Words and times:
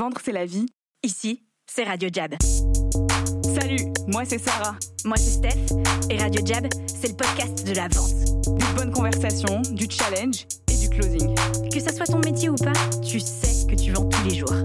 Vendre, 0.00 0.16
c'est 0.24 0.32
la 0.32 0.46
vie. 0.46 0.64
Ici, 1.02 1.42
c'est 1.66 1.84
Radio 1.84 2.08
Jab. 2.10 2.34
Salut, 3.44 3.92
moi 4.06 4.22
c'est 4.24 4.38
Sarah. 4.38 4.74
Moi, 5.04 5.18
c'est 5.18 5.32
Steph. 5.32 5.76
Et 6.08 6.16
Radio 6.16 6.40
Jab, 6.42 6.66
c'est 6.86 7.08
le 7.08 7.16
podcast 7.16 7.66
de 7.66 7.74
la 7.74 7.86
vente. 7.88 8.14
Des 8.58 8.64
bonnes 8.78 8.92
conversations, 8.92 9.60
du 9.72 9.86
challenge 9.90 10.46
et 10.72 10.76
du 10.78 10.88
closing. 10.88 11.34
Que 11.70 11.80
ça 11.80 11.92
soit 11.92 12.06
ton 12.06 12.20
métier 12.20 12.48
ou 12.48 12.54
pas, 12.54 12.72
tu 13.06 13.20
sais 13.20 13.66
que 13.66 13.74
tu 13.74 13.92
vends 13.92 14.08
tous 14.08 14.24
les 14.26 14.36
jours. 14.36 14.56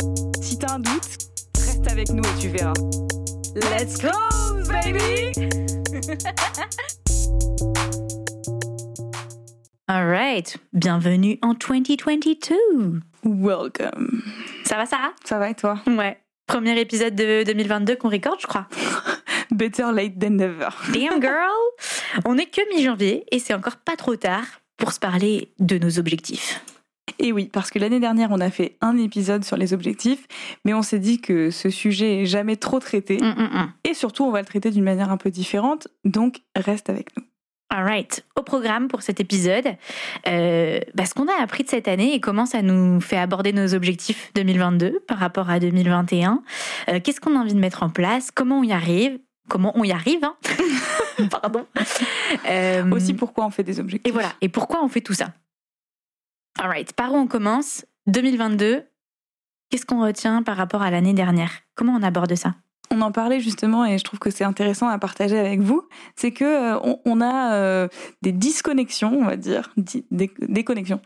Si 0.42 0.58
t'as 0.58 0.76
un 0.76 0.80
doute, 0.80 1.18
reste 1.58 1.92
avec 1.92 2.12
nous 2.12 2.24
et 2.24 2.40
tu 2.40 2.48
verras. 2.48 2.72
Let's 3.56 3.98
close, 3.98 4.70
baby 4.70 5.34
Alright, 9.90 10.58
bienvenue 10.72 11.40
en 11.42 11.56
2022. 11.56 13.02
Welcome. 13.26 14.22
Ça 14.66 14.78
va, 14.78 14.86
Sarah? 14.86 15.12
Ça 15.24 15.40
va 15.40 15.50
et 15.50 15.56
toi? 15.56 15.80
Ouais. 15.88 16.20
Premier 16.46 16.80
épisode 16.80 17.16
de 17.16 17.44
2022 17.44 17.96
qu'on 17.96 18.10
recorde, 18.10 18.40
je 18.40 18.46
crois. 18.46 18.68
Better 19.52 19.88
late 19.92 20.20
than 20.20 20.32
never. 20.32 20.70
Damn 20.94 21.20
girl 21.20 21.50
On 22.26 22.38
est 22.38 22.46
que 22.46 22.62
mi-janvier 22.76 23.26
et 23.32 23.40
c'est 23.40 23.56
encore 23.56 23.78
pas 23.78 23.96
trop 23.96 24.16
tard 24.16 24.46
pour 24.78 24.92
se 24.92 25.00
parler 25.00 25.52
de 25.58 25.80
nos 25.80 25.98
objectifs. 25.98 26.64
Et 27.18 27.32
oui, 27.32 27.50
parce 27.52 27.72
que 27.72 27.80
l'année 27.80 28.00
dernière, 28.00 28.30
on 28.32 28.40
a 28.40 28.52
fait 28.52 28.78
un 28.82 28.96
épisode 28.98 29.44
sur 29.44 29.58
les 29.58 29.74
objectifs, 29.74 30.28
mais 30.64 30.76
on 30.76 30.84
s'est 30.84 31.00
dit 31.00 31.20
que 31.20 31.50
ce 31.50 31.72
sujet 31.72 32.22
est 32.22 32.26
jamais 32.28 32.58
trop 32.58 32.80
traité. 32.80 33.18
Hum, 33.22 33.34
hum, 33.38 33.50
hum. 33.54 33.72
Et 33.86 33.96
surtout, 33.96 34.24
on 34.24 34.32
va 34.32 34.40
le 34.40 34.46
traiter 34.46 34.70
d'une 34.70 34.84
manière 34.84 35.12
un 35.12 35.18
peu 35.18 35.32
différente, 35.32 35.88
donc 36.04 36.42
reste 36.56 36.92
avec 36.92 37.16
nous. 37.18 37.24
Alright, 37.76 38.24
au 38.38 38.42
programme 38.42 38.88
pour 38.88 39.02
cet 39.02 39.20
épisode, 39.20 39.76
euh, 40.30 40.80
bah, 40.94 41.06
ce 41.06 41.14
qu'on 41.14 41.28
a 41.28 41.42
appris 41.42 41.66
de 41.66 41.70
cette 41.70 41.90
année 41.90 42.14
et 42.14 42.22
comment 42.22 42.46
ça 42.46 42.62
nous 42.62 43.02
fait 43.02 43.18
aborder 43.18 43.52
nos 43.52 43.74
objectifs 43.74 44.32
2022 44.34 45.02
par 45.06 45.18
rapport 45.18 45.50
à 45.50 45.60
2021. 45.60 46.42
Euh, 46.88 47.02
Qu'est-ce 47.04 47.20
qu'on 47.20 47.36
a 47.36 47.40
envie 47.40 47.54
de 47.54 47.60
mettre 47.60 47.84
en 47.84 47.90
place? 47.90 48.32
Comment 48.32 48.60
on 48.60 48.64
y 48.64 48.72
arrive? 48.72 49.20
Comment 49.50 49.74
on 49.76 49.84
y 49.84 49.92
arrive 49.92 50.24
hein? 50.24 50.38
Pardon. 51.30 51.66
Euh, 52.48 52.90
Aussi, 52.92 53.14
pourquoi 53.14 53.46
on 53.46 53.50
fait 53.50 53.64
des 53.64 53.82
objectifs 53.82 54.10
Et 54.10 54.14
voilà. 54.14 54.32
Et 54.40 54.48
pourquoi 54.48 54.82
on 54.82 54.88
fait 54.88 55.02
tout 55.02 55.14
ça? 55.14 55.34
Alright, 56.58 56.94
par 56.94 57.12
où 57.12 57.18
on 57.18 57.28
commence? 57.28 57.86
2022. 58.08 58.86
Qu'est-ce 59.70 59.86
qu'on 59.86 60.02
retient 60.02 60.44
par 60.44 60.56
rapport 60.56 60.82
à 60.82 60.92
l'année 60.92 61.14
dernière? 61.14 61.52
Comment 61.76 61.96
on 61.96 62.04
aborde 62.04 62.36
ça? 62.36 62.56
On 62.92 63.02
en 63.02 63.12
parlait 63.12 63.40
justement 63.40 63.86
et 63.86 63.98
je 63.98 64.04
trouve 64.04 64.20
que 64.20 64.30
c'est 64.30 64.44
intéressant 64.44 64.88
à 64.88 64.98
partager 65.00 65.38
avec 65.40 65.60
vous. 65.60 65.84
C'est 66.16 66.32
que 66.32 66.46
euh, 66.46 66.80
on, 66.84 67.00
on 67.06 67.20
a 67.22 67.54
euh, 67.56 67.88
des 68.22 68.32
disconnexions, 68.32 69.12
on 69.20 69.26
va 69.26 69.36
dire, 69.38 69.72
Di- 69.78 70.06
des 70.12 70.32
déconnexions, 70.42 71.02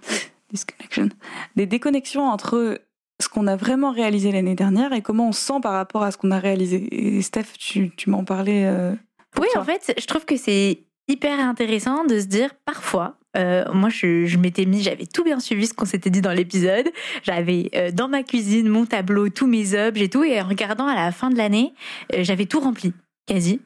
disconnection, 0.52 1.10
des 1.56 1.66
déconnexions 1.66 2.28
entre 2.28 2.80
ce 3.22 3.28
qu'on 3.30 3.48
a 3.48 3.56
vraiment 3.56 3.92
réalisé 3.92 4.32
l'année 4.32 4.56
dernière 4.56 4.94
et 4.94 5.02
comment 5.02 5.30
on 5.30 5.32
se 5.32 5.42
sent 5.42 5.60
par 5.62 5.74
rapport 5.74 6.04
à 6.04 6.12
ce 6.12 6.18
qu'on 6.18 6.32
a 6.32 6.40
réalisé. 6.40 6.88
Et 7.18 7.22
Steph, 7.22 7.54
tu, 7.58 7.92
tu 7.96 8.10
m'en 8.10 8.24
parlais. 8.24 8.66
euh, 8.66 8.94
Oui, 9.40 9.48
toi. 9.54 9.62
en 9.62 9.66
fait, 9.66 9.94
je 10.00 10.06
trouve 10.06 10.26
que 10.26 10.38
c'est 10.38 10.84
hyper 11.08 11.40
intéressant 11.40 12.06
de 12.06 12.20
se 12.20 12.26
dire 12.26 12.52
parfois. 12.66 13.16
Euh, 13.38 13.64
moi, 13.74 13.90
je, 13.90 14.38
m'étais 14.38 14.66
mis, 14.66 14.82
j'avais 14.82 15.06
tout 15.06 15.24
bien 15.24 15.40
suivi 15.40 15.68
ce 15.68 15.74
qu'on 15.74 15.86
s'était 15.86 16.10
dit 16.10 16.22
dans 16.22 16.32
l'épisode. 16.32 16.88
J'avais 17.24 17.70
euh, 17.76 17.92
dans 17.92 18.08
ma 18.08 18.24
cuisine 18.24 18.68
mon 18.68 18.86
tableau, 18.86 19.30
tous 19.30 19.48
mes 19.48 19.76
objets 19.80 20.06
et 20.06 20.10
tout. 20.10 20.24
Et 20.24 20.42
en 20.42 20.48
regardant 20.48 20.88
à 20.88 20.96
la 20.96 21.12
fin 21.12 21.30
de 21.30 21.38
l'année, 21.38 21.74
euh, 22.14 22.24
j'avais 22.24 22.46
tout 22.46 22.60
rempli, 22.60 22.94
quasi. 23.28 23.62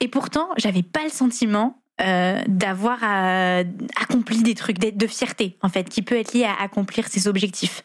Et 0.00 0.08
pourtant, 0.08 0.48
j'avais 0.56 0.82
pas 0.82 1.04
le 1.04 1.10
sentiment 1.10 1.80
d'avoir 2.46 3.02
accompli 3.02 4.44
des 4.44 4.54
trucs, 4.54 4.78
de 4.78 5.06
fierté, 5.08 5.56
en 5.62 5.68
fait, 5.68 5.88
qui 5.88 6.02
peut 6.02 6.14
être 6.14 6.32
lié 6.32 6.44
à 6.44 6.62
accomplir 6.62 7.08
ses 7.08 7.26
objectifs. 7.26 7.82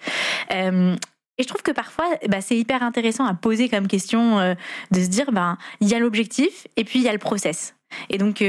Et 0.51 1.41
je 1.41 1.47
trouve 1.47 1.63
que 1.63 1.71
parfois, 1.71 2.05
bah, 2.29 2.39
c'est 2.39 2.55
hyper 2.55 2.83
intéressant 2.83 3.25
à 3.25 3.33
poser 3.33 3.69
comme 3.69 3.87
question 3.87 4.55
de 4.91 5.01
se 5.01 5.07
dire, 5.07 5.31
ben, 5.31 5.57
il 5.81 5.89
y 5.89 5.95
a 5.95 5.99
l'objectif 5.99 6.67
et 6.77 6.83
puis 6.83 6.99
il 6.99 7.05
y 7.05 7.09
a 7.09 7.11
le 7.11 7.17
process. 7.17 7.73
Et 8.11 8.19
donc, 8.19 8.43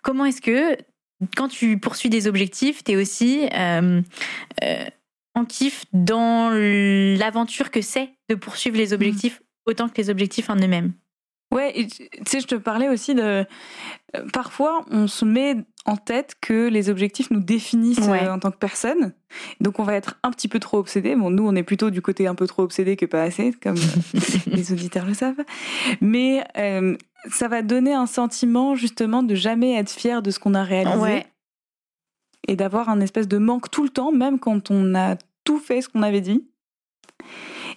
comment 0.00 0.24
est-ce 0.24 0.40
que 0.40 0.78
quand 1.36 1.48
tu 1.48 1.78
poursuis 1.78 2.08
des 2.10 2.26
objectifs, 2.28 2.82
tu 2.84 2.92
es 2.92 2.96
aussi 2.96 3.46
euh, 3.54 4.00
euh, 4.62 4.84
en 5.34 5.44
kiff 5.44 5.84
dans 5.92 6.50
l'aventure 6.52 7.70
que 7.70 7.80
c'est 7.82 8.10
de 8.28 8.34
poursuivre 8.34 8.76
les 8.76 8.92
objectifs 8.92 9.42
autant 9.66 9.88
que 9.88 9.96
les 9.96 10.10
objectifs 10.10 10.50
en 10.50 10.56
eux-mêmes 10.56 10.92
Ouais, 11.52 11.86
tu 11.86 12.08
sais, 12.26 12.40
je 12.40 12.46
te 12.46 12.54
parlais 12.54 12.88
aussi 12.88 13.14
de. 13.14 13.20
euh, 13.22 13.44
Parfois, 14.32 14.86
on 14.90 15.06
se 15.06 15.26
met 15.26 15.56
en 15.84 15.96
tête 15.98 16.34
que 16.40 16.68
les 16.68 16.88
objectifs 16.88 17.30
nous 17.30 17.40
définissent 17.40 17.98
Ouais. 18.08 18.24
euh, 18.24 18.32
en 18.32 18.38
tant 18.38 18.50
que 18.50 18.56
personne. 18.56 19.12
Donc, 19.60 19.78
on 19.78 19.82
va 19.82 19.94
être 19.94 20.18
un 20.22 20.30
petit 20.30 20.48
peu 20.48 20.58
trop 20.60 20.78
obsédé. 20.78 21.14
Bon, 21.14 21.28
nous, 21.28 21.46
on 21.46 21.54
est 21.54 21.62
plutôt 21.62 21.90
du 21.90 22.00
côté 22.00 22.26
un 22.26 22.34
peu 22.34 22.46
trop 22.46 22.62
obsédé 22.62 22.96
que 22.96 23.04
pas 23.04 23.22
assez, 23.22 23.52
comme 23.62 23.76
les 24.46 24.72
auditeurs 24.72 25.04
le 25.04 25.12
savent. 25.12 25.44
Mais 26.00 26.42
euh, 26.56 26.96
ça 27.30 27.48
va 27.48 27.62
donner 27.62 27.92
un 27.92 28.06
sentiment, 28.06 28.74
justement, 28.74 29.22
de 29.22 29.34
jamais 29.34 29.74
être 29.74 29.90
fier 29.90 30.22
de 30.22 30.30
ce 30.30 30.38
qu'on 30.38 30.54
a 30.54 30.64
réalisé. 30.64 30.98
Ouais. 30.98 31.26
Et 32.48 32.56
d'avoir 32.56 32.88
un 32.88 33.00
espèce 33.00 33.28
de 33.28 33.38
manque 33.38 33.70
tout 33.70 33.84
le 33.84 33.88
temps, 33.88 34.10
même 34.10 34.38
quand 34.38 34.70
on 34.70 34.94
a 34.94 35.16
tout 35.44 35.58
fait 35.58 35.80
ce 35.80 35.88
qu'on 35.88 36.02
avait 36.02 36.20
dit. 36.20 36.44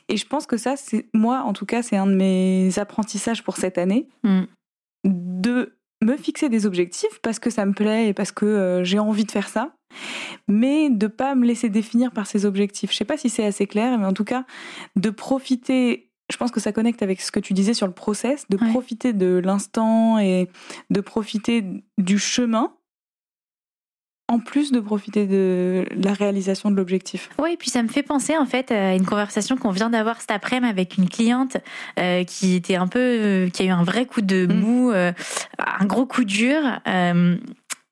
Et 0.10 0.18
je 0.18 0.26
pense 0.26 0.46
que 0.48 0.58
ça, 0.58 0.76
c'est 0.76 1.08
moi, 1.14 1.42
en 1.42 1.54
tout 1.54 1.66
cas, 1.66 1.82
c'est 1.84 1.98
un 1.98 2.08
de 2.08 2.16
mes 2.16 2.78
apprentissages 2.80 3.44
pour 3.44 3.58
cette 3.58 3.78
année 3.78 4.08
Mm. 4.24 4.44
de 5.04 5.78
me 6.04 6.18
fixer 6.18 6.50
des 6.50 6.66
objectifs 6.66 7.20
parce 7.22 7.40
que 7.40 7.50
ça 7.50 7.66
me 7.66 7.74
plaît 7.74 8.10
et 8.10 8.14
parce 8.14 8.32
que 8.32 8.46
euh, 8.46 8.84
j'ai 8.84 9.00
envie 9.00 9.26
de 9.26 9.32
faire 9.32 9.48
ça, 9.48 9.76
mais 10.48 10.90
de 10.90 11.08
pas 11.08 11.36
me 11.36 11.46
laisser 11.46 11.70
définir 11.70 12.12
par 12.12 12.28
ces 12.28 12.46
objectifs. 12.46 12.92
Je 12.92 12.98
sais 12.98 13.06
pas 13.06 13.18
si 13.18 13.30
c'est 13.30 13.46
assez 13.46 13.66
clair, 13.68 13.98
mais 13.98 14.06
en 14.06 14.14
tout 14.14 14.26
cas, 14.26 14.46
de 14.96 15.10
profiter. 15.10 16.10
Je 16.32 16.38
pense 16.38 16.52
que 16.52 16.60
ça 16.60 16.72
connecte 16.72 17.04
avec 17.04 17.22
ce 17.22 17.32
que 17.32 17.40
tu 17.40 17.54
disais 17.54 17.74
sur 17.74 17.86
le 17.88 17.94
process, 17.94 18.46
de 18.50 18.58
Ouais. 18.58 18.70
profiter 18.72 19.14
de 19.14 19.40
l'instant 19.44 20.18
et 20.20 20.48
de 20.90 21.02
profiter 21.02 21.64
du 22.00 22.18
chemin, 22.18 22.74
en 24.28 24.40
plus 24.40 24.72
de 24.72 24.80
profiter 24.80 25.28
de 25.28 25.86
la 25.96 26.14
réalisation 26.14 26.72
de 26.72 26.76
l'objectif. 26.76 27.30
Oui, 27.38 27.52
et 27.54 27.58
puis 27.58 27.70
ça 27.70 27.84
me 27.84 27.88
fait 27.88 28.02
penser 28.02 28.36
en 28.36 28.48
fait 28.48 28.72
à 28.72 28.96
une 28.96 29.06
conversation 29.06 29.56
qu'on 29.56 29.70
vient 29.70 29.92
d'avoir 29.92 30.20
cet 30.20 30.32
après-midi 30.32 30.72
avec 30.72 30.98
une 30.98 31.08
cliente 31.08 31.58
euh, 32.00 32.24
qui 32.24 32.56
était 32.56 32.76
un 32.76 32.88
peu, 32.88 33.00
euh, 33.00 33.50
qui 33.50 33.62
a 33.62 33.66
eu 33.66 33.70
un 33.70 33.84
vrai 33.84 34.08
coup 34.08 34.22
de 34.22 34.48
Mm. 34.48 34.60
mou, 34.60 34.92
euh, 34.92 35.12
un 35.60 35.86
gros 35.86 36.08
coup 36.08 36.24
dur. 36.24 36.60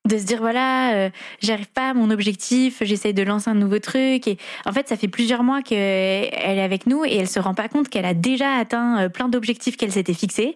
Euh, 0.06 0.10
de 0.10 0.18
se 0.18 0.26
dire 0.26 0.40
voilà 0.40 0.94
euh, 0.94 1.10
j'arrive 1.42 1.72
pas 1.72 1.90
à 1.90 1.94
mon 1.94 2.10
objectif 2.12 2.82
j'essaye 2.82 3.14
de 3.14 3.24
lancer 3.24 3.50
un 3.50 3.56
nouveau 3.56 3.80
truc. 3.80 4.28
Et 4.28 4.38
en 4.66 4.72
fait 4.72 4.88
ça 4.88 4.98
fait 4.98 5.08
plusieurs 5.08 5.44
mois 5.44 5.62
qu'elle 5.62 5.78
est 5.78 6.62
avec 6.62 6.88
nous 6.88 7.06
et 7.06 7.16
elle 7.16 7.28
se 7.28 7.40
rend 7.40 7.54
pas 7.54 7.68
compte 7.70 7.90
qu'elle 7.90 8.06
a 8.06 8.14
déjà 8.14 8.56
atteint 8.56 9.04
euh, 9.04 9.10
plein 9.10 9.30
d'objectifs 9.30 9.78
qu'elle 9.78 9.92
s'était 9.92 10.14
fixés 10.14 10.56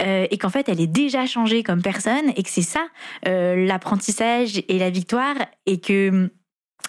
euh, 0.00 0.26
et 0.30 0.38
qu'en 0.38 0.50
fait 0.50 0.68
elle 0.68 0.80
est 0.80 0.86
déjà 0.86 1.26
changée 1.26 1.62
comme 1.62 1.82
personne 1.82 2.32
et 2.36 2.42
que 2.42 2.50
c'est 2.50 2.62
ça 2.62 2.86
euh, 3.26 3.66
l'apprentissage 3.66 4.62
et 4.68 4.78
la 4.78 4.90
victoire. 4.90 5.36
Et 5.66 5.80
que 5.80 6.30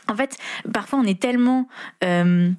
en 0.08 0.16
fait 0.16 0.38
parfois 0.74 1.00
on 1.00 1.06
est 1.06 1.20
tellement 1.20 1.68
euh, 2.04 2.52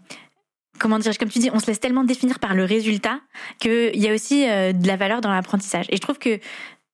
comment 0.78 0.98
dire 0.98 1.16
comme 1.18 1.28
tu 1.28 1.38
dis 1.38 1.50
on 1.52 1.58
se 1.58 1.66
laisse 1.66 1.80
tellement 1.80 2.04
définir 2.04 2.38
par 2.38 2.54
le 2.54 2.64
résultat 2.64 3.20
qu'il 3.58 3.96
y 3.96 4.08
a 4.08 4.14
aussi 4.14 4.48
euh, 4.48 4.72
de 4.72 4.86
la 4.86 4.96
valeur 4.96 5.20
dans 5.20 5.32
l'apprentissage. 5.32 5.86
Et 5.90 5.96
je 5.96 6.00
trouve 6.00 6.18
que 6.18 6.38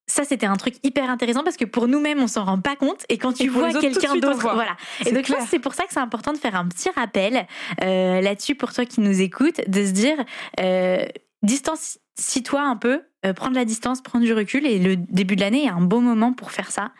ça, 0.07 0.25
c'était 0.25 0.47
un 0.47 0.57
truc 0.57 0.75
hyper 0.83 1.09
intéressant 1.11 1.45
parce 1.45 1.57
que 1.57 1.65
pour 1.65 1.89
nous-mêmes, 1.89 2.21
on 2.21 2.27
s'en 2.27 2.45
rend 2.45 2.61
pas 2.61 2.77
compte. 2.77 3.05
Et 3.09 3.19
quand 3.19 3.33
tu 3.33 3.45
Et 3.45 3.49
vois 3.49 3.73
quelqu'un 3.73 4.17
d'autre, 4.17 4.41
voilà. 4.41 4.77
Et 5.07 5.13
donc, 5.13 5.33
c'est 5.49 5.59
pour 5.59 5.75
ça 5.75 5.85
que 5.85 5.93
c'est 5.93 6.01
important 6.01 6.33
de 6.33 6.39
faire 6.39 6.57
un 6.57 6.67
petit 6.67 6.91
rappel 6.91 7.47
euh, 7.83 8.21
là-dessus 8.21 8.55
pour 8.55 8.73
toi 8.73 8.85
qui 8.85 9.01
nous 9.01 9.21
écoutes, 9.21 9.61
de 9.69 9.87
se 9.87 9.93
dire, 9.93 10.17
euh, 10.61 11.07
distancie-toi 11.43 12.61
un 12.61 12.77
peu, 12.77 13.03
euh, 13.25 13.33
prendre 13.33 13.55
la 13.55 13.65
distance, 13.65 14.03
prendre 14.03 14.25
du 14.25 14.33
recul. 14.33 14.67
Et 14.67 14.79
le 14.79 14.97
début 14.97 15.37
de 15.37 15.41
l'année 15.41 15.65
est 15.65 15.71
un 15.71 15.81
bon 15.81 16.01
moment 16.01 16.33
pour 16.33 16.51
faire 16.51 16.71
ça. 16.71 16.93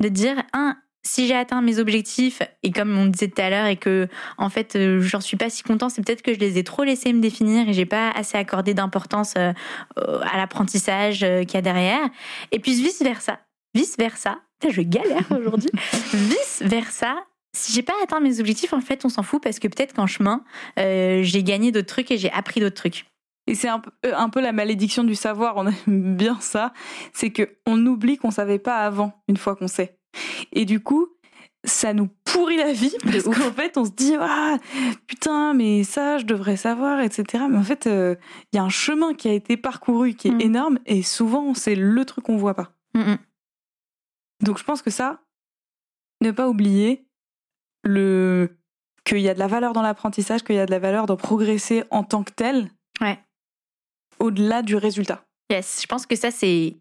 De 0.00 0.08
dire, 0.08 0.42
un, 0.52 0.76
si 1.02 1.26
j'ai 1.26 1.34
atteint 1.34 1.62
mes 1.62 1.78
objectifs, 1.78 2.42
et 2.62 2.72
comme 2.72 2.96
on 2.96 3.06
disait 3.06 3.28
tout 3.28 3.40
à 3.40 3.50
l'heure, 3.50 3.66
et 3.66 3.76
que 3.76 4.08
en 4.36 4.50
fait 4.50 4.76
euh, 4.76 5.00
j'en 5.00 5.20
suis 5.20 5.36
pas 5.36 5.48
si 5.48 5.62
content, 5.62 5.88
c'est 5.88 6.04
peut-être 6.04 6.22
que 6.22 6.34
je 6.34 6.38
les 6.38 6.58
ai 6.58 6.64
trop 6.64 6.84
laissés 6.84 7.12
me 7.12 7.20
définir 7.20 7.68
et 7.68 7.72
j'ai 7.72 7.86
pas 7.86 8.10
assez 8.10 8.36
accordé 8.36 8.74
d'importance 8.74 9.34
euh, 9.36 9.52
euh, 9.98 10.20
à 10.30 10.36
l'apprentissage 10.36 11.20
qu'il 11.20 11.54
y 11.54 11.56
a 11.56 11.62
derrière. 11.62 12.08
Et 12.52 12.58
puis 12.58 12.74
vice 12.74 13.02
versa, 13.02 13.40
vice 13.74 13.96
versa. 13.98 14.40
Je 14.68 14.82
galère 14.82 15.24
aujourd'hui. 15.30 15.70
vice 16.12 16.62
versa. 16.64 17.16
Si 17.56 17.72
j'ai 17.72 17.82
pas 17.82 17.94
atteint 18.02 18.20
mes 18.20 18.38
objectifs, 18.38 18.74
en 18.74 18.80
fait, 18.80 19.04
on 19.04 19.08
s'en 19.08 19.22
fout 19.22 19.42
parce 19.42 19.58
que 19.58 19.66
peut-être 19.66 19.94
qu'en 19.94 20.06
chemin, 20.06 20.44
j'ai 20.76 21.42
gagné 21.42 21.72
d'autres 21.72 21.88
trucs 21.88 22.10
et 22.12 22.18
j'ai 22.18 22.30
appris 22.30 22.60
d'autres 22.60 22.76
trucs. 22.76 23.06
Et 23.48 23.56
c'est 23.56 23.68
un 23.68 23.80
peu, 23.80 23.90
un 24.14 24.28
peu 24.28 24.40
la 24.40 24.52
malédiction 24.52 25.02
du 25.02 25.16
savoir, 25.16 25.56
on 25.56 25.66
aime 25.66 26.16
bien 26.16 26.38
ça, 26.40 26.72
c'est 27.12 27.30
que 27.30 27.56
on 27.66 27.84
oublie 27.86 28.18
qu'on 28.18 28.30
savait 28.30 28.60
pas 28.60 28.76
avant, 28.76 29.12
une 29.26 29.36
fois 29.36 29.56
qu'on 29.56 29.66
sait. 29.66 29.99
Et 30.52 30.64
du 30.64 30.80
coup, 30.80 31.08
ça 31.64 31.92
nous 31.92 32.08
pourrit 32.24 32.56
la 32.56 32.72
vie 32.72 32.94
parce 33.02 33.24
qu'en 33.24 33.52
fait, 33.52 33.76
on 33.76 33.84
se 33.84 33.90
dit 33.90 34.14
ah 34.18 34.56
putain, 35.06 35.52
mais 35.54 35.84
ça, 35.84 36.18
je 36.18 36.24
devrais 36.24 36.56
savoir, 36.56 37.00
etc. 37.00 37.44
Mais 37.50 37.58
en 37.58 37.62
fait, 37.62 37.86
euh, 37.86 38.14
il 38.52 38.56
y 38.56 38.58
a 38.58 38.62
un 38.62 38.68
chemin 38.70 39.14
qui 39.14 39.28
a 39.28 39.32
été 39.32 39.56
parcouru 39.56 40.14
qui 40.14 40.28
est 40.28 40.32
Mm. 40.32 40.40
énorme 40.40 40.78
et 40.86 41.02
souvent 41.02 41.52
c'est 41.54 41.74
le 41.74 42.04
truc 42.04 42.24
qu'on 42.24 42.36
voit 42.38 42.54
pas. 42.54 42.72
Mm, 42.94 43.00
mm. 43.12 43.18
Donc 44.44 44.58
je 44.58 44.64
pense 44.64 44.80
que 44.82 44.90
ça, 44.90 45.20
ne 46.22 46.30
pas 46.30 46.48
oublier 46.48 47.06
le 47.84 48.56
qu'il 49.04 49.20
y 49.20 49.28
a 49.28 49.34
de 49.34 49.38
la 49.38 49.46
valeur 49.46 49.72
dans 49.72 49.82
l'apprentissage, 49.82 50.42
qu'il 50.42 50.56
y 50.56 50.58
a 50.58 50.66
de 50.66 50.70
la 50.70 50.78
valeur 50.78 51.06
dans 51.06 51.16
progresser 51.16 51.84
en 51.90 52.04
tant 52.04 52.22
que 52.22 52.32
tel, 52.32 52.70
Ouais. 53.00 53.18
au-delà 54.18 54.62
du 54.62 54.76
résultat. 54.76 55.24
Yes, 55.50 55.80
je 55.82 55.86
pense 55.86 56.06
que 56.06 56.16
ça, 56.16 56.30
c'est 56.30 56.76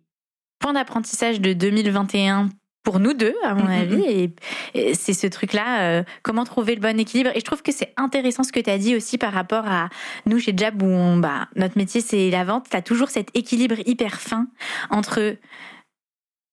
point 0.60 0.74
d'apprentissage 0.74 1.40
de 1.42 1.54
2021 1.54 2.50
pour 2.84 3.00
nous 3.00 3.14
deux, 3.14 3.36
à 3.44 3.54
mon 3.56 3.66
Mhm, 3.66 3.82
avis. 3.82 4.04
Et, 4.08 4.32
et 4.74 4.94
c'est 4.94 5.14
ce 5.14 5.28
truc-là, 5.28 5.82
euh, 5.82 6.04
comment 6.24 6.44
trouver 6.46 6.76
le 6.76 6.82
bon 6.82 6.98
équilibre. 7.00 7.30
Et 7.36 7.40
je 7.40 7.46
trouve 7.46 7.62
que 7.62 7.72
c'est 7.72 7.94
intéressant 7.98 8.44
ce 8.44 8.52
que 8.52 8.60
tu 8.60 8.70
as 8.70 8.78
dit 8.78 8.96
aussi 8.96 9.18
par 9.18 9.34
rapport 9.34 9.68
à 9.68 9.90
nous 10.26 10.40
chez 10.40 10.54
Jab, 10.56 10.82
où 10.82 10.86
on, 10.86 11.18
bah, 11.18 11.48
notre 11.56 11.78
métier, 11.78 12.02
c'est 12.02 12.30
la 12.30 12.44
vente. 12.46 12.68
Tu 12.70 12.78
as 12.78 12.82
toujours 12.82 13.10
cet 13.10 13.36
équilibre 13.36 13.76
hyper 13.86 14.20
fin 14.22 14.48
entre 14.90 15.36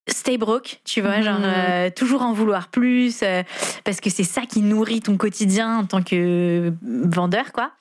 stay 0.08 0.38
broke, 0.38 0.81
tu 0.85 1.00
vois, 1.00 1.20
genre 1.20 1.41
euh, 1.43 1.91
toujours 1.91 2.23
en 2.23 2.32
vouloir 2.32 2.69
plus, 2.69 3.20
euh, 3.23 3.43
parce 3.85 4.00
que 4.00 4.11
c'est 4.11 4.25
ça 4.25 4.43
qui 4.43 4.61
nourrit 4.62 5.00
ton 5.00 5.17
quotidien 5.17 5.79
en 5.79 5.85
tant 5.85 6.03
que 6.03 6.73
vendeur, 6.82 7.53
quoi. 7.53 7.73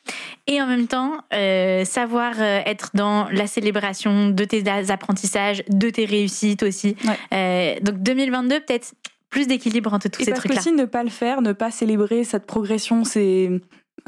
Et 0.48 0.62
en 0.62 0.68
même 0.68 0.88
temps, 0.88 1.18
euh, 1.34 1.86
savoir 1.86 2.42
être 2.42 2.92
dans 2.94 3.28
la 3.30 3.48
célébration 3.48 4.30
de 4.30 4.44
tes 4.44 4.68
apprentissages, 4.90 5.64
de 5.70 5.90
tes 5.90 6.06
réussites 6.06 6.64
aussi. 6.64 6.96
Donc 7.32 7.98
2022, 8.00 8.62
peut-être 8.62 8.94
plus 9.30 9.48
d'équilibre 9.48 9.94
entre 9.94 10.08
tous 10.08 10.22
Et 10.22 10.26
ces 10.26 10.32
parce 10.32 10.42
trucs-là. 10.42 10.58
qu'aussi 10.58 10.72
ne 10.72 10.86
pas 10.86 11.04
le 11.04 11.10
faire, 11.10 11.42
ne 11.42 11.52
pas 11.52 11.70
célébrer 11.70 12.24
cette 12.24 12.46
progression, 12.46 13.04
ces, 13.04 13.52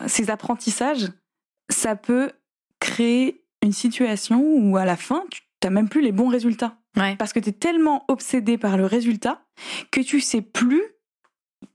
ces 0.07 0.29
apprentissages, 0.29 1.07
ça 1.69 1.95
peut 1.95 2.31
créer 2.79 3.43
une 3.61 3.73
situation 3.73 4.41
où 4.41 4.77
à 4.77 4.85
la 4.85 4.95
fin, 4.95 5.23
tu 5.29 5.41
n'as 5.63 5.69
même 5.69 5.89
plus 5.89 6.01
les 6.01 6.11
bons 6.11 6.29
résultats. 6.29 6.77
Ouais. 6.97 7.15
Parce 7.15 7.31
que 7.33 7.39
tu 7.39 7.49
es 7.49 7.53
tellement 7.53 8.03
obsédé 8.07 8.57
par 8.57 8.75
le 8.77 8.85
résultat 8.85 9.41
que 9.91 10.01
tu 10.01 10.19
sais 10.19 10.41
plus 10.41 10.81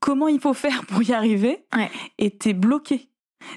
comment 0.01 0.29
il 0.29 0.41
faut 0.41 0.55
faire 0.55 0.85
pour 0.87 1.03
y 1.03 1.13
arriver 1.13 1.65
Ouais. 1.75 1.91
et 2.19 2.37
tu 2.37 2.51
es 2.51 2.53
bloqué. 2.55 3.09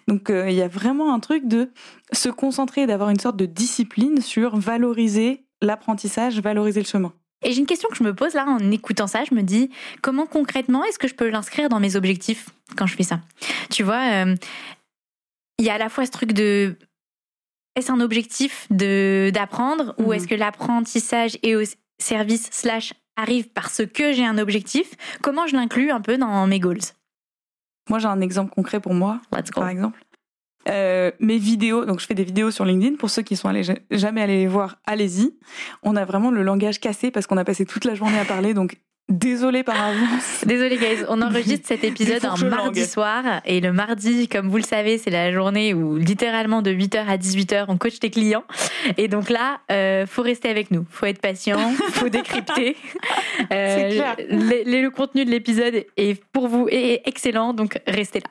Donc 0.08 0.30
euh, 0.30 0.50
il 0.50 0.56
y 0.56 0.62
a 0.62 0.68
vraiment 0.68 1.14
un 1.14 1.20
truc 1.20 1.48
de 1.48 1.72
se 2.12 2.30
concentrer, 2.30 2.88
d'avoir 2.88 3.10
une 3.10 3.20
sorte 3.20 3.38
de 3.38 3.46
discipline 3.46 4.22
sur 4.22 4.58
valoriser 4.58 5.46
l'apprentissage, 5.62 6.40
valoriser 6.40 6.82
le 6.82 6.88
chemin. 6.88 7.14
Et 7.44 7.52
j'ai 7.52 7.60
une 7.60 7.68
question 7.68 7.90
que 7.90 7.96
je 7.96 8.04
me 8.04 8.16
pose 8.16 8.34
là 8.34 8.46
en 8.48 8.72
écoutant 8.72 9.06
ça. 9.08 9.24
Je 9.24 9.36
me 9.36 9.44
dis 9.44 9.70
comment 10.02 10.26
concrètement 10.26 10.84
est-ce 10.86 10.98
que 10.98 11.08
je 11.08 11.14
peux 11.14 11.30
l'inscrire 11.30 11.70
dans 11.70 11.80
mes 11.80 11.96
objectifs 11.96 12.50
quand 12.76 12.88
je 12.88 12.96
fais 12.96 13.04
ça? 13.04 13.22
Tu 13.70 13.84
vois, 13.84 14.26
euh, 14.26 14.36
il 15.60 15.66
y 15.66 15.70
a 15.70 15.76
à 15.76 15.78
la 15.78 15.90
fois 15.90 16.06
ce 16.06 16.12
truc 16.12 16.34
de 16.34 16.76
est-ce 17.75 17.92
un 17.92 18.00
objectif 18.00 18.68
de 18.69 19.31
d'apprendre 19.33 19.94
ou 19.98 20.07
Mhm. 20.07 20.13
est-ce 20.13 20.27
que 20.27 20.36
l'apprentissage 20.36 21.38
est 21.44 21.56
au 21.56 21.63
service 22.00 22.50
slash 22.51 22.94
arrive 23.18 23.50
parce 23.50 23.81
que 23.86 24.13
j'ai 24.13 24.25
un 24.25 24.38
objectif? 24.38 24.92
Comment 25.22 25.48
je 25.48 25.56
l'inclus 25.56 25.92
un 25.92 26.01
peu 26.01 26.18
dans 26.18 26.48
mes 26.48 26.60
goals? 26.60 26.80
Moi 27.89 28.00
j'ai 28.00 28.07
un 28.07 28.22
exemple 28.22 28.51
concret 28.54 28.80
pour 28.80 28.94
moi. 28.94 29.22
Let's 29.31 29.51
go. 29.51 29.62
par 29.62 29.69
exemple. 29.69 30.01
Euh, 30.68 31.12
mes 31.19 31.38
vidéos, 31.38 31.86
donc 31.86 32.00
je 32.00 32.07
fais 32.07 32.16
des 32.16 32.24
vidéos 32.24 32.50
sur 32.50 32.66
LinkedIn. 32.66 32.95
Pour 32.95 33.12
ceux 33.12 33.22
qui 33.22 33.36
sont 33.36 33.48
allés, 33.48 33.62
jamais 33.92 34.22
allés 34.22 34.38
les 34.38 34.48
voir, 34.48 34.77
allez-y. 34.86 35.31
On 35.83 35.95
a 35.95 36.06
vraiment 36.06 36.31
le 36.31 36.42
langage 36.42 36.80
cassé 36.80 37.12
parce 37.12 37.27
qu'on 37.27 37.38
a 37.38 37.44
passé 37.45 37.66
toute 37.68 37.86
la 37.86 37.94
journée 37.94 38.18
à 38.18 38.25
parler. 38.25 38.56
Donc 38.56 38.77
désolé 39.10 39.63
par 39.63 39.80
avance. 39.80 40.44
Désolé 40.46 40.78
guys, 40.78 41.04
on 41.10 41.22
enregistre 41.22 41.68
cet 41.68 41.84
épisode 41.84 42.25
un 42.25 42.36
mardi 42.50 42.86
soir 42.86 43.24
et 43.46 43.60
le 43.62 43.72
mardi, 43.72 44.28
comme 44.28 44.50
vous 44.50 44.57
le 44.57 44.63
savez, 44.63 44.98
c'est 44.98 45.10
la 45.12 45.31
journée 45.31 45.74
où 45.74 45.96
littéralement 45.98 46.62
de 46.62 46.72
8h 46.72 47.06
à 47.07 47.18
18h 47.18 47.66
on 47.68 47.78
coach 47.78 48.00
tes 48.00 48.10
clients 48.10 48.44
et 48.98 49.07
donc 49.07 49.30
là, 49.30 49.60
euh, 49.72 50.06
faut 50.07 50.22
rester 50.24 50.50
avec 50.50 50.72
nous, 50.72 50.86
faut 50.90 51.06
être 51.06 51.22
patient, 51.22 51.60
faut 51.92 52.10
décrypter. 52.10 52.75
Euh, 53.52 53.90
clair. 53.92 54.16
le, 54.30 54.63
le- 54.72 54.81
le 54.81 54.90
contenu 54.90 55.24
de 55.25 55.30
l'épisode 55.31 55.86
est 55.98 56.24
pour 56.31 56.48
vous 56.48 56.68
est 56.69 57.01
excellent, 57.06 57.54
donc 57.54 57.80
restez 57.88 58.19
là. 58.19 58.30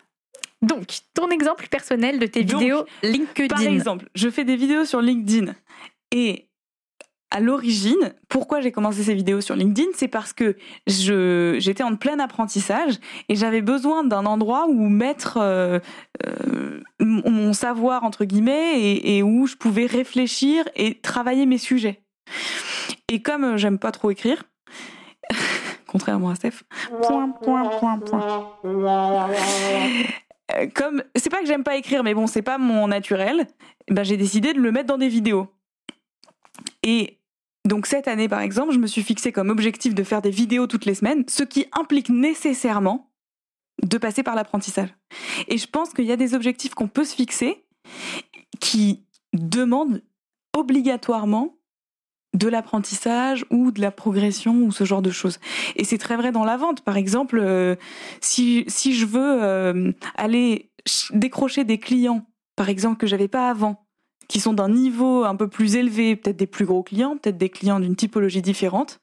Donc, 0.62 0.86
ton 1.12 1.28
exemple 1.28 1.66
personnel 1.68 2.18
de 2.18 2.26
tes 2.26 2.42
Donc, 2.42 2.58
vidéos 2.60 2.84
LinkedIn. 3.02 3.48
Par 3.48 3.60
exemple, 3.62 4.06
je 4.14 4.30
fais 4.30 4.44
des 4.44 4.56
vidéos 4.56 4.86
sur 4.86 5.02
LinkedIn 5.02 5.52
et 6.10 6.46
à 7.30 7.40
l'origine, 7.40 8.14
pourquoi 8.28 8.60
j'ai 8.60 8.70
commencé 8.70 9.02
ces 9.02 9.14
vidéos 9.14 9.40
sur 9.40 9.56
LinkedIn, 9.56 9.88
c'est 9.94 10.08
parce 10.08 10.32
que 10.32 10.56
je 10.86 11.56
j'étais 11.58 11.82
en 11.82 11.96
plein 11.96 12.20
apprentissage 12.20 12.94
et 13.28 13.34
j'avais 13.34 13.60
besoin 13.60 14.04
d'un 14.04 14.24
endroit 14.24 14.66
où 14.68 14.88
mettre 14.88 15.38
euh, 15.38 15.80
euh, 16.26 16.80
mon 17.00 17.52
savoir 17.52 18.04
entre 18.04 18.24
guillemets 18.24 18.80
et, 18.80 19.22
où 19.24 19.46
je 19.46 19.56
pouvais 19.56 19.86
réfléchir 19.86 20.64
et 20.76 21.00
travailler 21.00 21.44
mes 21.44 21.58
sujets. 21.58 22.02
Et 23.10 23.20
comme 23.20 23.44
euh, 23.44 23.56
j'aime 23.56 23.78
pas 23.78 23.90
trop 23.90 24.10
écrire, 24.10 24.44
contrairement 25.88 26.30
à 26.30 26.36
Steph, 26.36 26.62
point 27.02 27.30
point 27.30 27.68
point 27.80 27.98
point. 27.98 28.50
Comme 30.74 31.02
c'est 31.16 31.30
pas 31.30 31.40
que 31.40 31.46
j'aime 31.46 31.64
pas 31.64 31.76
écrire, 31.76 32.04
mais 32.04 32.14
bon, 32.14 32.28
c'est 32.28 32.42
pas 32.42 32.58
mon 32.58 32.86
naturel. 32.86 33.48
Ben 33.90 34.04
j'ai 34.04 34.16
décidé 34.16 34.52
de 34.52 34.60
le 34.60 34.70
mettre 34.70 34.86
dans 34.86 34.98
des 34.98 35.08
vidéos. 35.08 35.48
Et 36.84 37.20
donc 37.66 37.86
cette 37.86 38.06
année, 38.08 38.28
par 38.28 38.40
exemple, 38.40 38.72
je 38.72 38.78
me 38.78 38.86
suis 38.86 39.02
fixé 39.02 39.32
comme 39.32 39.48
objectif 39.48 39.94
de 39.94 40.04
faire 40.04 40.22
des 40.22 40.30
vidéos 40.30 40.66
toutes 40.66 40.84
les 40.84 40.94
semaines, 40.94 41.24
ce 41.28 41.42
qui 41.42 41.66
implique 41.72 42.10
nécessairement 42.10 43.10
de 43.82 43.98
passer 43.98 44.22
par 44.22 44.34
l'apprentissage. 44.34 44.90
Et 45.48 45.58
je 45.58 45.66
pense 45.66 45.92
qu'il 45.92 46.04
y 46.04 46.12
a 46.12 46.16
des 46.16 46.34
objectifs 46.34 46.74
qu'on 46.74 46.88
peut 46.88 47.04
se 47.04 47.14
fixer 47.14 47.64
qui 48.60 49.04
demandent 49.32 50.02
obligatoirement 50.56 51.58
de 52.34 52.48
l'apprentissage 52.48 53.44
ou 53.50 53.70
de 53.70 53.80
la 53.80 53.90
progression 53.90 54.62
ou 54.62 54.72
ce 54.72 54.84
genre 54.84 55.02
de 55.02 55.10
choses. 55.10 55.38
Et 55.76 55.84
c'est 55.84 55.98
très 55.98 56.16
vrai 56.16 56.32
dans 56.32 56.44
la 56.44 56.56
vente. 56.56 56.82
Par 56.82 56.96
exemple, 56.96 57.38
euh, 57.38 57.76
si, 58.20 58.64
si 58.68 58.92
je 58.94 59.06
veux 59.06 59.42
euh, 59.42 59.92
aller 60.16 60.72
ch- 60.86 61.10
décrocher 61.14 61.64
des 61.64 61.78
clients, 61.78 62.26
par 62.56 62.68
exemple, 62.68 62.96
que 62.96 63.06
j'avais 63.06 63.28
pas 63.28 63.48
avant, 63.50 63.83
qui 64.28 64.40
sont 64.40 64.52
d'un 64.52 64.68
niveau 64.68 65.24
un 65.24 65.36
peu 65.36 65.48
plus 65.48 65.76
élevé, 65.76 66.16
peut-être 66.16 66.36
des 66.36 66.46
plus 66.46 66.64
gros 66.64 66.82
clients, 66.82 67.16
peut-être 67.16 67.38
des 67.38 67.50
clients 67.50 67.80
d'une 67.80 67.96
typologie 67.96 68.42
différente. 68.42 68.98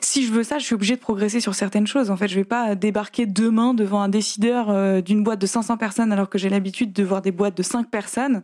Si 0.00 0.24
je 0.24 0.32
veux 0.32 0.42
ça, 0.42 0.58
je 0.58 0.64
suis 0.64 0.74
obligée 0.74 0.96
de 0.96 1.00
progresser 1.00 1.40
sur 1.40 1.54
certaines 1.54 1.86
choses. 1.86 2.10
En 2.10 2.16
fait, 2.16 2.28
je 2.28 2.34
vais 2.34 2.44
pas 2.44 2.74
débarquer 2.74 3.26
demain 3.26 3.74
devant 3.74 4.00
un 4.00 4.08
décideur 4.08 4.70
euh, 4.70 5.00
d'une 5.00 5.22
boîte 5.22 5.40
de 5.40 5.46
500 5.46 5.76
personnes 5.76 6.12
alors 6.12 6.30
que 6.30 6.38
j'ai 6.38 6.48
l'habitude 6.48 6.92
de 6.92 7.02
voir 7.04 7.20
des 7.20 7.32
boîtes 7.32 7.56
de 7.56 7.62
5 7.62 7.90
personnes 7.90 8.42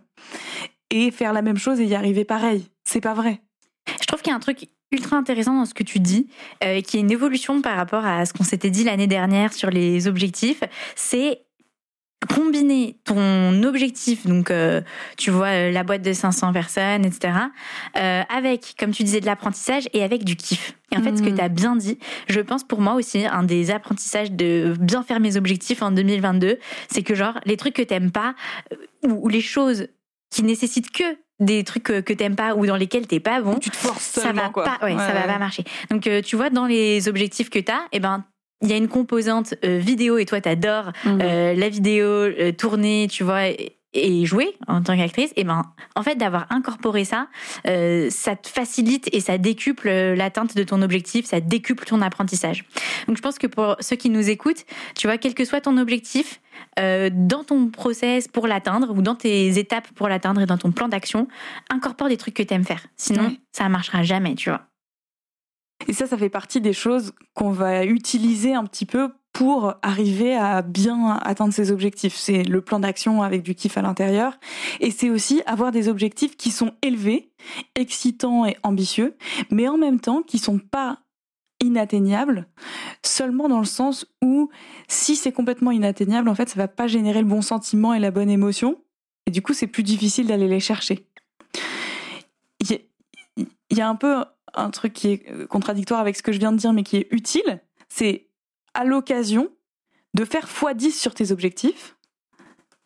et 0.91 1.11
faire 1.11 1.33
la 1.33 1.43
même 1.43 1.57
chose 1.57 1.81
et 1.81 1.87
y 1.87 1.95
arriver 1.95 2.25
pareil. 2.25 2.69
C'est 2.85 3.01
pas 3.01 3.15
vrai. 3.15 3.41
Je 4.01 4.07
trouve 4.07 4.21
qu'il 4.21 4.31
y 4.31 4.35
a 4.35 4.37
un 4.37 4.41
truc 4.41 4.69
ultra 4.93 5.17
intéressant 5.17 5.55
dans 5.55 5.65
ce 5.65 5.75
que 5.75 5.83
tu 5.83 6.01
dis, 6.01 6.29
euh, 6.63 6.81
qui 6.81 6.97
est 6.97 7.01
une 7.01 7.11
évolution 7.11 7.63
par 7.63 7.77
rapport 7.77 8.05
à 8.05 8.27
ce 8.27 8.33
qu'on 8.33 8.45
s'était 8.45 8.71
dit 8.71 8.85
l'année 8.85 9.07
dernière 9.07 9.53
sur 9.53 9.71
les 9.71 10.07
objectifs. 10.07 10.63
C'est 10.95 11.41
combiner 12.29 12.97
ton 13.05 13.63
objectif, 13.63 14.27
donc 14.27 14.51
euh, 14.51 14.81
tu 15.17 15.31
vois 15.31 15.47
euh, 15.49 15.71
la 15.71 15.83
boîte 15.85 16.03
de 16.03 16.13
500 16.13 16.53
personnes, 16.53 17.05
etc., 17.05 17.33
euh, 17.97 18.23
avec, 18.29 18.75
comme 18.79 18.91
tu 18.93 19.03
disais, 19.05 19.21
de 19.21 19.27
l'apprentissage 19.27 19.89
et 19.93 20.03
avec 20.03 20.25
du 20.25 20.37
kiff. 20.37 20.75
Et 20.93 20.97
en 20.97 21.03
fait, 21.03 21.17
ce 21.17 21.23
que 21.23 21.31
Mhm. 21.31 21.37
tu 21.37 21.43
as 21.43 21.49
bien 21.49 21.77
dit, 21.77 21.99
je 22.29 22.41
pense 22.41 22.63
pour 22.65 22.81
moi 22.81 22.95
aussi, 22.95 23.25
un 23.27 23.43
des 23.43 23.71
apprentissages 23.71 24.31
de 24.31 24.75
bien 24.81 25.03
faire 25.03 25.21
mes 25.21 25.37
objectifs 25.37 25.83
en 25.83 25.91
2022, 25.91 26.59
c'est 26.89 27.03
que 27.03 27.15
genre 27.15 27.39
les 27.47 27.57
trucs 27.57 27.75
que 27.75 27.83
t'aimes 27.83 28.11
pas, 28.13 28.35
ou, 29.03 29.27
ou 29.27 29.29
les 29.29 29.41
choses 29.41 29.89
qui 30.31 30.43
nécessitent 30.43 30.91
que 30.91 31.05
des 31.41 31.65
trucs 31.65 31.83
que, 31.83 32.01
que 32.01 32.13
t'aimes 32.13 32.37
pas 32.37 32.55
ou 32.55 32.65
dans 32.65 32.77
lesquels 32.77 33.07
t'es 33.09 33.19
pas 33.19 33.41
bon, 33.41 33.59
Tu 33.59 33.71
te 33.71 33.77
forces 33.77 34.03
ça 34.21 34.33
va 34.33 34.51
quoi. 34.51 34.65
pas, 34.65 34.79
ouais, 34.87 34.97
ça 34.97 35.13
va 35.13 35.23
pas 35.23 35.39
marcher. 35.39 35.65
Donc 35.91 36.07
euh, 36.07 36.23
tu 36.23 36.37
vois 36.37 36.49
dans 36.51 36.67
les 36.67 37.09
objectifs 37.09 37.51
que 37.51 37.59
t'as, 37.59 37.81
eh 37.93 37.99
ben 37.99 38.25
il 38.63 38.69
y 38.71 38.73
a 38.73 38.77
une 38.77 38.89
composante 38.89 39.55
euh, 39.65 39.79
vidéo 39.79 40.19
et 40.19 40.25
toi 40.27 40.41
t'adores 40.41 40.93
Mhm. 41.05 41.19
euh, 41.23 41.55
la 41.55 41.69
vidéo, 41.69 42.07
euh, 42.07 42.53
tourner, 42.53 43.09
tu 43.11 43.25
vois. 43.25 43.49
Et, 43.49 43.77
et 43.97 44.27
jouer 44.27 44.57
en 44.67 44.83
tant 44.83 44.97
qu'actrice, 44.97 45.33
et 45.37 45.45
ben 45.45 45.63
en 45.95 46.03
fait 46.03 46.17
d'avoir 46.17 46.47
incorporé 46.51 47.05
ça, 47.05 47.29
euh, 47.69 48.09
ça 48.11 48.35
te 48.35 48.49
facilite 48.49 49.09
et 49.13 49.21
ça 49.21 49.39
décuple 49.39 49.89
l'atteinte 49.89 50.57
de 50.57 50.65
ton 50.65 50.83
objectif, 50.83 51.27
ça 51.27 51.39
décuple 51.39 51.85
ton 51.85 52.03
apprentissage. 52.03 52.65
Donc 53.07 53.17
je 53.17 53.23
pense 53.23 53.39
que 53.39 53.47
pour 53.47 53.77
ceux 53.79 53.95
qui 53.95 54.11
nous 54.11 54.29
écoutent, 54.31 54.65
tu 54.97 55.07
vois, 55.07 55.17
quel 55.17 55.33
que 55.35 55.45
soit 55.45 55.61
ton 55.61 55.77
objectif, 55.79 56.41
dans 56.77 57.45
ton 57.47 57.69
process 57.69 58.27
pour 58.27 58.49
l'atteindre 58.49 58.91
ou 58.93 59.01
dans 59.01 59.15
tes 59.15 59.59
étapes 59.61 59.87
pour 59.95 60.09
l'atteindre 60.09 60.41
et 60.41 60.47
dans 60.47 60.59
ton 60.59 60.73
plan 60.73 60.89
d'action, 60.89 61.29
incorpore 61.71 62.09
des 62.09 62.17
trucs 62.17 62.35
que 62.35 62.43
t'aimes 62.43 62.65
faire. 62.65 62.85
Sinon, 62.97 63.27
Ouais. 63.29 63.39
ça 63.53 63.69
marchera 63.69 64.03
jamais, 64.03 64.35
tu 64.35 64.51
vois. 64.51 64.63
Et 65.89 65.93
ça, 65.93 66.07
ça 66.07 66.17
fait 66.17 66.29
partie 66.29 66.61
des 66.61 66.73
choses 66.73 67.13
qu'on 67.35 67.51
va 67.51 67.85
utiliser 67.85 68.55
un 68.55 68.65
petit 68.65 68.87
peu 68.87 69.11
pour 69.33 69.75
arriver 69.83 70.37
à 70.37 70.63
bien 70.63 71.19
atteindre 71.23 71.53
ses 71.53 71.73
objectifs. 71.73 72.15
C'est 72.15 72.45
le 72.45 72.61
plan 72.61 72.79
d'action 72.79 73.23
avec 73.23 73.43
du 73.43 73.55
kiff 73.55 73.77
à 73.77 73.83
l'intérieur. 73.83 74.39
Et 74.81 74.91
c'est 74.93 75.11
aussi 75.11 75.43
avoir 75.45 75.73
des 75.73 75.89
objectifs 75.89 76.37
qui 76.37 76.51
sont 76.51 76.73
élevés, 76.83 77.33
excitants 77.75 78.47
et 78.47 78.57
ambitieux, 78.63 79.17
mais 79.51 79.67
en 79.69 79.77
même 79.77 80.01
temps 80.01 80.23
qui 80.23 80.39
sont 80.39 80.59
pas 80.59 81.01
inatteignables, 81.61 82.47
seulement 83.03 83.49
dans 83.49 83.59
le 83.59 83.65
sens 83.65 84.07
où 84.23 84.51
si 84.87 85.17
c'est 85.17 85.33
complètement 85.33 85.73
inatteignable, 85.73 86.29
en 86.29 86.35
fait, 86.35 86.49
ça 86.49 86.57
va 86.57 86.69
pas 86.69 86.87
générer 86.87 87.21
le 87.21 87.29
bon 87.29 87.43
sentiment 87.43 87.93
et 87.93 87.99
la 87.99 88.11
bonne 88.11 88.31
émotion. 88.31 88.81
Et 89.27 89.31
du 89.31 89.43
coup, 89.43 89.55
c'est 89.55 89.67
plus 89.67 89.83
difficile 89.83 90.27
d'aller 90.29 90.49
les 90.49 90.61
chercher. 90.61 91.09
Il 93.71 93.79
y 93.79 93.81
a 93.81 93.89
un 93.89 93.97
peu 93.97 94.25
un 94.57 94.71
truc 94.71 94.93
qui 94.93 95.13
est 95.13 95.47
contradictoire 95.49 96.01
avec 96.01 96.17
ce 96.17 96.23
que 96.23 96.33
je 96.33 96.39
viens 96.39 96.53
de 96.53 96.59
dire, 96.59 96.73
mais 96.73 96.83
qui 96.83 96.97
est 96.97 97.09
utile, 97.11 97.61
c'est 97.89 98.29
à 98.75 98.85
l'occasion 98.85 99.49
de 100.15 100.25
faire 100.25 100.47
x10 100.47 100.93
sur 100.93 101.15
tes 101.15 101.33
objectifs 101.33 101.97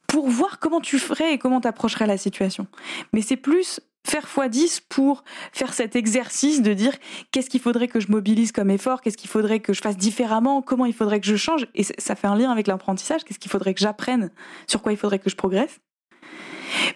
pour 0.06 0.28
voir 0.28 0.58
comment 0.58 0.80
tu 0.80 0.98
ferais 0.98 1.34
et 1.34 1.38
comment 1.38 1.60
tu 1.60 1.68
approcherais 1.68 2.06
la 2.06 2.16
situation. 2.16 2.66
Mais 3.12 3.20
c'est 3.22 3.37
plus 3.37 3.80
faire 4.06 4.26
x10 4.26 4.80
pour 4.88 5.22
faire 5.52 5.75
cet 5.75 5.96
exercice 5.96 6.62
de 6.62 6.72
dire 6.72 6.94
qu'est-ce 7.30 7.50
qu'il 7.50 7.60
faudrait 7.60 7.88
que 7.88 8.00
je 8.00 8.10
mobilise 8.10 8.52
comme 8.52 8.70
effort, 8.70 9.02
qu'est-ce 9.02 9.18
qu'il 9.18 9.28
faudrait 9.28 9.60
que 9.60 9.72
je 9.75 9.82
fasse 9.82 9.96
différemment, 9.96 10.62
comment 10.62 10.87
il 10.87 10.94
faudrait 10.94 11.20
que 11.20 11.26
je 11.26 11.37
change. 11.37 11.66
Et 11.75 11.84
ça 11.84 12.14
fait 12.14 12.26
un 12.26 12.37
lien 12.37 12.50
avec 12.50 12.66
l'apprentissage, 12.66 13.25
qu'est-ce 13.25 13.38
qu'il 13.38 13.50
faudrait 13.50 13.75
que 13.75 13.80
j'apprenne, 13.80 14.30
sur 14.66 14.82
quoi 14.82 14.92
il 14.92 14.98
faudrait 14.98 15.18
que 15.18 15.28
je 15.28 15.37
progresse. 15.37 15.80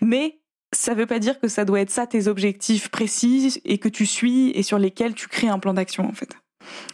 Mais 0.00 0.41
ça 0.74 0.94
ne 0.94 0.98
veut 0.98 1.06
pas 1.06 1.18
dire 1.18 1.38
que 1.38 1.48
ça 1.48 1.64
doit 1.64 1.80
être 1.80 1.90
ça 1.90 2.06
tes 2.06 2.28
objectifs 2.28 2.88
précis 2.88 3.60
et 3.64 3.78
que 3.78 3.88
tu 3.88 4.06
suis 4.06 4.50
et 4.50 4.62
sur 4.62 4.78
lesquels 4.78 5.14
tu 5.14 5.28
crées 5.28 5.48
un 5.48 5.58
plan 5.58 5.74
d'action 5.74 6.08
en 6.08 6.12
fait. 6.12 6.30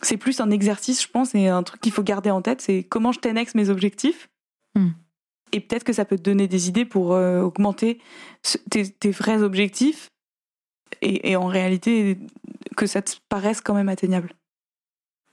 C'est 0.02 0.16
plus 0.16 0.40
un 0.40 0.50
exercice, 0.50 1.02
je 1.02 1.08
pense, 1.08 1.34
et 1.34 1.48
un 1.48 1.62
truc 1.62 1.80
qu'il 1.80 1.92
faut 1.92 2.02
garder 2.02 2.30
en 2.30 2.42
tête, 2.42 2.60
c'est 2.60 2.82
comment 2.82 3.12
je 3.12 3.20
t'annexe 3.20 3.54
mes 3.54 3.68
objectifs. 3.68 4.28
Hmm. 4.74 4.90
Et 5.52 5.60
peut-être 5.60 5.84
que 5.84 5.92
ça 5.92 6.04
peut 6.04 6.16
te 6.16 6.22
donner 6.22 6.48
des 6.48 6.68
idées 6.68 6.84
pour 6.84 7.14
euh, 7.14 7.40
augmenter 7.40 8.00
tes, 8.70 9.10
vrais 9.10 9.42
objectifs 9.42 10.10
et, 11.00 11.36
en 11.36 11.46
réalité 11.46 12.18
que 12.76 12.86
ça 12.86 13.02
te 13.02 13.12
paraisse 13.28 13.60
quand 13.60 13.74
même 13.74 13.88
atteignable. 13.88 14.32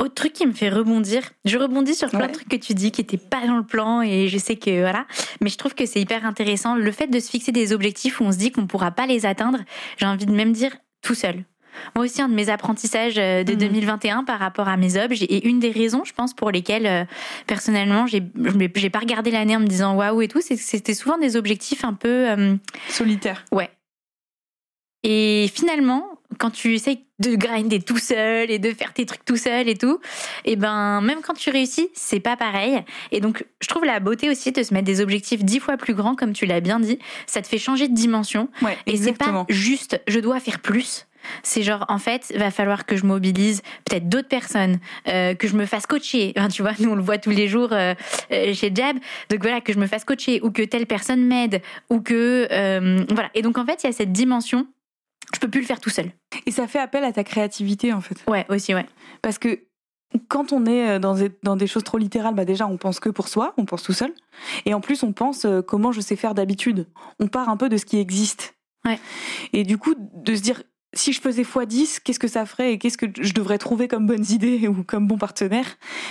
Autre 0.04 0.14
truc 0.14 0.34
qui 0.34 0.46
me 0.46 0.52
fait 0.52 0.70
rebondir, 0.70 1.22
je 1.46 1.58
rebondis 1.58 1.96
sur 1.96 2.10
plein 2.10 2.28
de 2.28 2.34
trucs 2.34 2.50
que 2.50 2.58
tu 2.58 2.74
dis 2.74 2.92
qui 2.92 3.02
n'étaient 3.02 3.18
pas 3.18 3.48
dans 3.48 3.56
le 3.56 3.66
plan 3.66 4.02
et 4.02 4.28
je 4.28 4.38
sais 4.38 4.58
que 4.58 4.82
voilà, 4.82 5.06
mais 5.40 5.50
je 5.50 5.58
trouve 5.58 5.74
que 5.74 5.86
c'est 5.86 6.02
hyper 6.02 6.26
intéressant 6.26 6.76
le 6.76 6.92
fait 6.92 7.08
de 7.08 7.18
se 7.20 7.30
fixer 7.30 7.54
des 7.54 7.72
objectifs 7.72 8.20
où 8.20 8.26
on 8.26 8.32
se 8.34 8.38
dit 8.38 8.52
qu'on 8.52 8.64
ne 8.64 8.68
pourra 8.68 8.92
pas 8.92 9.08
les 9.08 9.26
atteindre. 9.26 9.60
J'ai 9.98 10.06
envie 10.06 10.26
de 10.26 10.34
même 10.34 10.52
dire 10.52 10.76
tout 11.02 11.16
seul. 11.16 11.46
Moi 11.96 12.06
aussi, 12.06 12.22
un 12.22 12.30
de 12.30 12.34
mes 12.34 12.50
apprentissages 12.50 13.18
euh, 13.18 13.44
de 13.44 13.54
2021 13.54 14.20
mhm. 14.20 14.26
par 14.26 14.40
rapport 14.40 14.68
à 14.68 14.78
mes 14.78 14.98
objets 14.98 15.26
et 15.26 15.48
une 15.48 15.60
des 15.60 15.72
raisons, 15.72 16.04
je 16.04 16.14
pense, 16.14 16.34
pour 16.34 16.52
lesquelles 16.52 16.88
euh, 16.88 17.06
personnellement, 17.48 18.08
j'ai 18.08 18.24
j'ai 18.76 18.90
pas 18.90 19.00
regardé 19.00 19.32
l'année 19.32 19.56
en 19.56 19.60
me 19.60 19.68
disant 19.68 19.96
waouh 19.96 20.22
et 20.22 20.28
tout, 20.28 20.42
c'est 20.42 20.56
que 20.56 20.62
c'était 20.62 20.94
souvent 20.94 21.18
des 21.18 21.36
objectifs 21.36 21.84
un 21.84 21.94
peu 21.94 22.30
euh, 22.30 22.56
solitaires. 22.90 23.46
Ouais. 23.52 23.70
Et 25.04 25.50
finalement, 25.54 26.15
quand 26.38 26.52
tu 26.52 26.74
essayes 26.74 27.06
de 27.20 27.36
grinder 27.36 27.80
tout 27.80 27.98
seul 27.98 28.52
et 28.52 28.60
de 28.60 28.74
faire 28.74 28.94
tes 28.94 29.06
trucs 29.06 29.24
tout 29.24 29.38
seul 29.38 29.70
et 29.70 29.76
tout, 29.76 30.00
et 30.44 30.54
eh 30.54 30.56
ben 30.56 31.02
même 31.02 31.22
quand 31.22 31.34
tu 31.34 31.50
réussis, 31.50 31.90
c'est 31.94 32.20
pas 32.20 32.36
pareil. 32.36 32.84
Et 33.12 33.22
donc 33.22 33.46
je 33.62 33.68
trouve 33.68 33.86
la 33.86 34.00
beauté 34.00 34.30
aussi 34.30 34.52
de 34.52 34.64
se 34.64 34.74
mettre 34.74 34.86
des 34.86 35.02
objectifs 35.02 35.44
dix 35.44 35.60
fois 35.60 35.78
plus 35.78 35.94
grands, 35.94 36.16
comme 36.16 36.34
tu 36.34 36.46
l'as 36.46 36.62
bien 36.62 36.80
dit. 36.80 37.00
Ça 37.26 37.42
te 37.42 37.48
fait 37.48 37.58
changer 37.58 37.88
de 37.88 37.96
dimension. 37.96 38.50
Ouais, 38.62 38.78
et 38.86 38.98
c'est 38.98 39.14
pas 39.14 39.46
juste 39.50 40.02
je 40.08 40.20
dois 40.20 40.40
faire 40.40 40.60
plus. 40.60 41.08
C'est 41.44 41.64
genre, 41.64 41.86
en 41.90 41.98
fait, 41.98 42.32
il 42.34 42.40
va 42.40 42.52
falloir 42.52 42.86
que 42.86 42.96
je 42.96 43.06
mobilise 43.06 43.62
peut-être 43.86 44.08
d'autres 44.10 44.28
personnes, 44.28 44.80
euh, 45.08 45.34
que 45.34 45.48
je 45.48 45.56
me 45.56 45.66
fasse 45.66 45.86
coacher. 45.86 46.34
Enfin, 46.38 46.50
tu 46.50 46.62
vois, 46.62 46.74
nous, 46.80 46.92
on 46.92 46.96
le 46.96 47.02
voit 47.02 47.18
tous 47.18 47.32
les 47.32 47.48
jours 47.48 47.70
euh, 47.72 47.94
euh, 48.32 48.54
chez 48.54 48.72
Jab. 48.74 48.98
Donc 49.30 49.42
voilà, 49.42 49.62
que 49.62 49.74
je 49.74 49.80
me 49.80 49.88
fasse 49.88 50.04
coacher 50.06 50.42
ou 50.44 50.52
que 50.52 50.62
telle 50.62 50.86
personne 50.86 51.26
m'aide 51.26 51.62
ou 51.90 52.02
que... 52.02 52.48
voilà. 53.14 53.30
Et 53.34 53.42
donc, 53.42 53.58
en 53.58 53.66
fait, 53.66 53.84
il 53.84 53.88
y 53.88 53.90
a 53.90 53.94
cette 53.94 54.12
dimension. 54.12 54.68
Je 55.36 55.40
peux 55.42 55.50
plus 55.50 55.60
le 55.60 55.68
faire 55.68 55.82
tout 55.82 55.90
seul. 55.90 56.14
Et 56.46 56.52
ça 56.52 56.66
fait 56.66 56.80
appel 56.80 57.04
à 57.04 57.12
ta 57.12 57.26
créativité, 57.26 57.92
en 57.92 58.00
fait. 58.00 58.24
Ouais, 58.28 58.46
aussi, 58.48 58.74
ouais. 58.74 58.86
Parce 59.22 59.38
que 59.38 59.60
quand 60.30 60.54
on 60.54 60.66
est 60.66 60.98
dans 60.98 61.16
des, 61.16 61.30
dans 61.44 61.58
des 61.58 61.68
choses 61.68 61.84
trop 61.84 61.98
littérales, 61.98 62.36
bah 62.36 62.46
déjà 62.46 62.66
on 62.68 62.78
pense 62.78 63.02
que 63.02 63.10
pour 63.10 63.28
soi, 63.28 63.54
on 63.58 63.66
pense 63.66 63.84
tout 63.84 63.92
seul. 63.92 64.14
Et 64.66 64.74
en 64.74 64.80
plus 64.80 65.04
on 65.04 65.12
pense 65.12 65.46
comment 65.68 65.92
je 65.92 66.00
sais 66.00 66.16
faire 66.16 66.34
d'habitude. 66.34 66.88
On 67.20 67.28
part 67.28 67.50
un 67.50 67.58
peu 67.58 67.68
de 67.68 67.76
ce 67.76 67.84
qui 67.84 67.98
existe. 67.98 68.56
Ouais. 68.86 68.98
Et 69.52 69.64
du 69.64 69.78
coup, 69.78 69.94
de 69.98 70.36
se 70.36 70.42
dire 70.42 70.64
si 70.96 71.14
je 71.14 71.22
faisais 71.22 71.44
x10, 71.44 72.00
qu'est-ce 72.04 72.20
que 72.20 72.28
ça 72.28 72.46
ferait 72.46 72.74
et 72.74 72.78
qu'est-ce 72.78 72.98
que 72.98 73.06
je 73.20 73.34
devrais 73.34 73.58
trouver 73.58 73.88
comme 73.88 74.08
bonnes 74.08 74.26
idées 74.30 74.68
ou 74.68 74.84
comme 74.84 75.08
bon 75.08 75.18
partenaire? 75.18 75.66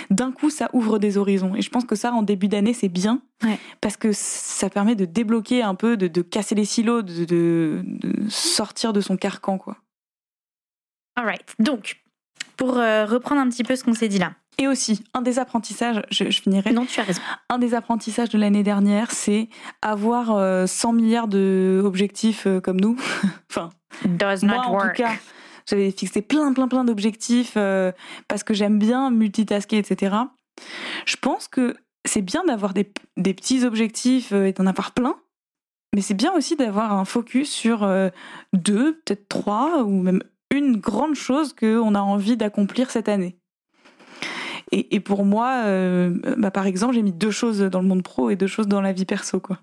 D'un 0.09 0.31
coup, 0.31 0.49
ça 0.49 0.69
ouvre 0.73 0.99
des 0.99 1.17
horizons. 1.17 1.55
Et 1.55 1.61
je 1.61 1.69
pense 1.69 1.85
que 1.85 1.95
ça, 1.95 2.13
en 2.13 2.21
début 2.21 2.47
d'année, 2.47 2.73
c'est 2.73 2.89
bien 2.89 3.21
parce 3.81 3.97
que 3.97 4.11
ça 4.13 4.69
permet 4.69 4.95
de 4.95 5.05
débloquer 5.05 5.61
un 5.61 5.75
peu, 5.75 5.97
de, 5.97 6.21
casser 6.21 6.55
les 6.55 6.65
silos, 6.65 7.01
de, 7.01 7.83
sortir 8.29 8.93
de 8.93 9.01
son 9.01 9.17
carcan, 9.17 9.57
quoi. 9.57 9.77
Alright. 11.15 11.55
Donc, 11.59 12.03
pour 12.57 12.77
euh, 12.77 13.05
reprendre 13.05 13.41
un 13.41 13.49
petit 13.49 13.63
peu 13.63 13.75
ce 13.75 13.83
qu'on 13.83 13.93
s'est 13.93 14.09
dit 14.09 14.19
là. 14.19 14.33
Et 14.57 14.67
aussi, 14.67 15.03
un 15.13 15.21
des 15.21 15.39
apprentissages, 15.39 16.01
je, 16.11 16.23
finirai. 16.29 16.71
Non, 16.71 16.85
tu 16.85 16.99
as 17.01 17.03
raison. 17.03 17.21
Un 17.49 17.57
des 17.57 17.73
apprentissages 17.73 18.29
de 18.29 18.37
l'année 18.37 18.63
dernière, 18.63 19.11
c'est 19.11 19.49
avoir 19.81 20.27
100 20.27 20.33
euh, 20.37 20.91
milliards 20.93 21.27
d'objectifs 21.27 22.47
euh, 22.47 22.61
comme 22.61 22.79
nous. 22.79 22.95
enfin, 23.51 23.69
Does 24.03 24.43
not 24.43 24.55
moi, 24.55 24.69
work. 24.69 24.85
en 24.85 24.89
tout 24.89 25.03
cas, 25.03 25.15
j'avais 25.69 25.91
fixé 25.91 26.21
plein, 26.21 26.53
plein, 26.53 26.67
plein 26.67 26.83
d'objectifs 26.83 27.53
euh, 27.57 27.91
parce 28.27 28.43
que 28.43 28.53
j'aime 28.53 28.79
bien 28.79 29.11
multitasker, 29.11 29.77
etc. 29.77 30.15
Je 31.05 31.15
pense 31.17 31.47
que 31.47 31.75
c'est 32.05 32.21
bien 32.21 32.43
d'avoir 32.45 32.73
des, 32.73 32.91
des, 33.17 33.33
petits 33.33 33.65
objectifs 33.65 34.31
et 34.31 34.53
d'en 34.53 34.67
avoir 34.67 34.91
plein, 34.91 35.15
mais 35.93 36.01
c'est 36.01 36.13
bien 36.13 36.33
aussi 36.33 36.55
d'avoir 36.55 36.93
un 36.93 37.05
focus 37.05 37.49
sur 37.49 37.89
deux, 38.53 39.01
peut-être 39.05 39.27
trois, 39.27 39.83
ou 39.83 40.01
même 40.01 40.21
une 40.53 40.77
grande 40.77 41.15
chose 41.15 41.53
qu'on 41.53 41.95
a 41.95 41.99
envie 41.99 42.37
d'accomplir 42.37 42.91
cette 42.91 43.09
année. 43.09 43.37
Et, 44.71 44.99
pour 44.99 45.23
moi, 45.25 45.61
euh, 45.65 46.17
bah, 46.37 46.51
par 46.51 46.65
exemple, 46.65 46.95
j'ai 46.95 47.01
mis 47.01 47.13
deux 47.13 47.31
choses 47.31 47.59
dans 47.61 47.81
le 47.81 47.87
monde 47.87 48.03
pro 48.03 48.29
et 48.29 48.35
deux 48.35 48.47
choses 48.47 48.67
dans 48.67 48.81
la 48.81 48.93
vie 48.93 49.05
perso. 49.05 49.39
quoi. 49.39 49.59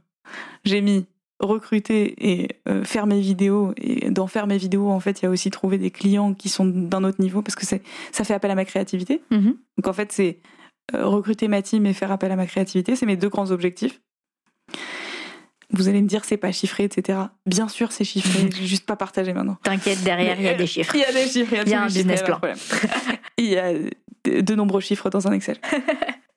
J'ai 0.65 0.81
mis 0.81 1.07
recruter 1.43 2.15
et 2.33 2.49
euh, 2.69 2.85
faire 2.85 3.07
mes 3.07 3.21
vidéos. 3.21 3.75
Et 3.77 4.11
dans 4.11 4.27
faire 4.27 4.47
mes 4.47 4.59
vidéos, 4.59 4.89
en 4.89 5.01
fait, 5.01 5.21
il 5.21 5.25
y 5.25 5.29
a 5.29 5.31
aussi 5.31 5.51
trouver 5.51 5.79
des 5.79 5.91
clients 5.91 6.35
qui 6.35 6.49
sont 6.49 6.65
d'un 6.65 7.05
autre 7.05 7.21
niveau 7.21 7.43
parce 7.43 7.55
que 7.55 7.67
c'est, 7.67 7.83
ça 8.13 8.25
fait 8.25 8.35
appel 8.35 8.51
à 8.51 8.55
ma 8.55 8.65
créativité. 8.65 9.23
Mm-hmm. 9.31 9.57
Donc 9.79 9.87
en 9.87 9.93
fait, 9.93 10.13
c'est 10.13 10.39
euh, 10.95 11.07
recruter 11.07 11.49
ma 11.49 11.63
team 11.63 11.87
et 11.87 11.93
faire 11.93 12.13
appel 12.13 12.31
à 12.33 12.37
ma 12.37 12.47
créativité. 12.47 12.97
C'est 12.97 13.07
mes 13.07 13.17
deux 13.17 13.29
grands 13.29 13.51
objectifs. 13.51 14.01
Vous 15.71 15.89
allez 15.89 16.03
me 16.03 16.07
dire 16.07 16.25
c'est 16.25 16.37
pas 16.37 16.53
chiffré, 16.53 16.85
etc. 16.85 17.19
Bien 17.47 17.69
sûr, 17.69 17.93
c'est 17.93 18.05
chiffré. 18.05 18.51
J'ai 18.55 18.67
juste 18.67 18.87
pas 18.87 18.97
partagé 18.97 19.33
maintenant. 19.33 19.57
T'inquiète, 19.63 20.03
derrière 20.05 20.39
il 20.39 20.45
y 20.45 20.49
a 20.49 20.55
des 20.55 20.67
chiffres. 20.67 20.95
Il 20.95 21.01
y 21.01 21.05
a 21.05 21.13
des 21.13 21.27
chiffres. 21.29 21.55
Il 21.55 21.69
y 21.69 21.75
a, 21.75 21.83
un 21.83 21.87
business 21.87 22.23
plan. 22.23 22.41
il 23.39 23.47
y 23.47 23.59
a 23.59 23.73
de 24.25 24.55
nombreux 24.55 24.81
chiffres 24.81 25.11
dans 25.11 25.27
un 25.27 25.33
Excel. 25.33 25.57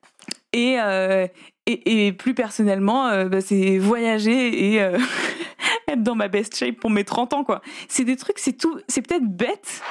Euh, 0.56 1.28
et, 1.68 2.12
plus 2.14 2.36
personnellement, 2.36 3.08
euh, 3.08 3.28
bah, 3.28 3.42
c'est 3.42 3.80
voyager 3.80 4.74
et 4.74 4.82
euh, 4.82 5.00
être 5.88 6.04
dans 6.04 6.16
ma 6.16 6.28
best 6.28 6.56
shape 6.56 6.76
pour 6.76 6.92
mes 6.92 7.04
30 7.04 7.34
ans, 7.34 7.44
quoi. 7.44 7.62
C'est 7.88 8.04
des 8.04 8.16
trucs, 8.16 8.38
c'est 8.40 8.54
tout, 8.54 8.80
c'est 8.88 9.02
peut-être 9.02 9.26
bête. 9.26 9.82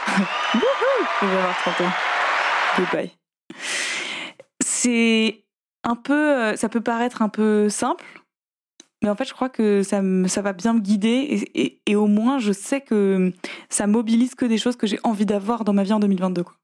Je 1.22 1.26
vais 1.26 1.32
avoir 1.32 1.56
30 1.62 1.80
ans. 1.80 1.92
Goodbye. 2.78 3.10
C'est 4.64 5.44
un 5.82 5.96
peu, 5.96 6.54
ça 6.56 6.68
peut 6.68 6.80
paraître 6.80 7.22
un 7.22 7.28
peu 7.28 7.68
simple, 7.68 8.04
mais 9.02 9.10
en 9.10 9.16
fait, 9.16 9.24
je 9.24 9.34
crois 9.34 9.48
que 9.48 9.82
ça, 9.82 10.00
ça 10.28 10.42
va 10.42 10.52
bien 10.52 10.74
me 10.74 10.80
guider 10.80 11.50
et, 11.54 11.80
et, 11.86 11.96
au 11.96 12.06
moins, 12.06 12.38
je 12.38 12.52
sais 12.52 12.80
que 12.80 13.32
ça 13.68 13.86
mobilise 13.86 14.34
que 14.34 14.46
des 14.46 14.58
choses 14.58 14.76
que 14.76 14.86
j'ai 14.86 14.98
envie 15.02 15.26
d'avoir 15.26 15.64
dans 15.64 15.72
ma 15.72 15.82
vie 15.82 15.92
en 15.92 16.00
2022, 16.00 16.44
quoi. 16.44 16.54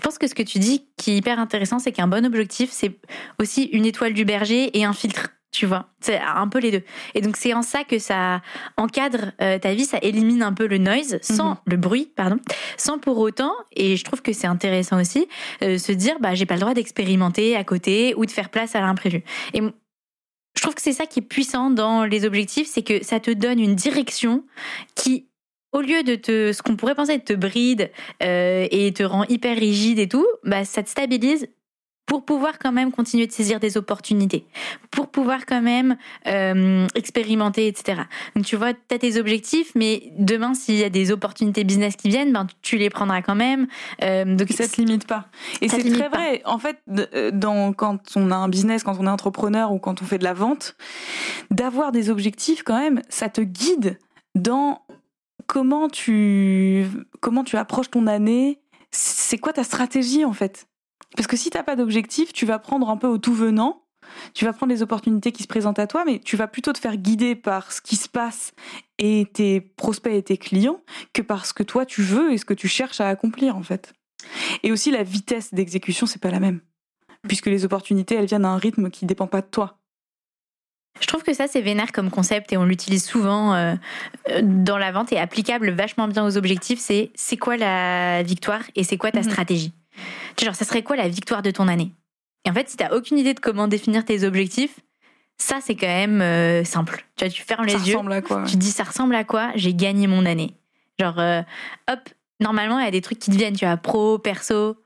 Je 0.00 0.04
pense 0.06 0.16
que 0.16 0.26
ce 0.26 0.34
que 0.34 0.42
tu 0.42 0.58
dis 0.58 0.86
qui 0.96 1.10
est 1.10 1.16
hyper 1.16 1.38
intéressant, 1.38 1.78
c'est 1.78 1.92
qu'un 1.92 2.08
bon 2.08 2.24
objectif, 2.24 2.70
c'est 2.72 2.98
aussi 3.38 3.64
une 3.64 3.84
étoile 3.84 4.14
du 4.14 4.24
berger 4.24 4.78
et 4.78 4.86
un 4.86 4.94
filtre. 4.94 5.28
Tu 5.52 5.66
vois, 5.66 5.90
c'est 6.00 6.18
un 6.18 6.48
peu 6.48 6.58
les 6.58 6.70
deux. 6.70 6.82
Et 7.14 7.20
donc 7.20 7.36
c'est 7.36 7.52
en 7.52 7.60
ça 7.60 7.84
que 7.84 7.98
ça 7.98 8.40
encadre 8.78 9.32
euh, 9.42 9.58
ta 9.58 9.74
vie, 9.74 9.84
ça 9.84 9.98
élimine 10.00 10.42
un 10.42 10.54
peu 10.54 10.66
le 10.66 10.78
noise, 10.78 11.18
sans 11.20 11.50
mhm. 11.50 11.56
le 11.66 11.76
bruit, 11.76 12.10
pardon, 12.16 12.38
sans 12.78 12.98
pour 12.98 13.18
autant. 13.18 13.52
Et 13.72 13.98
je 13.98 14.04
trouve 14.04 14.22
que 14.22 14.32
c'est 14.32 14.46
intéressant 14.46 14.98
aussi 14.98 15.28
euh, 15.62 15.76
se 15.76 15.92
dire, 15.92 16.18
bah 16.18 16.34
j'ai 16.34 16.46
pas 16.46 16.54
le 16.54 16.60
droit 16.60 16.72
d'expérimenter 16.72 17.56
à 17.56 17.64
côté 17.64 18.14
ou 18.16 18.24
de 18.24 18.30
faire 18.30 18.48
place 18.48 18.74
à 18.74 18.80
l'imprévu. 18.80 19.22
Et 19.52 19.60
je 19.60 20.62
trouve 20.62 20.74
que 20.74 20.82
c'est 20.82 20.92
ça 20.92 21.04
qui 21.04 21.18
est 21.18 21.22
puissant 21.22 21.68
dans 21.68 22.04
les 22.04 22.24
objectifs, 22.24 22.66
c'est 22.66 22.82
que 22.82 23.04
ça 23.04 23.20
te 23.20 23.30
donne 23.30 23.60
une 23.60 23.74
direction 23.74 24.44
qui 24.94 25.26
au 25.72 25.80
lieu 25.80 26.02
de 26.02 26.14
te, 26.14 26.52
ce 26.52 26.62
qu'on 26.62 26.76
pourrait 26.76 26.94
penser 26.94 27.18
de 27.18 27.22
te 27.22 27.32
bride 27.32 27.90
euh, 28.22 28.66
et 28.70 28.92
te 28.92 29.02
rend 29.02 29.24
hyper 29.24 29.56
rigide 29.56 29.98
et 29.98 30.08
tout, 30.08 30.26
bah 30.44 30.64
ça 30.64 30.82
te 30.82 30.88
stabilise 30.88 31.48
pour 32.06 32.24
pouvoir 32.24 32.58
quand 32.58 32.72
même 32.72 32.90
continuer 32.90 33.28
de 33.28 33.32
saisir 33.32 33.60
des 33.60 33.76
opportunités, 33.76 34.44
pour 34.90 35.06
pouvoir 35.06 35.46
quand 35.46 35.62
même 35.62 35.96
euh, 36.26 36.88
expérimenter, 36.96 37.68
etc. 37.68 38.02
Donc 38.34 38.44
tu 38.44 38.56
vois, 38.56 38.72
tu 38.74 38.94
as 38.96 38.98
tes 38.98 39.16
objectifs, 39.16 39.70
mais 39.76 40.12
demain, 40.18 40.54
s'il 40.54 40.74
y 40.74 40.82
a 40.82 40.90
des 40.90 41.12
opportunités 41.12 41.62
business 41.62 41.94
qui 41.94 42.08
viennent, 42.08 42.32
ben, 42.32 42.48
tu 42.62 42.78
les 42.78 42.90
prendras 42.90 43.22
quand 43.22 43.36
même. 43.36 43.68
Euh, 44.02 44.24
donc 44.24 44.48
ça 44.50 44.66
te 44.66 44.80
limite 44.80 45.06
pas. 45.06 45.28
Et 45.60 45.68
c'est 45.68 45.88
très 45.88 46.08
vrai. 46.08 46.42
En 46.46 46.58
fait, 46.58 46.78
dans, 47.32 47.72
quand 47.72 48.00
on 48.16 48.32
a 48.32 48.36
un 48.36 48.48
business, 48.48 48.82
quand 48.82 48.96
on 48.98 49.06
est 49.06 49.10
entrepreneur 49.10 49.70
ou 49.70 49.78
quand 49.78 50.02
on 50.02 50.04
fait 50.04 50.18
de 50.18 50.24
la 50.24 50.34
vente, 50.34 50.74
d'avoir 51.52 51.92
des 51.92 52.10
objectifs 52.10 52.64
quand 52.64 52.76
même, 52.76 53.02
ça 53.08 53.28
te 53.28 53.40
guide 53.40 54.00
dans 54.34 54.82
comment 55.50 55.88
tu, 55.88 56.86
comment 57.18 57.42
tu 57.42 57.56
approches 57.56 57.90
ton 57.90 58.06
année? 58.06 58.60
C'est 58.92 59.38
quoi 59.38 59.52
ta 59.52 59.64
stratégie 59.64 60.24
en 60.24 60.32
fait? 60.32 60.68
Parce 61.16 61.26
que 61.26 61.36
si 61.36 61.50
tu 61.50 61.56
n'as 61.56 61.64
pas 61.64 61.74
d'objectif, 61.74 62.32
tu 62.32 62.46
vas 62.46 62.60
prendre 62.60 62.88
un 62.88 62.96
peu 62.96 63.08
au 63.08 63.18
tout 63.18 63.34
venant. 63.34 63.82
Tu 64.32 64.44
vas 64.44 64.52
prendre 64.52 64.72
les 64.72 64.80
opportunités 64.80 65.32
qui 65.32 65.42
se 65.42 65.48
présentent 65.48 65.80
à 65.80 65.88
toi, 65.88 66.04
mais 66.04 66.20
tu 66.20 66.36
vas 66.36 66.46
plutôt 66.46 66.72
te 66.72 66.78
faire 66.78 66.96
guider 66.96 67.34
par 67.34 67.72
ce 67.72 67.80
qui 67.80 67.96
se 67.96 68.08
passe 68.08 68.52
et 68.98 69.26
tes 69.32 69.60
prospects 69.60 70.14
et 70.14 70.22
tes 70.22 70.36
clients 70.36 70.82
que 71.12 71.22
par 71.22 71.44
ce 71.46 71.52
que 71.52 71.64
toi 71.64 71.84
tu 71.84 72.02
veux 72.02 72.32
et 72.32 72.38
ce 72.38 72.44
que 72.44 72.54
tu 72.54 72.68
cherches 72.68 73.00
à 73.00 73.08
accomplir 73.08 73.56
en 73.56 73.64
fait. 73.64 73.92
Et 74.62 74.70
aussi 74.70 74.92
la 74.92 75.02
vitesse 75.02 75.52
d'exécution, 75.52 76.06
c'est 76.06 76.22
pas 76.22 76.30
la 76.30 76.38
même. 76.38 76.60
puisque 77.26 77.46
les 77.46 77.64
opportunités, 77.64 78.14
elles 78.14 78.26
viennent 78.26 78.44
à 78.44 78.50
un 78.50 78.56
rythme 78.56 78.88
qui 78.88 79.04
dépend 79.04 79.26
pas 79.26 79.40
de 79.42 79.48
toi. 79.48 79.79
Je 80.98 81.06
trouve 81.06 81.22
que 81.22 81.32
ça, 81.32 81.46
c'est 81.46 81.60
vénère 81.60 81.92
comme 81.92 82.10
concept 82.10 82.52
et 82.52 82.56
on 82.56 82.64
l'utilise 82.64 83.04
souvent 83.04 83.54
euh, 83.54 83.74
euh, 84.30 84.40
dans 84.42 84.76
la 84.76 84.92
vente 84.92 85.12
et 85.12 85.18
applicable 85.18 85.70
vachement 85.70 86.08
bien 86.08 86.24
aux 86.24 86.36
objectifs. 86.36 86.78
C'est 86.80 87.10
c'est 87.14 87.36
quoi 87.36 87.56
la 87.56 88.22
victoire 88.22 88.62
et 88.76 88.84
c'est 88.84 88.96
quoi 88.96 89.10
ta 89.12 89.20
Mhm. 89.20 89.30
stratégie? 89.30 89.72
Tu 90.36 90.40
sais, 90.40 90.46
Genre, 90.46 90.54
ça 90.54 90.64
serait 90.64 90.82
quoi 90.82 90.96
la 90.96 91.08
victoire 91.08 91.42
de 91.42 91.50
ton 91.50 91.68
année? 91.68 91.92
Et 92.44 92.50
en 92.50 92.54
fait, 92.54 92.68
si 92.68 92.76
t'as 92.76 92.94
aucune 92.94 93.18
idée 93.18 93.34
de 93.34 93.40
comment 93.40 93.68
définir 93.68 94.04
tes 94.04 94.24
objectifs, 94.24 94.80
ça, 95.38 95.58
c'est 95.62 95.74
quand 95.74 95.86
même 95.86 96.20
euh, 96.20 96.64
simple. 96.64 97.04
Tu 97.16 97.24
vois, 97.24 97.32
tu 97.32 97.42
fermes 97.42 97.64
les 97.66 97.72
ça 97.78 97.78
yeux, 97.78 97.94
ressemble 97.94 98.12
à 98.12 98.20
quoi 98.22 98.44
tu 98.46 98.56
dis 98.56 98.70
ça 98.70 98.84
ressemble 98.84 99.14
à 99.14 99.24
quoi? 99.24 99.50
J'ai 99.54 99.72
gagné 99.74 100.06
mon 100.06 100.26
année. 100.26 100.54
Genre, 100.98 101.18
euh, 101.18 101.40
hop, 101.90 102.00
normalement, 102.40 102.78
il 102.78 102.84
y 102.84 102.88
a 102.88 102.90
des 102.90 103.00
trucs 103.00 103.18
qui 103.18 103.30
te 103.30 103.36
viennent, 103.36 103.56
tu 103.56 103.64
vois, 103.64 103.76
pro, 103.78 104.18
perso. 104.18 104.76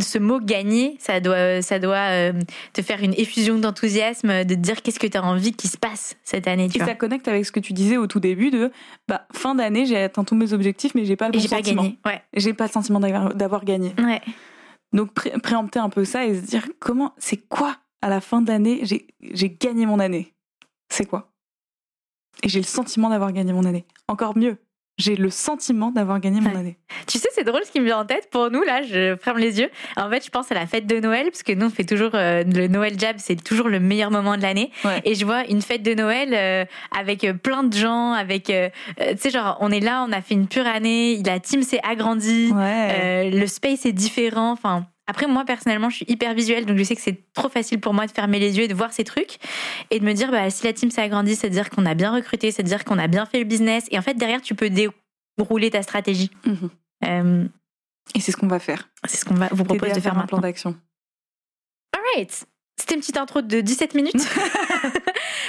Ce 0.00 0.18
mot 0.18 0.38
gagner, 0.38 0.96
ça 1.00 1.18
doit, 1.20 1.62
ça 1.62 1.78
doit 1.78 2.10
euh, 2.10 2.32
te 2.74 2.82
faire 2.82 3.02
une 3.02 3.14
effusion 3.14 3.58
d'enthousiasme, 3.58 4.44
de 4.44 4.54
te 4.54 4.60
dire 4.60 4.82
qu'est-ce 4.82 5.00
que 5.00 5.06
tu 5.06 5.16
as 5.16 5.24
envie 5.24 5.52
qu'il 5.52 5.70
se 5.70 5.78
passe 5.78 6.14
cette 6.24 6.46
année. 6.46 6.68
Tu 6.68 6.76
Et 6.76 6.80
vois. 6.80 6.88
ça 6.88 6.94
connecte 6.94 7.26
avec 7.26 7.46
ce 7.46 7.52
que 7.52 7.60
tu 7.60 7.72
disais 7.72 7.96
au 7.96 8.06
tout 8.06 8.20
début 8.20 8.50
de 8.50 8.70
bah, 9.08 9.26
fin 9.32 9.54
d'année, 9.54 9.86
j'ai 9.86 9.96
atteint 9.96 10.24
tous 10.24 10.34
mes 10.36 10.52
objectifs, 10.52 10.94
mais 10.94 11.06
j'ai 11.06 11.16
pas 11.16 11.28
le 11.28 11.32
bon 11.32 11.38
j'ai 11.38 11.48
pas 11.48 11.56
sentiment. 11.56 11.82
gagné. 11.84 11.98
Ouais. 12.04 12.22
J'ai 12.34 12.52
pas 12.52 12.66
le 12.66 12.70
sentiment 12.72 13.00
d'avoir 13.00 13.34
d'avoir 13.34 13.64
gagné. 13.64 13.94
Ouais. 13.98 14.20
Donc 14.92 15.14
pré- 15.14 15.32
préempter 15.42 15.78
un 15.78 15.88
peu 15.88 16.04
ça 16.04 16.26
et 16.26 16.34
se 16.34 16.44
dire 16.46 16.68
comment, 16.80 17.14
c'est 17.16 17.48
quoi 17.48 17.76
à 18.02 18.10
la 18.10 18.20
fin 18.20 18.44
j'ai 18.82 19.06
j'ai 19.22 19.50
gagné 19.50 19.86
mon 19.86 20.00
année? 20.00 20.34
C'est 20.90 21.06
quoi? 21.06 21.32
Et 22.42 22.48
j'ai 22.48 22.60
le 22.60 22.66
sentiment 22.66 23.08
d'avoir 23.08 23.32
gagné 23.32 23.52
mon 23.52 23.64
année. 23.64 23.84
Encore 24.06 24.36
mieux, 24.36 24.58
j'ai 24.98 25.16
le 25.16 25.30
sentiment 25.30 25.90
d'avoir 25.90 26.20
gagné 26.20 26.40
mon 26.40 26.54
année. 26.54 26.76
Tu 27.06 27.18
sais, 27.18 27.28
c'est 27.32 27.44
drôle 27.44 27.62
ce 27.64 27.70
qui 27.70 27.80
me 27.80 27.84
vient 27.86 27.98
en 28.00 28.04
tête. 28.04 28.28
Pour 28.30 28.50
nous, 28.50 28.62
là, 28.62 28.82
je 28.82 29.16
ferme 29.16 29.38
les 29.38 29.60
yeux. 29.60 29.70
En 29.96 30.10
fait, 30.10 30.24
je 30.24 30.30
pense 30.30 30.50
à 30.50 30.54
la 30.54 30.66
fête 30.66 30.86
de 30.86 30.98
Noël, 31.00 31.26
parce 31.30 31.42
que 31.42 31.52
nous, 31.52 31.66
on 31.66 31.70
fait 31.70 31.84
toujours 31.84 32.10
euh, 32.14 32.42
le 32.44 32.66
Noël 32.68 32.98
Jab, 32.98 33.16
c'est 33.18 33.42
toujours 33.42 33.68
le 33.68 33.78
meilleur 33.80 34.10
moment 34.10 34.36
de 34.36 34.42
l'année. 34.42 34.70
Ouais. 34.84 35.00
Et 35.04 35.14
je 35.14 35.24
vois 35.24 35.44
une 35.46 35.62
fête 35.62 35.82
de 35.82 35.94
Noël 35.94 36.30
euh, 36.34 36.64
avec 36.98 37.24
euh, 37.24 37.32
plein 37.32 37.62
de 37.62 37.72
gens, 37.74 38.12
avec, 38.12 38.50
euh, 38.50 38.68
tu 38.98 39.04
sais, 39.18 39.30
genre, 39.30 39.56
on 39.60 39.70
est 39.70 39.80
là, 39.80 40.04
on 40.08 40.12
a 40.12 40.20
fait 40.20 40.34
une 40.34 40.48
pure 40.48 40.66
année, 40.66 41.22
la 41.24 41.38
team 41.40 41.62
s'est 41.62 41.80
agrandie, 41.88 42.50
Ouais. 42.54 43.30
le 43.30 43.46
space 43.46 43.86
est 43.86 43.92
différent. 43.92 44.50
Enfin, 44.52 44.86
après, 45.08 45.26
moi, 45.26 45.46
personnellement, 45.46 45.88
je 45.88 45.96
suis 45.96 46.04
hyper 46.06 46.34
visuelle, 46.34 46.66
donc 46.66 46.76
je 46.76 46.84
sais 46.84 46.94
que 46.94 47.00
c'est 47.00 47.32
trop 47.32 47.48
facile 47.48 47.80
pour 47.80 47.94
moi 47.94 48.06
de 48.06 48.12
fermer 48.12 48.38
les 48.38 48.58
yeux 48.58 48.64
et 48.64 48.68
de 48.68 48.74
voir 48.74 48.92
ces 48.92 49.04
trucs 49.04 49.38
et 49.90 50.00
de 50.00 50.04
me 50.04 50.12
dire, 50.12 50.30
bah, 50.30 50.50
si 50.50 50.64
la 50.64 50.74
team 50.74 50.90
s'est 50.90 51.00
agrandie, 51.00 51.34
c'est 51.34 51.48
dire 51.48 51.70
qu'on 51.70 51.86
a 51.86 51.94
bien 51.94 52.12
recruté, 52.14 52.52
c'est 52.52 52.62
dire 52.62 52.84
qu'on 52.84 52.98
a 52.98 53.06
bien 53.06 53.24
fait 53.24 53.38
le 53.38 53.44
business. 53.44 53.86
Et 53.90 53.98
en 53.98 54.02
fait, 54.02 54.14
derrière, 54.14 54.42
tu 54.42 54.54
peux 54.54 54.68
dérouler 54.68 55.70
ta 55.70 55.82
stratégie. 55.82 56.30
Mhm. 56.44 56.70
Euh, 57.06 57.44
Et 58.14 58.20
c'est 58.20 58.32
ce 58.32 58.36
qu'on 58.36 58.48
va 58.48 58.58
faire. 58.58 58.90
c'est 59.06 59.16
ce 59.16 59.24
qu'on 59.24 59.34
va 59.34 59.48
vous 59.50 59.64
propose 59.64 59.92
de 59.92 60.00
faire 60.00 60.18
un 60.18 60.26
plan 60.26 60.40
d'action. 60.40 60.76
Alright. 61.96 62.44
C'était 62.78 62.94
une 62.94 63.00
petite 63.00 63.16
intro 63.16 63.40
de 63.40 63.60
17 63.60 63.94
minutes. 63.94 64.14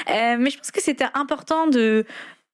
Euh, 0.09 0.37
mais 0.39 0.49
je 0.49 0.57
pense 0.57 0.71
que 0.71 0.81
c'était 0.81 1.05
important 1.13 1.67
de 1.67 2.05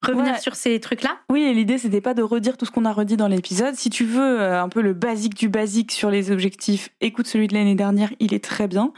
revenir 0.05 0.33
Ouais. 0.33 0.39
sur 0.39 0.55
ces 0.55 0.79
trucs-là. 0.79 1.17
Oui, 1.31 1.41
et 1.43 1.53
l'idée, 1.53 1.77
c'était 1.77 2.01
pas 2.01 2.13
de 2.13 2.21
redire 2.23 2.57
tout 2.57 2.65
ce 2.65 2.71
qu'on 2.71 2.85
a 2.85 2.91
redit 2.93 3.17
dans 3.17 3.27
l'épisode. 3.27 3.75
Si 3.75 3.89
tu 3.89 4.05
veux 4.05 4.39
euh, 4.41 4.61
un 4.61 4.69
peu 4.69 4.81
le 4.81 4.93
basique 4.93 5.35
du 5.35 5.49
basique 5.49 5.91
sur 5.91 6.09
les 6.09 6.31
objectifs, 6.31 6.89
écoute 7.01 7.27
celui 7.27 7.47
de 7.47 7.53
l'année 7.53 7.75
dernière, 7.75 8.11
il 8.19 8.33
est 8.33 8.43
très 8.43 8.67
bien. 8.67 8.93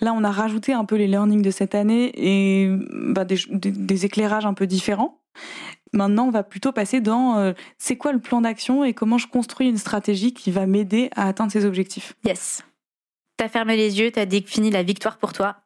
Là, 0.00 0.12
on 0.14 0.24
a 0.24 0.30
rajouté 0.30 0.72
un 0.72 0.84
peu 0.84 0.96
les 0.96 1.06
learnings 1.06 1.42
de 1.42 1.50
cette 1.50 1.74
année 1.74 2.12
et 2.16 2.68
bah, 2.92 3.24
des, 3.24 3.36
des- 3.50 3.70
des 3.72 4.04
éclairages 4.04 4.46
un 4.46 4.54
peu 4.54 4.66
différents. 4.66 5.20
Maintenant, 5.94 6.26
on 6.26 6.30
va 6.30 6.42
plutôt 6.42 6.72
passer 6.72 7.00
dans 7.02 7.36
euh, 7.38 7.52
c'est 7.78 7.96
quoi 7.96 8.12
le 8.12 8.18
plan 8.18 8.40
d'action 8.40 8.82
et 8.84 8.94
comment 8.94 9.18
je 9.18 9.26
construis 9.26 9.68
une 9.68 9.76
stratégie 9.76 10.32
qui 10.32 10.50
va 10.50 10.66
m'aider 10.66 11.10
à 11.16 11.28
atteindre 11.28 11.52
ces 11.52 11.64
objectifs? 11.66 12.14
Yes. 12.24 12.62
T'as 13.36 13.48
fermé 13.48 13.76
les 13.76 13.98
yeux, 14.00 14.10
t'as 14.10 14.24
défini 14.24 14.70
la 14.70 14.82
victoire 14.82 15.18
pour 15.18 15.32
toi. 15.32 15.56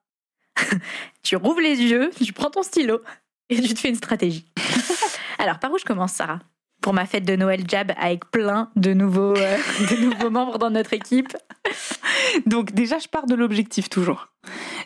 tu 1.22 1.36
rouvres 1.36 1.60
les 1.60 1.80
yeux, 1.82 2.10
tu 2.24 2.32
prends 2.32 2.50
ton 2.50 2.62
stylo 2.62 3.00
et 3.50 3.60
tu 3.60 3.74
te 3.74 3.80
fais 3.80 3.88
une 3.88 3.96
stratégie. 3.96 4.46
Alors, 5.38 5.58
par 5.58 5.72
où 5.72 5.78
je 5.78 5.84
commence, 5.84 6.12
Sarah? 6.12 6.40
Pour 6.82 6.92
ma 6.92 7.06
fête 7.06 7.24
de 7.24 7.34
Noël 7.36 7.64
Jab 7.68 7.92
avec 7.98 8.30
plein 8.30 8.70
de 8.76 8.92
nouveaux, 8.92 9.34
euh, 9.36 9.58
de 9.90 9.96
nouveaux 9.96 10.30
membres 10.30 10.58
dans 10.58 10.70
notre 10.70 10.92
équipe. 10.92 11.36
Donc 12.46 12.72
déjà, 12.72 12.98
je 12.98 13.08
pars 13.08 13.26
de 13.26 13.34
l'objectif 13.34 13.88
toujours. 13.88 14.28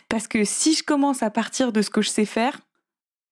Parce 0.08 0.26
que 0.28 0.44
si 0.44 0.74
je 0.74 0.82
commence 0.82 1.22
à 1.22 1.30
partir 1.30 1.72
de 1.72 1.82
ce 1.82 1.90
que 1.90 2.00
je 2.00 2.08
sais 2.08 2.24
faire, 2.24 2.58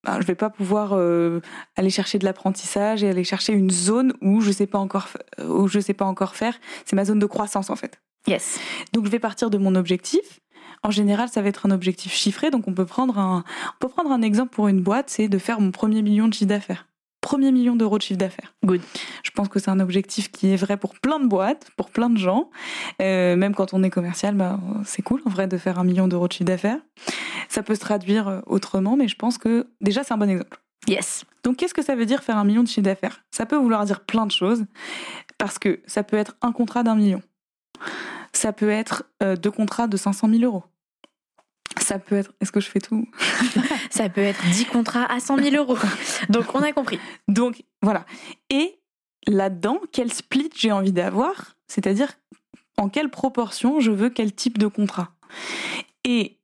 ben, 0.04 0.20
je 0.20 0.26
vais 0.26 0.34
pas 0.34 0.50
pouvoir 0.50 0.90
euh, 0.94 1.40
aller 1.76 1.90
chercher 1.90 2.18
de 2.18 2.24
l'apprentissage 2.24 3.02
et 3.02 3.08
aller 3.08 3.24
chercher 3.24 3.52
une 3.52 3.70
zone 3.70 4.12
où 4.20 4.40
je 4.40 4.50
sais 4.52 4.66
pas 4.66 4.78
encore 4.78 5.08
f- 5.08 5.44
où 5.46 5.66
je 5.68 5.80
sais 5.80 5.94
pas 5.94 6.04
encore 6.04 6.36
faire. 6.36 6.58
C'est 6.84 6.94
ma 6.96 7.04
zone 7.04 7.18
de 7.18 7.26
croissance 7.26 7.70
en 7.70 7.76
fait. 7.76 8.00
Yes. 8.26 8.58
Donc 8.92 9.06
je 9.06 9.10
vais 9.10 9.18
partir 9.18 9.50
de 9.50 9.58
mon 9.58 9.74
objectif. 9.74 10.40
En 10.82 10.90
général, 10.90 11.28
ça 11.28 11.42
va 11.42 11.48
être 11.48 11.66
un 11.66 11.70
objectif 11.70 12.12
chiffré. 12.12 12.50
Donc 12.50 12.68
on 12.68 12.74
peut 12.74 12.86
prendre 12.86 13.18
un 13.18 13.44
on 13.74 13.78
peut 13.78 13.88
prendre 13.88 14.10
un 14.10 14.22
exemple 14.22 14.50
pour 14.50 14.68
une 14.68 14.80
boîte, 14.80 15.10
c'est 15.10 15.28
de 15.28 15.38
faire 15.38 15.60
mon 15.60 15.70
premier 15.70 16.02
million 16.02 16.28
de 16.28 16.34
chiffre 16.34 16.48
d'affaires. 16.48 16.86
Premier 17.20 17.50
million 17.50 17.74
d'euros 17.74 17.98
de 17.98 18.02
chiffre 18.02 18.18
d'affaires. 18.18 18.54
Good. 18.64 18.80
Je 19.24 19.30
pense 19.32 19.48
que 19.48 19.58
c'est 19.58 19.70
un 19.70 19.80
objectif 19.80 20.30
qui 20.30 20.52
est 20.52 20.56
vrai 20.56 20.76
pour 20.76 20.94
plein 20.94 21.18
de 21.18 21.26
boîtes, 21.26 21.68
pour 21.76 21.90
plein 21.90 22.10
de 22.10 22.16
gens. 22.16 22.48
Euh, 23.02 23.34
même 23.34 23.54
quand 23.54 23.74
on 23.74 23.82
est 23.82 23.90
commercial, 23.90 24.34
bah, 24.36 24.60
c'est 24.84 25.02
cool 25.02 25.20
en 25.26 25.30
vrai 25.30 25.48
de 25.48 25.58
faire 25.58 25.80
un 25.80 25.84
million 25.84 26.06
d'euros 26.06 26.28
de 26.28 26.32
chiffre 26.32 26.44
d'affaires. 26.44 26.78
Ça 27.48 27.62
peut 27.62 27.74
se 27.74 27.80
traduire 27.80 28.28
euh, 28.28 28.40
autrement, 28.46 28.96
mais 28.96 29.08
je 29.08 29.16
pense 29.16 29.36
que 29.36 29.66
déjà 29.80 30.04
c'est 30.04 30.14
un 30.14 30.16
bon 30.16 30.30
exemple. 30.30 30.60
Yes. 30.86 31.24
Donc 31.42 31.56
qu'est-ce 31.56 31.74
que 31.74 31.82
ça 31.82 31.96
veut 31.96 32.06
dire 32.06 32.22
faire 32.22 32.36
un 32.36 32.44
million 32.44 32.62
de 32.62 32.68
chiffre 32.68 32.82
d'affaires? 32.82 33.20
Ça 33.30 33.46
peut 33.46 33.56
vouloir 33.56 33.84
dire 33.84 34.00
plein 34.00 34.24
de 34.24 34.30
choses, 34.32 34.64
parce 35.38 35.58
que 35.58 35.80
ça 35.86 36.04
peut 36.04 36.16
être 36.16 36.36
un 36.40 36.52
contrat 36.52 36.84
d'un 36.84 36.94
million. 36.94 37.20
Ça 38.38 38.52
peut 38.52 38.70
être 38.70 39.02
euh, 39.20 39.34
deux 39.34 39.50
contrats 39.50 39.88
de 39.88 39.96
500 39.96 40.28
000 40.28 40.44
euros. 40.44 40.62
Ça 41.80 41.98
peut 41.98 42.14
être... 42.14 42.32
Est-ce 42.40 42.52
que 42.52 42.60
je 42.60 42.70
fais 42.70 42.78
tout? 42.78 43.08
Ça 43.90 44.08
peut 44.08 44.20
être 44.20 44.40
10 44.52 44.66
contrats 44.66 45.12
à 45.12 45.18
100 45.18 45.38
000 45.38 45.56
euros. 45.56 45.76
Donc, 46.28 46.54
on 46.54 46.62
a 46.62 46.70
compris. 46.70 47.00
Donc 47.26 47.64
voilà. 47.82 48.06
Et 48.48 48.78
là-dedans, 49.26 49.80
quel 49.90 50.12
split 50.12 50.50
j'ai 50.54 50.70
envie 50.70 50.92
d'avoir, 50.92 51.56
c'est-à-dire 51.66 52.12
en 52.76 52.88
quelle 52.88 53.10
proportion 53.10 53.80
je 53.80 53.90
veux 53.90 54.08
quel 54.08 54.32
type 54.32 54.56
de 54.56 54.68
contrat? 54.68 55.16
Et 56.04 56.38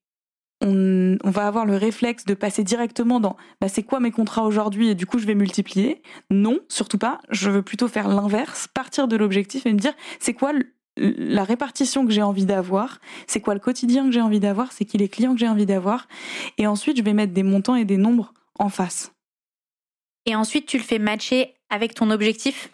on, 0.63 1.17
on 1.23 1.31
va 1.31 1.47
avoir 1.47 1.65
le 1.65 1.77
réflexe 1.77 2.25
de 2.25 2.35
passer 2.35 2.65
directement 2.65 3.21
dans 3.21 3.37
bah, 3.61 3.69
c'est 3.69 3.85
quoi 3.85 4.01
mes 4.01 4.11
contrats 4.11 4.43
aujourd'hui 4.43 4.89
et 4.89 4.97
du 4.97 5.07
coup 5.07 5.21
je 5.21 5.27
vais 5.27 5.37
multiplier? 5.37 6.03
Non, 6.29 6.59
surtout 6.69 6.99
pas. 6.99 7.21
Je 7.31 7.51
veux 7.51 7.63
plutôt 7.63 7.87
faire 7.87 8.09
l'inverse, 8.09 8.67
partir 8.67 9.07
de 9.07 9.15
l'objectif 9.15 9.65
et 9.65 9.73
me 9.73 9.79
dire 9.79 9.95
c'est 10.19 10.35
quoi 10.35 10.53
la 10.97 11.45
répartition 11.45 12.07
que 12.07 12.13
j'ai 12.13 12.23
envie 12.23 12.47
d'avoir, 12.47 13.01
c'est 13.27 13.41
quoi 13.41 13.55
le 13.55 13.61
quotidien 13.61 14.05
que 14.07 14.13
j'ai 14.13 14.21
envie 14.21 14.41
d'avoir, 14.41 14.73
c'est 14.73 14.85
qui 14.85 14.99
les 14.99 15.09
clients 15.09 15.35
que 15.35 15.41
j'ai 15.41 15.49
envie 15.49 15.67
d'avoir. 15.67 16.07
Et 16.59 16.67
ensuite, 16.67 16.97
je 16.97 17.03
vais 17.03 17.15
mettre 17.15 17.33
des 17.33 17.43
montants 17.43 17.75
et 17.75 17.85
des 17.85 17.97
nombres 17.97 18.33
en 18.59 18.69
face. 18.69 19.13
Et 20.27 20.35
ensuite, 20.35 20.67
tu 20.67 20.79
le 20.79 20.85
fais 20.85 20.99
matcher 20.99 21.55
avec 21.69 21.95
ton 21.95 22.11
objectif? 22.11 22.71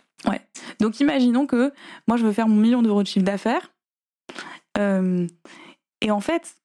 Donc 0.79 1.01
imaginons 1.01 1.47
que 1.47 1.73
moi 2.09 2.17
je 2.17 2.25
veux 2.25 2.33
faire 2.33 2.49
mon 2.49 2.57
million 2.57 2.83
d'euros 2.83 3.03
de 3.03 3.09
chiffre 3.09 3.25
d'affaires. 3.25 3.73
Euh, 4.79 5.27
et 6.01 6.11
en 6.11 6.21
fait, 6.21 6.57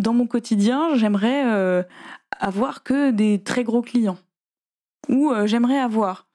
dans 0.00 0.12
mon 0.12 0.26
quotidien, 0.26 0.94
j'aimerais 0.94 1.44
euh, 1.46 1.82
avoir 2.38 2.82
que 2.82 3.10
des 3.10 3.42
très 3.42 3.64
gros 3.64 3.82
clients. 3.82 4.18
Ou 5.08 5.30
euh, 5.30 5.46
j'aimerais 5.46 5.78
avoir 5.78 6.26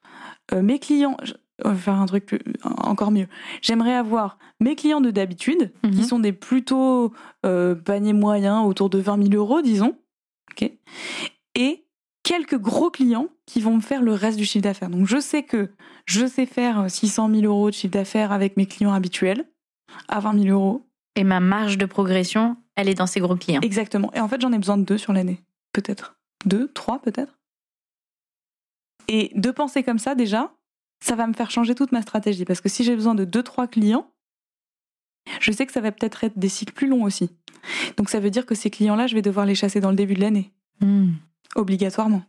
mes 0.52 0.80
clients. 0.80 1.16
On 1.66 1.70
va 1.70 1.76
faire 1.76 1.96
un 1.96 2.06
truc 2.06 2.26
plus- 2.26 2.40
encore 2.64 3.12
mieux. 3.12 3.28
J'aimerais 3.62 3.94
avoir 3.96 4.38
mes 4.60 4.76
clients 4.76 5.02
de 5.02 5.12
d'habitude, 5.12 5.72
qui 5.84 5.90
Mhm. 6.00 6.04
sont 6.04 6.20
des 6.20 6.34
plutôt 6.34 7.14
euh, 7.46 7.76
paniers 7.76 8.14
moyens, 8.14 8.66
autour 8.66 8.90
de 8.90 9.00
20 9.00 9.22
000 9.30 9.34
euros, 9.36 9.62
disons. 9.62 9.98
Ok. 10.52 10.72
Et 11.56 11.86
quelques 12.24 12.58
gros 12.58 12.90
clients 12.90 13.28
qui 13.46 13.62
vont 13.62 13.76
me 13.76 13.82
faire 13.82 14.02
le 14.02 14.14
reste 14.14 14.38
du 14.38 14.46
chiffre 14.46 14.64
d'affaires. 14.64 14.90
Donc 14.90 15.08
je 15.08 15.20
sais 15.20 15.44
que 15.44 15.70
je 16.06 16.26
sais 16.28 16.46
faire 16.46 16.90
600 16.90 17.30
000 17.30 17.44
euros 17.46 17.70
de 17.70 17.76
chiffre 17.76 17.94
d'affaires 17.94 18.32
avec 18.32 18.58
mes 18.58 18.66
clients 18.66 18.94
habituels 18.94 19.46
à 20.08 20.20
20 20.20 20.38
000 20.44 20.48
euros. 20.56 20.86
Et 21.16 21.24
ma 21.24 21.40
marge 21.40 21.78
de 21.78 21.86
progression, 21.86 22.56
elle 22.76 22.88
est 22.90 22.94
dans 22.96 23.08
ces 23.08 23.20
gros 23.20 23.36
clients. 23.36 23.62
Exactement. 23.62 24.12
Et 24.14 24.20
en 24.20 24.28
fait, 24.28 24.40
j'en 24.42 24.52
ai 24.54 24.58
besoin 24.58 24.78
de 24.78 24.84
deux 24.84 24.98
sur 24.98 25.12
l'année. 25.14 25.42
Peut-être. 25.74 26.16
Deux, 26.46 26.68
trois, 26.74 27.00
peut-être. 27.02 27.38
Et 29.08 29.32
de 29.36 29.52
penser 29.52 29.84
comme 29.84 30.00
ça, 30.00 30.16
déjà, 30.16 30.52
ça 31.00 31.16
va 31.16 31.28
me 31.28 31.34
faire 31.34 31.52
changer 31.52 31.76
toute 31.76 31.92
ma 31.92 32.02
stratégie. 32.02 32.46
Parce 32.46 32.62
que 32.62 32.70
si 32.70 32.84
j'ai 32.84 32.96
besoin 32.96 33.16
de 33.16 33.26
deux, 33.26 33.44
trois 33.44 33.68
clients, 33.68 34.12
je 35.40 35.52
sais 35.52 35.66
que 35.66 35.72
ça 35.72 35.82
va 35.82 35.92
peut-être 35.92 36.24
être 36.24 36.38
des 36.38 36.50
cycles 36.50 36.74
plus 36.74 36.88
longs 36.88 37.04
aussi. 37.04 37.30
Donc 37.98 38.10
ça 38.10 38.20
veut 38.20 38.30
dire 38.30 38.46
que 38.46 38.56
ces 38.56 38.70
clients-là, 38.70 39.08
je 39.08 39.16
vais 39.16 39.22
devoir 39.22 39.46
les 39.46 39.56
chasser 39.56 39.80
dans 39.80 39.90
le 39.90 39.96
début 39.96 40.14
de 40.14 40.22
l'année. 40.22 40.52
Hmm. 40.82 41.12
Obligatoirement. 41.56 42.24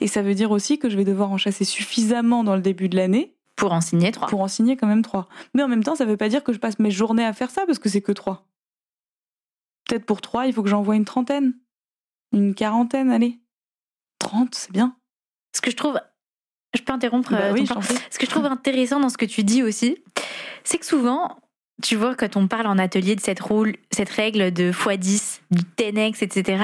Et 0.00 0.06
ça 0.06 0.22
veut 0.22 0.34
dire 0.34 0.50
aussi 0.50 0.78
que 0.78 0.88
je 0.88 0.96
vais 0.96 1.04
devoir 1.04 1.30
en 1.30 1.38
chasser 1.38 1.64
suffisamment 1.64 2.44
dans 2.44 2.54
le 2.54 2.62
début 2.62 2.88
de 2.88 2.96
l'année 2.96 3.34
Pour 3.56 3.72
en 3.72 3.80
signer 3.80 4.12
trois. 4.12 4.28
pour 4.28 4.40
en 4.40 4.48
signer 4.48 4.76
quand 4.76 4.86
même 4.86 5.02
trois. 5.02 5.28
Mais 5.54 5.62
en 5.62 5.68
même 5.68 5.82
temps, 5.82 5.96
ça 5.96 6.04
veut 6.04 6.16
pas 6.16 6.28
dire 6.28 6.44
que 6.44 6.52
je 6.52 6.58
passe 6.58 6.78
mes 6.78 6.90
journées 6.90 7.24
à 7.24 7.32
faire 7.32 7.50
ça 7.50 7.66
parce 7.66 7.78
que 7.78 7.88
c'est 7.88 8.02
que 8.02 8.12
trois. 8.12 8.46
Peut-être 9.86 10.06
pour 10.06 10.20
trois, 10.20 10.46
il 10.46 10.52
faut 10.52 10.62
que 10.62 10.68
j'envoie 10.68 10.96
une 10.96 11.04
trentaine, 11.04 11.54
une 12.32 12.54
quarantaine, 12.54 13.10
allez. 13.10 13.38
30, 14.18 14.54
c'est 14.54 14.72
bien. 14.72 14.96
Ce 15.54 15.60
que 15.60 15.70
je 15.70 15.76
trouve. 15.76 15.98
Je 16.78 16.82
peux 16.82 16.92
interrompre 16.92 17.32
Bah 17.32 17.38
euh, 17.42 17.52
oui. 17.52 17.66
Ce 18.10 18.18
que 18.18 18.26
je 18.26 18.30
trouve 18.30 18.46
intéressant 18.46 19.00
dans 19.00 19.08
ce 19.08 19.18
que 19.18 19.26
tu 19.26 19.42
dis 19.42 19.62
aussi, 19.62 19.98
c'est 20.62 20.78
que 20.78 20.86
souvent, 20.86 21.36
tu 21.82 21.96
vois, 21.96 22.14
quand 22.14 22.36
on 22.36 22.46
parle 22.46 22.66
en 22.66 22.78
atelier 22.78 23.16
de 23.16 23.20
cette, 23.20 23.40
roule, 23.40 23.74
cette 23.90 24.10
règle 24.10 24.52
de 24.52 24.70
x10, 24.70 25.40
du 25.50 25.62
10x, 25.76 26.22
etc., 26.22 26.62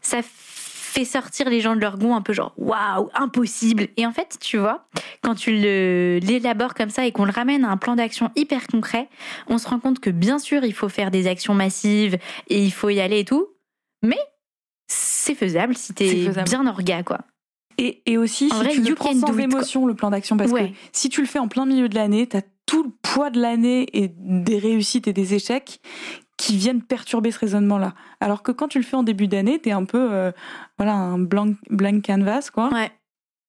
ça 0.00 0.20
fait 0.22 1.04
sortir 1.04 1.50
les 1.50 1.60
gens 1.60 1.74
de 1.74 1.80
leur 1.80 1.98
goût 1.98 2.14
un 2.14 2.22
peu 2.22 2.32
genre 2.32 2.54
waouh, 2.56 3.10
impossible. 3.14 3.88
Et 3.96 4.06
en 4.06 4.12
fait, 4.12 4.38
tu 4.40 4.56
vois, 4.56 4.86
quand 5.22 5.34
tu 5.34 5.50
l'élabores 5.50 6.74
comme 6.74 6.90
ça 6.90 7.04
et 7.04 7.12
qu'on 7.12 7.24
le 7.24 7.32
ramène 7.32 7.64
à 7.64 7.70
un 7.70 7.76
plan 7.76 7.96
d'action 7.96 8.30
hyper 8.36 8.66
concret, 8.66 9.08
on 9.48 9.58
se 9.58 9.68
rend 9.68 9.78
compte 9.78 10.00
que 10.00 10.10
bien 10.10 10.38
sûr, 10.38 10.64
il 10.64 10.72
faut 10.72 10.88
faire 10.88 11.10
des 11.10 11.26
actions 11.26 11.54
massives 11.54 12.16
et 12.48 12.62
il 12.62 12.72
faut 12.72 12.88
y 12.88 13.00
aller 13.00 13.20
et 13.20 13.24
tout, 13.24 13.48
mais 14.02 14.18
c'est 14.86 15.34
faisable 15.34 15.76
si 15.76 15.92
t'es 15.92 16.28
bien 16.44 16.66
orga, 16.66 17.02
quoi. 17.02 17.18
Et, 17.78 18.02
et 18.06 18.18
aussi, 18.18 18.50
si 18.50 18.68
tu 18.68 18.80
le 18.82 18.94
prends 18.94 19.14
sans 19.14 19.38
émotion, 19.38 19.86
le 19.86 19.94
plan 19.94 20.10
d'action, 20.10 20.36
parce 20.36 20.52
que 20.52 20.68
si 20.92 21.08
tu 21.08 21.20
le 21.20 21.26
fais 21.26 21.38
en 21.38 21.48
plein 21.48 21.66
milieu 21.66 21.88
de 21.88 21.94
l'année, 21.94 22.26
t'as 22.26 22.42
tout 22.66 22.82
le 22.84 22.90
poids 23.02 23.30
de 23.30 23.40
l'année 23.40 23.86
et 23.92 24.12
des 24.18 24.58
réussites 24.58 25.08
et 25.08 25.12
des 25.12 25.34
échecs 25.34 25.80
qui 26.36 26.56
viennent 26.56 26.82
perturber 26.82 27.30
ce 27.30 27.38
raisonnement-là. 27.38 27.94
Alors 28.20 28.42
que 28.42 28.52
quand 28.52 28.68
tu 28.68 28.78
le 28.78 28.84
fais 28.84 28.96
en 28.96 29.02
début 29.02 29.28
d'année, 29.28 29.58
t'es 29.58 29.72
un 29.72 29.84
peu, 29.84 30.12
euh, 30.12 30.32
voilà, 30.78 30.94
un 30.94 31.18
blank, 31.18 31.56
blank 31.70 32.04
canvas, 32.04 32.50
quoi. 32.52 32.72
Ouais. 32.72 32.90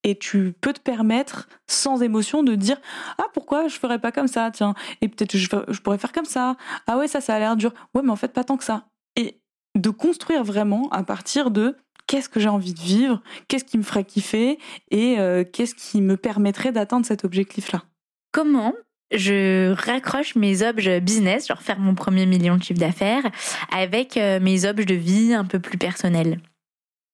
Et 0.03 0.15
tu 0.17 0.53
peux 0.61 0.71
te 0.71 0.79
permettre, 0.79 1.49
sans 1.65 2.03
émotion, 2.03 2.43
de 2.43 2.53
dire 2.53 2.77
Ah, 3.17 3.25
pourquoi 3.33 3.67
je 3.67 3.75
ferais 3.79 3.97
pas 3.97 4.11
comme 4.11 4.27
ça 4.27 4.51
Tiens, 4.51 4.75
et 5.01 5.07
peut-être 5.07 5.35
je, 5.35 5.47
je 5.67 5.79
pourrais 5.79 5.97
faire 5.97 6.11
comme 6.11 6.25
ça. 6.25 6.57
Ah 6.85 6.97
ouais, 6.97 7.07
ça, 7.07 7.21
ça 7.21 7.33
a 7.33 7.39
l'air 7.39 7.55
dur. 7.55 7.73
Ouais, 7.95 8.03
mais 8.03 8.11
en 8.11 8.15
fait, 8.15 8.31
pas 8.33 8.43
tant 8.43 8.57
que 8.57 8.63
ça. 8.63 8.85
Et 9.15 9.39
de 9.75 9.89
construire 9.89 10.43
vraiment 10.43 10.88
à 10.91 11.03
partir 11.03 11.49
de 11.49 11.75
qu'est-ce 12.08 12.30
que 12.30 12.39
j'ai 12.39 12.50
envie 12.50 12.74
de 12.74 12.80
vivre, 12.80 13.22
qu'est-ce 13.48 13.63
qui 13.63 13.78
me 13.78 13.84
ferait 13.84 14.04
kiffer 14.04 14.60
et 14.91 15.20
euh, 15.20 15.44
qu'est-ce 15.44 15.76
qui 15.76 16.02
me 16.02 16.18
permettrait 16.18 16.72
d'atteindre 16.72 17.06
cet 17.06 17.26
objectif-là. 17.26 17.84
Comment 18.32 18.74
je 19.12 19.74
raccroche 19.74 20.36
mes 20.36 20.68
objets 20.68 21.00
business, 21.00 21.48
genre 21.48 21.62
faire 21.62 21.80
mon 21.80 21.96
premier 21.96 22.26
million 22.26 22.58
de 22.58 22.63
chiffre 22.63 22.80
d'affaires, 22.80 23.24
avec 23.72 24.18
euh, 24.18 24.39
mes 24.39 24.65
objets 24.65 24.86
de 24.86 24.96
vie 24.96 25.34
un 25.34 25.46
peu 25.46 25.60
plus 25.60 25.78
personnels? 25.78 26.39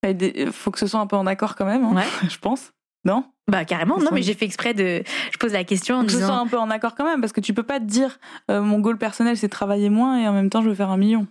Il 0.04 0.52
faut 0.52 0.72
que 0.72 0.80
ce 0.80 0.88
soit 0.88 1.00
un 1.00 1.08
peu 1.08 1.16
en 1.16 1.28
accord 1.28 1.56
quand 1.56 1.66
même, 1.66 1.84
hein, 1.84 2.04
je 2.30 2.38
pense. 2.38 2.72
Non? 3.04 3.26
Bah 3.50 3.66
carrément, 3.66 3.98
non, 3.98 4.12
mais 4.12 4.22
j'ai 4.22 4.34
fait 4.34 4.46
exprès 4.46 4.74
de. 4.74 5.04
Je 5.32 5.38
pose 5.38 5.54
la 5.54 5.64
question 5.64 5.98
en 5.98 6.02
que 6.02 6.08
disant. 6.08 6.20
ce 6.20 6.26
soit 6.28 6.36
un 6.36 6.48
peu 6.48 6.58
en 6.58 6.70
accord 6.70 6.96
quand 6.96 7.04
même, 7.04 7.20
parce 7.20 7.34
que 7.34 7.42
tu 7.42 7.54
peux 7.54 7.64
pas 7.64 7.80
te 7.80 7.86
dire 7.86 8.20
euh, 8.50 8.62
mon 8.62 8.80
goal 8.80 8.98
personnel 8.98 9.36
c'est 9.36 9.50
travailler 9.50 9.90
moins 9.90 10.20
et 10.20 10.28
en 10.28 10.34
même 10.34 10.50
temps 10.50 10.62
je 10.62 10.70
veux 10.70 10.76
faire 10.76 10.92
un 10.92 10.98
million. 10.98 11.28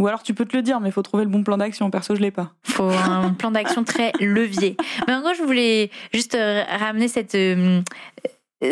Ou 0.00 0.06
alors 0.06 0.22
tu 0.22 0.32
peux 0.32 0.46
te 0.46 0.56
le 0.56 0.62
dire, 0.62 0.80
mais 0.80 0.88
il 0.88 0.92
faut 0.92 1.02
trouver 1.02 1.24
le 1.24 1.30
bon 1.30 1.44
plan 1.44 1.58
d'action. 1.58 1.90
Perso, 1.90 2.14
je 2.14 2.22
l'ai 2.22 2.30
pas. 2.30 2.54
Faut 2.62 2.88
un 2.88 3.34
plan 3.34 3.50
d'action 3.50 3.84
très 3.84 4.12
levier. 4.18 4.78
Mais 5.06 5.12
en 5.12 5.20
gros, 5.20 5.34
je 5.36 5.42
voulais 5.42 5.90
juste 6.14 6.34
euh, 6.34 6.62
ramener 6.78 7.06
cette 7.06 7.36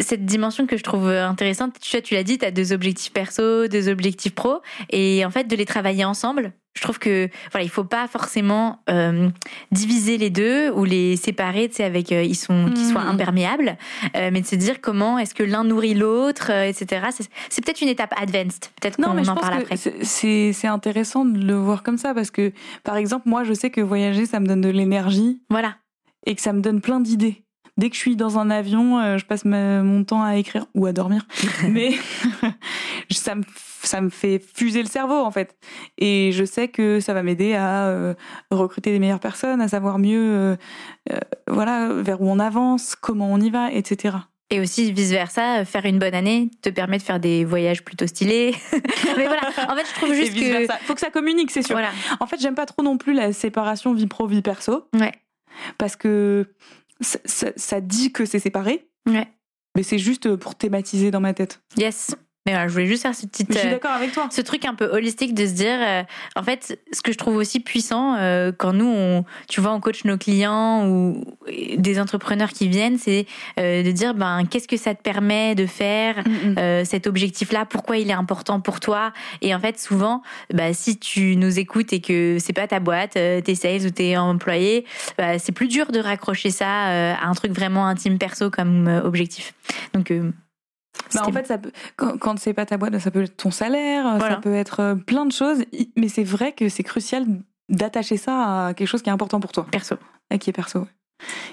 cette 0.00 0.24
dimension 0.24 0.66
que 0.66 0.76
je 0.76 0.82
trouve 0.82 1.08
intéressante. 1.08 1.76
Tu 1.80 1.96
vois, 1.96 2.02
tu 2.02 2.14
l'as 2.14 2.22
dit, 2.22 2.38
tu 2.38 2.44
as 2.44 2.50
deux 2.50 2.72
objectifs 2.72 3.12
perso, 3.12 3.68
deux 3.68 3.88
objectifs 3.88 4.34
pro, 4.34 4.60
et 4.90 5.24
en 5.24 5.30
fait 5.30 5.44
de 5.44 5.56
les 5.56 5.64
travailler 5.64 6.04
ensemble. 6.04 6.52
Je 6.78 6.82
trouve 6.84 7.00
que 7.00 7.28
voilà, 7.50 7.64
il 7.64 7.70
faut 7.70 7.82
pas 7.82 8.06
forcément 8.06 8.82
euh, 8.88 9.28
diviser 9.72 10.16
les 10.16 10.30
deux 10.30 10.70
ou 10.70 10.84
les 10.84 11.16
séparer, 11.16 11.68
tu 11.68 11.76
sais, 11.76 11.84
avec 11.84 12.12
euh, 12.12 12.22
ils 12.22 12.36
sont 12.36 12.70
qui 12.72 12.84
soient 12.84 13.02
mmh. 13.02 13.08
imperméables, 13.08 13.76
euh, 14.16 14.30
mais 14.32 14.42
de 14.42 14.46
se 14.46 14.54
dire 14.54 14.80
comment 14.80 15.18
est-ce 15.18 15.34
que 15.34 15.42
l'un 15.42 15.64
nourrit 15.64 15.94
l'autre, 15.94 16.50
etc. 16.50 17.08
C'est 17.50 17.64
peut-être 17.64 17.80
une 17.80 17.88
étape 17.88 18.14
advanced. 18.16 18.66
Peut-être 18.80 18.96
qu'on 18.96 19.26
en 19.26 19.34
parle 19.34 19.62
après. 19.62 19.76
C'est 19.76 20.68
intéressant 20.68 21.24
de 21.24 21.44
le 21.44 21.54
voir 21.54 21.82
comme 21.82 21.98
ça 21.98 22.14
parce 22.14 22.30
que 22.30 22.52
par 22.84 22.96
exemple 22.96 23.28
moi 23.28 23.42
je 23.42 23.54
sais 23.54 23.70
que 23.70 23.80
voyager 23.80 24.26
ça 24.26 24.38
me 24.38 24.46
donne 24.46 24.60
de 24.60 24.68
l'énergie. 24.68 25.42
Voilà. 25.50 25.78
Et 26.26 26.36
que 26.36 26.40
ça 26.40 26.52
me 26.52 26.60
donne 26.60 26.80
plein 26.80 27.00
d'idées 27.00 27.42
dès 27.78 27.88
que 27.88 27.94
je 27.94 28.00
suis 28.00 28.16
dans 28.16 28.38
un 28.38 28.50
avion, 28.50 28.98
euh, 28.98 29.16
je 29.16 29.24
passe 29.24 29.44
mon 29.44 30.04
temps 30.04 30.22
à 30.22 30.36
écrire 30.36 30.66
ou 30.74 30.84
à 30.84 30.92
dormir. 30.92 31.26
Mais 31.68 31.92
ça 33.10 33.34
me, 33.34 33.44
ça 33.82 34.00
me 34.00 34.10
fait 34.10 34.38
fuser 34.54 34.82
le 34.82 34.88
cerveau, 34.88 35.16
en 35.16 35.30
fait. 35.30 35.56
Et 35.96 36.32
je 36.32 36.44
sais 36.44 36.68
que 36.68 37.00
ça 37.00 37.14
va 37.14 37.22
m'aider 37.22 37.54
à 37.54 37.86
euh, 37.86 38.14
recruter 38.50 38.90
des 38.92 38.98
meilleures 38.98 39.20
personnes, 39.20 39.60
à 39.60 39.68
savoir 39.68 39.98
mieux, 39.98 40.56
euh, 41.10 41.18
voilà, 41.48 41.88
vers 41.94 42.20
où 42.20 42.28
on 42.28 42.38
avance, 42.38 42.94
comment 42.96 43.32
on 43.32 43.40
y 43.40 43.48
va, 43.48 43.72
etc. 43.72 44.16
Et 44.50 44.60
aussi 44.60 44.92
vice 44.92 45.10
versa, 45.10 45.64
faire 45.66 45.84
une 45.84 45.98
bonne 45.98 46.14
année 46.14 46.50
te 46.62 46.70
permet 46.70 46.96
de 46.96 47.02
faire 47.02 47.20
des 47.20 47.44
voyages 47.44 47.84
plutôt 47.84 48.06
stylés. 48.06 48.54
Mais 48.72 49.26
voilà, 49.26 49.42
en 49.68 49.76
fait, 49.76 49.86
je 49.86 49.94
trouve 49.94 50.14
juste 50.14 50.34
que 50.34 50.66
faut 50.84 50.94
que 50.94 51.00
ça 51.00 51.10
communique, 51.10 51.50
c'est 51.50 51.62
sûr. 51.62 51.74
Voilà. 51.74 51.90
En 52.18 52.26
fait, 52.26 52.40
j'aime 52.40 52.54
pas 52.54 52.64
trop 52.64 52.82
non 52.82 52.96
plus 52.96 53.12
la 53.12 53.34
séparation 53.34 53.92
vie 53.92 54.06
pro 54.06 54.26
vie 54.26 54.40
perso. 54.40 54.88
Ouais. 54.94 55.12
Parce 55.76 55.96
que 55.96 56.46
ça, 57.00 57.80
dit 57.80 58.12
que 58.12 58.24
c'est 58.24 58.38
séparé. 58.38 58.88
Ouais. 59.06 59.28
Mais 59.76 59.82
c'est 59.82 59.98
juste 59.98 60.34
pour 60.36 60.54
thématiser 60.54 61.10
dans 61.10 61.20
ma 61.20 61.34
tête. 61.34 61.62
Yes. 61.76 62.16
Mais 62.48 62.68
je 62.68 62.72
voulais 62.72 62.86
juste 62.86 63.02
faire 63.02 63.14
ce 63.14 63.26
petit. 63.26 63.44
je 63.48 63.58
suis 63.58 63.68
euh, 63.68 63.72
d'accord 63.72 63.90
avec 63.92 64.12
toi. 64.12 64.28
Ce 64.30 64.40
truc 64.40 64.64
un 64.64 64.74
peu 64.74 64.86
holistique 64.86 65.34
de 65.34 65.46
se 65.46 65.52
dire, 65.52 65.78
euh, 65.80 66.02
en 66.34 66.42
fait, 66.42 66.78
ce 66.92 67.02
que 67.02 67.12
je 67.12 67.18
trouve 67.18 67.36
aussi 67.36 67.60
puissant 67.60 68.16
euh, 68.16 68.52
quand 68.56 68.72
nous, 68.72 68.86
on, 68.86 69.24
tu 69.48 69.60
vois, 69.60 69.72
on 69.72 69.80
coach 69.80 70.04
nos 70.04 70.16
clients 70.16 70.88
ou 70.88 71.24
des 71.76 72.00
entrepreneurs 72.00 72.50
qui 72.50 72.68
viennent, 72.68 72.98
c'est 72.98 73.26
de 73.58 73.90
dire, 73.90 74.14
ben, 74.14 74.44
qu'est-ce 74.50 74.68
que 74.68 74.76
ça 74.76 74.94
te 74.94 75.02
permet 75.02 75.54
de 75.54 75.66
faire 75.66 76.22
mm, 76.26 76.80
mm. 76.80 76.84
cet 76.84 77.06
objectif-là? 77.06 77.66
Pourquoi 77.66 77.98
il 77.98 78.08
est 78.08 78.14
important 78.14 78.60
pour 78.60 78.80
toi? 78.80 79.12
Et 79.42 79.54
en 79.54 79.60
fait, 79.60 79.78
souvent, 79.78 80.22
bah, 80.52 80.72
si 80.72 80.98
tu 80.98 81.36
nous 81.36 81.58
écoutes 81.58 81.92
et 81.92 82.00
que 82.00 82.38
c'est 82.38 82.52
pas 82.52 82.66
ta 82.66 82.80
boîte, 82.80 83.12
t'es 83.12 83.54
sales 83.54 83.86
ou 83.86 83.90
t'es 83.90 84.16
employé, 84.16 84.86
bah, 85.18 85.38
c'est 85.38 85.52
plus 85.52 85.68
dur 85.68 85.92
de 85.92 85.98
raccrocher 85.98 86.50
ça 86.50 86.68
à 86.68 87.26
un 87.26 87.34
truc 87.34 87.52
vraiment 87.52 87.86
intime 87.86 88.18
perso 88.18 88.50
comme 88.50 88.86
objectif. 89.04 89.54
Donc 89.92 90.12
bah 91.14 91.22
en 91.26 91.32
fait, 91.32 91.46
ça 91.46 91.58
peut, 91.58 91.72
quand, 91.96 92.18
quand 92.18 92.38
c'est 92.38 92.54
pas 92.54 92.66
ta 92.66 92.76
boîte, 92.76 92.98
ça 92.98 93.10
peut 93.10 93.22
être 93.22 93.36
ton 93.36 93.50
salaire, 93.50 94.18
ça 94.20 94.36
peut 94.36 94.54
être 94.54 94.80
euh, 94.80 94.94
plein 94.94 95.26
de 95.26 95.32
choses. 95.32 95.64
Mais 95.96 96.08
c'est 96.08 96.24
vrai 96.24 96.52
que 96.52 96.68
c'est 96.68 96.82
crucial 96.82 97.26
d'attacher 97.68 98.16
ça 98.16 98.66
à 98.66 98.74
quelque 98.74 98.88
chose 98.88 99.02
qui 99.02 99.08
est 99.08 99.12
important 99.12 99.40
pour 99.40 99.52
toi. 99.52 99.66
Perso. 99.70 99.96
Et 100.30 100.38
qui 100.38 100.50
est 100.50 100.52
perso. 100.52 100.86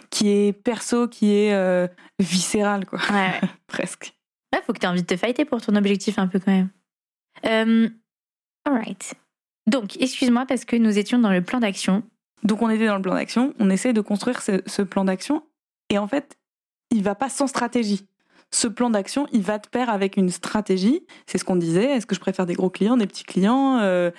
Qui 0.10 0.30
est 0.30 0.54
perso, 0.54 1.08
qui 1.08 1.32
est 1.32 1.54
euh, 1.54 1.88
viscéral, 2.19 2.86
quoi. 2.86 3.00
Ouais, 3.12 3.41
Presque. 3.67 4.13
Ouais, 4.54 4.62
faut 4.65 4.74
que 4.74 4.80
tu 4.80 4.86
aies 4.86 4.89
envie 4.89 5.02
de 5.02 5.08
te 5.08 5.17
fighter 5.17 5.45
pour 5.45 5.62
ton 5.62 5.76
objectif 5.76 6.19
un 6.19 6.28
peu 6.28 6.39
quand 6.39 6.52
même. 6.52 6.69
Euh, 7.45 7.89
alright. 8.65 9.15
Donc, 9.67 9.98
excuse-moi 10.00 10.45
parce 10.45 10.65
que 10.65 10.76
nous 10.76 10.98
étions 10.98 11.19
dans 11.19 11.32
le 11.32 11.41
plan 11.41 11.60
d'action. 11.60 12.04
Donc, 12.43 12.62
on 12.62 12.69
était 12.69 12.88
dans 12.88 12.95
le 12.95 13.02
plan 13.02 13.15
d'action, 13.15 13.54
on 13.60 13.69
essaie 13.69 13.93
de 13.93 14.02
construire 14.02 14.41
ce, 14.41 14.62
ce 14.67 14.82
plan 14.82 15.06
d'action. 15.06 15.43
Et 15.89 15.98
en 15.98 16.08
fait, 16.08 16.38
il 16.91 17.04
va 17.04 17.15
pas 17.15 17.30
sans 17.30 17.48
stratégie 17.48 18.06
ce 18.55 18.69
plan 18.69 18.89
d'action, 18.89 19.27
il 19.33 19.41
va 19.41 19.59
de 19.59 19.67
pair 19.67 19.89
avec 19.89 20.15
une 20.15 20.29
stratégie. 20.29 21.05
C'est 21.27 21.37
ce 21.37 21.43
qu'on 21.43 21.57
disait. 21.57 21.91
Est-ce 21.91 22.05
que 22.05 22.15
je 22.15 22.21
préfère 22.21 22.45
des 22.45 22.53
gros 22.53 22.69
clients, 22.69 22.95
des 22.95 23.05
petits 23.05 23.25
clients? 23.25 23.79
Euh, 23.79 24.11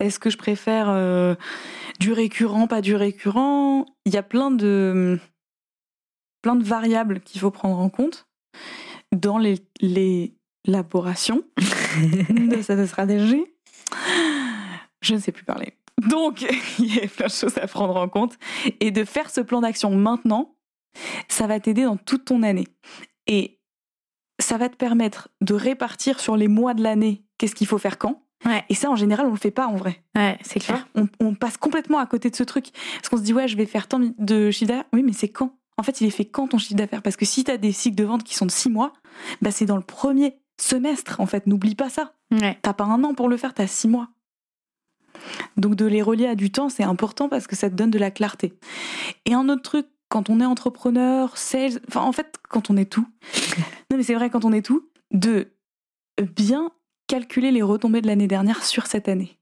Est-ce 0.00 0.18
que 0.18 0.30
je 0.30 0.36
préfère 0.36 0.88
euh, 0.88 1.36
du 2.00 2.12
récurrent, 2.12 2.66
pas 2.66 2.80
du 2.80 2.96
récurrent? 2.96 3.86
Il 4.04 4.12
y 4.12 4.16
a 4.16 4.24
plein 4.24 4.50
de, 4.50 5.20
plein 6.42 6.56
de 6.56 6.64
variables 6.64 7.20
qu'il 7.20 7.40
faut 7.40 7.52
prendre 7.52 7.78
en 7.78 7.88
compte 7.88 8.26
dans 9.12 9.38
l'élaboration 9.38 11.44
de 12.30 12.62
cette 12.62 12.84
stratégie. 12.86 13.44
Je 15.02 15.14
ne 15.14 15.20
sais 15.20 15.30
plus 15.30 15.44
parler. 15.44 15.74
Donc, 16.08 16.44
il 16.80 16.96
y 16.96 16.98
a 16.98 17.06
plein 17.06 17.26
de 17.26 17.32
choses 17.32 17.58
à 17.58 17.68
prendre 17.68 17.94
en 17.94 18.08
compte. 18.08 18.38
Et 18.80 18.90
de 18.90 19.04
faire 19.04 19.30
ce 19.30 19.40
plan 19.40 19.60
d'action 19.60 19.90
maintenant, 19.90 20.56
ça 21.28 21.46
va 21.46 21.60
t'aider 21.60 21.84
dans 21.84 21.96
toute 21.96 22.24
ton 22.24 22.42
année. 22.42 22.66
Et 23.28 23.60
ça 24.44 24.58
va 24.58 24.68
te 24.68 24.76
permettre 24.76 25.28
de 25.40 25.54
répartir 25.54 26.20
sur 26.20 26.36
les 26.36 26.48
mois 26.48 26.74
de 26.74 26.82
l'année 26.82 27.24
qu'est-ce 27.38 27.54
qu'il 27.54 27.66
faut 27.66 27.78
faire 27.78 27.98
quand. 27.98 28.20
Et 28.68 28.74
ça, 28.74 28.90
en 28.90 28.96
général, 28.96 29.26
on 29.26 29.30
le 29.30 29.38
fait 29.38 29.50
pas 29.50 29.66
en 29.66 29.74
vrai. 29.74 30.02
Ouais, 30.14 30.38
c'est 30.42 30.60
clair. 30.60 30.86
On, 31.18 31.34
passe 31.34 31.56
complètement 31.56 31.98
à 31.98 32.04
côté 32.04 32.28
de 32.28 32.36
ce 32.36 32.42
truc. 32.42 32.66
Parce 32.96 33.08
qu'on 33.08 33.16
se 33.16 33.22
dit, 33.22 33.32
ouais, 33.32 33.48
je 33.48 33.56
vais 33.56 33.64
faire 33.64 33.88
tant 33.88 33.98
de 33.98 34.50
chiffre 34.50 34.68
d'affaires. 34.68 34.84
Oui, 34.92 35.02
mais 35.02 35.14
c'est 35.14 35.30
quand? 35.30 35.56
En 35.78 35.82
fait, 35.82 36.02
il 36.02 36.06
est 36.06 36.10
fait 36.10 36.26
quand 36.26 36.48
ton 36.48 36.58
chiffre 36.58 36.74
d'affaires? 36.74 37.00
Parce 37.00 37.16
que 37.16 37.24
si 37.24 37.42
tu 37.42 37.50
as 37.50 37.56
des 37.56 37.72
cycles 37.72 37.96
de 37.96 38.04
vente 38.04 38.22
qui 38.22 38.34
sont 38.34 38.44
de 38.44 38.50
six 38.50 38.68
mois, 38.68 38.92
bah 39.40 39.50
c'est 39.50 39.64
dans 39.64 39.76
le 39.76 39.82
premier 39.82 40.36
semestre, 40.60 41.20
en 41.20 41.26
fait. 41.26 41.46
N'oublie 41.46 41.74
pas 41.74 41.88
ça. 41.88 42.12
Ouais. 42.30 42.58
T'as 42.60 42.74
pas 42.74 42.84
un 42.84 43.02
an 43.02 43.14
pour 43.14 43.30
le 43.30 43.38
faire, 43.38 43.54
tu 43.54 43.62
as 43.62 43.66
six 43.66 43.88
mois. 43.88 44.08
Donc 45.56 45.74
de 45.74 45.86
les 45.86 46.02
relier 46.02 46.26
à 46.26 46.34
du 46.34 46.50
temps, 46.50 46.68
c'est 46.68 46.84
important 46.84 47.30
parce 47.30 47.46
que 47.46 47.56
ça 47.56 47.70
te 47.70 47.74
donne 47.74 47.90
de 47.90 47.98
la 47.98 48.10
clarté. 48.10 48.52
Et 49.24 49.32
un 49.32 49.48
autre 49.48 49.62
truc 49.62 49.86
quand 50.14 50.30
on 50.30 50.38
est 50.38 50.44
entrepreneur, 50.44 51.36
sales, 51.36 51.80
enfin 51.88 52.02
en 52.02 52.12
fait 52.12 52.38
quand 52.48 52.70
on 52.70 52.76
est 52.76 52.84
tout, 52.84 53.04
non 53.90 53.96
mais 53.96 54.04
c'est 54.04 54.14
vrai 54.14 54.30
quand 54.30 54.44
on 54.44 54.52
est 54.52 54.64
tout, 54.64 54.88
de 55.10 55.48
bien 56.36 56.70
calculer 57.08 57.50
les 57.50 57.62
retombées 57.62 58.00
de 58.00 58.06
l'année 58.06 58.28
dernière 58.28 58.62
sur 58.62 58.86
cette 58.86 59.08
année. 59.08 59.40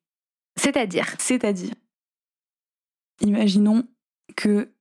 C'est-à-dire? 0.56 1.14
C'est-à-dire, 1.18 1.74
imaginons 3.20 3.86
que 4.34 4.72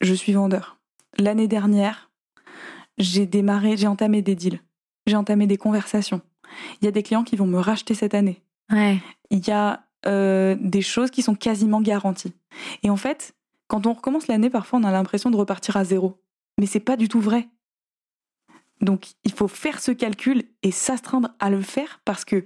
je 0.00 0.14
suis 0.14 0.32
vendeur. 0.32 0.80
L'année 1.16 1.46
dernière, 1.46 2.10
j'ai 2.98 3.24
démarré, 3.24 3.76
j'ai 3.76 3.86
entamé 3.86 4.20
des 4.20 4.34
deals, 4.34 4.60
j'ai 5.06 5.14
entamé 5.14 5.46
des 5.46 5.58
conversations. 5.58 6.22
Il 6.82 6.86
y 6.86 6.88
a 6.88 6.90
des 6.90 7.04
clients 7.04 7.22
qui 7.22 7.36
vont 7.36 7.46
me 7.46 7.60
racheter 7.60 7.94
cette 7.94 8.14
année. 8.14 8.42
Ouais. 8.68 8.98
Il 9.30 9.46
y 9.46 9.52
a 9.52 9.84
euh, 10.06 10.56
des 10.58 10.82
choses 10.82 11.12
qui 11.12 11.22
sont 11.22 11.36
quasiment 11.36 11.80
garanties. 11.80 12.34
Et 12.82 12.90
en 12.90 12.96
fait, 12.96 13.36
quand 13.68 13.86
on 13.86 13.92
recommence 13.92 14.26
l'année, 14.26 14.50
parfois 14.50 14.78
on 14.80 14.84
a 14.84 14.90
l'impression 14.90 15.30
de 15.30 15.36
repartir 15.36 15.76
à 15.76 15.84
zéro. 15.84 16.20
Mais 16.58 16.66
c'est 16.66 16.80
pas 16.80 16.96
du 16.96 17.08
tout 17.08 17.20
vrai. 17.20 17.48
Donc 18.80 19.06
il 19.24 19.32
faut 19.32 19.48
faire 19.48 19.80
ce 19.80 19.90
calcul 19.90 20.44
et 20.62 20.70
s'astreindre 20.70 21.30
à 21.40 21.50
le 21.50 21.60
faire 21.60 22.00
parce 22.04 22.24
que 22.24 22.44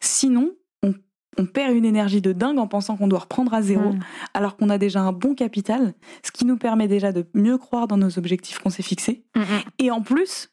sinon 0.00 0.52
on, 0.82 0.94
on 1.36 1.44
perd 1.46 1.74
une 1.76 1.84
énergie 1.84 2.22
de 2.22 2.32
dingue 2.32 2.58
en 2.58 2.66
pensant 2.66 2.96
qu'on 2.96 3.06
doit 3.08 3.18
reprendre 3.20 3.52
à 3.52 3.60
zéro 3.62 3.92
Mm. 3.92 4.00
alors 4.34 4.56
qu'on 4.56 4.70
a 4.70 4.78
déjà 4.78 5.00
un 5.02 5.12
bon 5.12 5.34
capital, 5.34 5.94
ce 6.24 6.32
qui 6.32 6.44
nous 6.46 6.56
permet 6.56 6.88
déjà 6.88 7.12
de 7.12 7.26
mieux 7.34 7.58
croire 7.58 7.86
dans 7.86 7.98
nos 7.98 8.18
objectifs 8.18 8.58
qu'on 8.60 8.70
s'est 8.70 8.82
fixés 8.82 9.24
Mm, 9.36 9.40
mm. 9.40 9.44
et 9.78 9.90
en 9.90 10.00
plus 10.00 10.50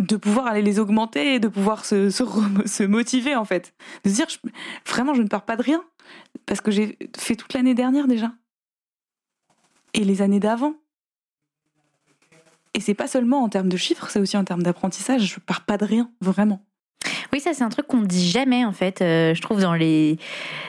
de 0.00 0.16
pouvoir 0.16 0.46
aller 0.46 0.62
les 0.62 0.78
augmenter 0.80 1.34
et 1.34 1.40
de 1.40 1.48
pouvoir 1.48 1.84
se, 1.84 2.10
se, 2.10 2.22
re- 2.24 2.66
se 2.66 2.82
motiver 2.82 3.36
en 3.36 3.44
fait. 3.44 3.74
De 4.04 4.10
se 4.10 4.14
dire 4.16 4.26
je- 4.28 4.38
vraiment 4.90 5.14
je 5.14 5.22
ne 5.22 5.28
pars 5.28 5.44
pas 5.44 5.56
de 5.56 5.62
rien 5.62 5.84
parce 6.46 6.60
que 6.60 6.70
j'ai 6.72 6.98
fait 7.16 7.36
toute 7.36 7.52
l'année 7.52 7.74
dernière 7.74 8.08
déjà 8.08 8.32
et 9.94 10.04
les 10.04 10.22
années 10.22 10.40
d'avant. 10.40 10.74
Et 12.74 12.80
c'est 12.80 12.94
pas 12.94 13.08
seulement 13.08 13.42
en 13.42 13.48
termes 13.48 13.68
de 13.68 13.76
chiffres, 13.76 14.08
c'est 14.10 14.20
aussi 14.20 14.36
en 14.36 14.44
termes 14.44 14.62
d'apprentissage. 14.62 15.22
Je 15.34 15.40
pars 15.40 15.62
pas 15.62 15.76
de 15.76 15.84
rien, 15.84 16.10
vraiment. 16.20 16.60
Oui, 17.32 17.40
ça 17.40 17.54
c'est 17.54 17.62
un 17.62 17.68
truc 17.68 17.86
qu'on 17.86 18.02
dit 18.02 18.28
jamais 18.28 18.64
en 18.64 18.72
fait. 18.72 19.00
euh, 19.02 19.34
je 19.34 19.40
trouve 19.40 19.60
dans 19.60 19.74
les 19.74 20.18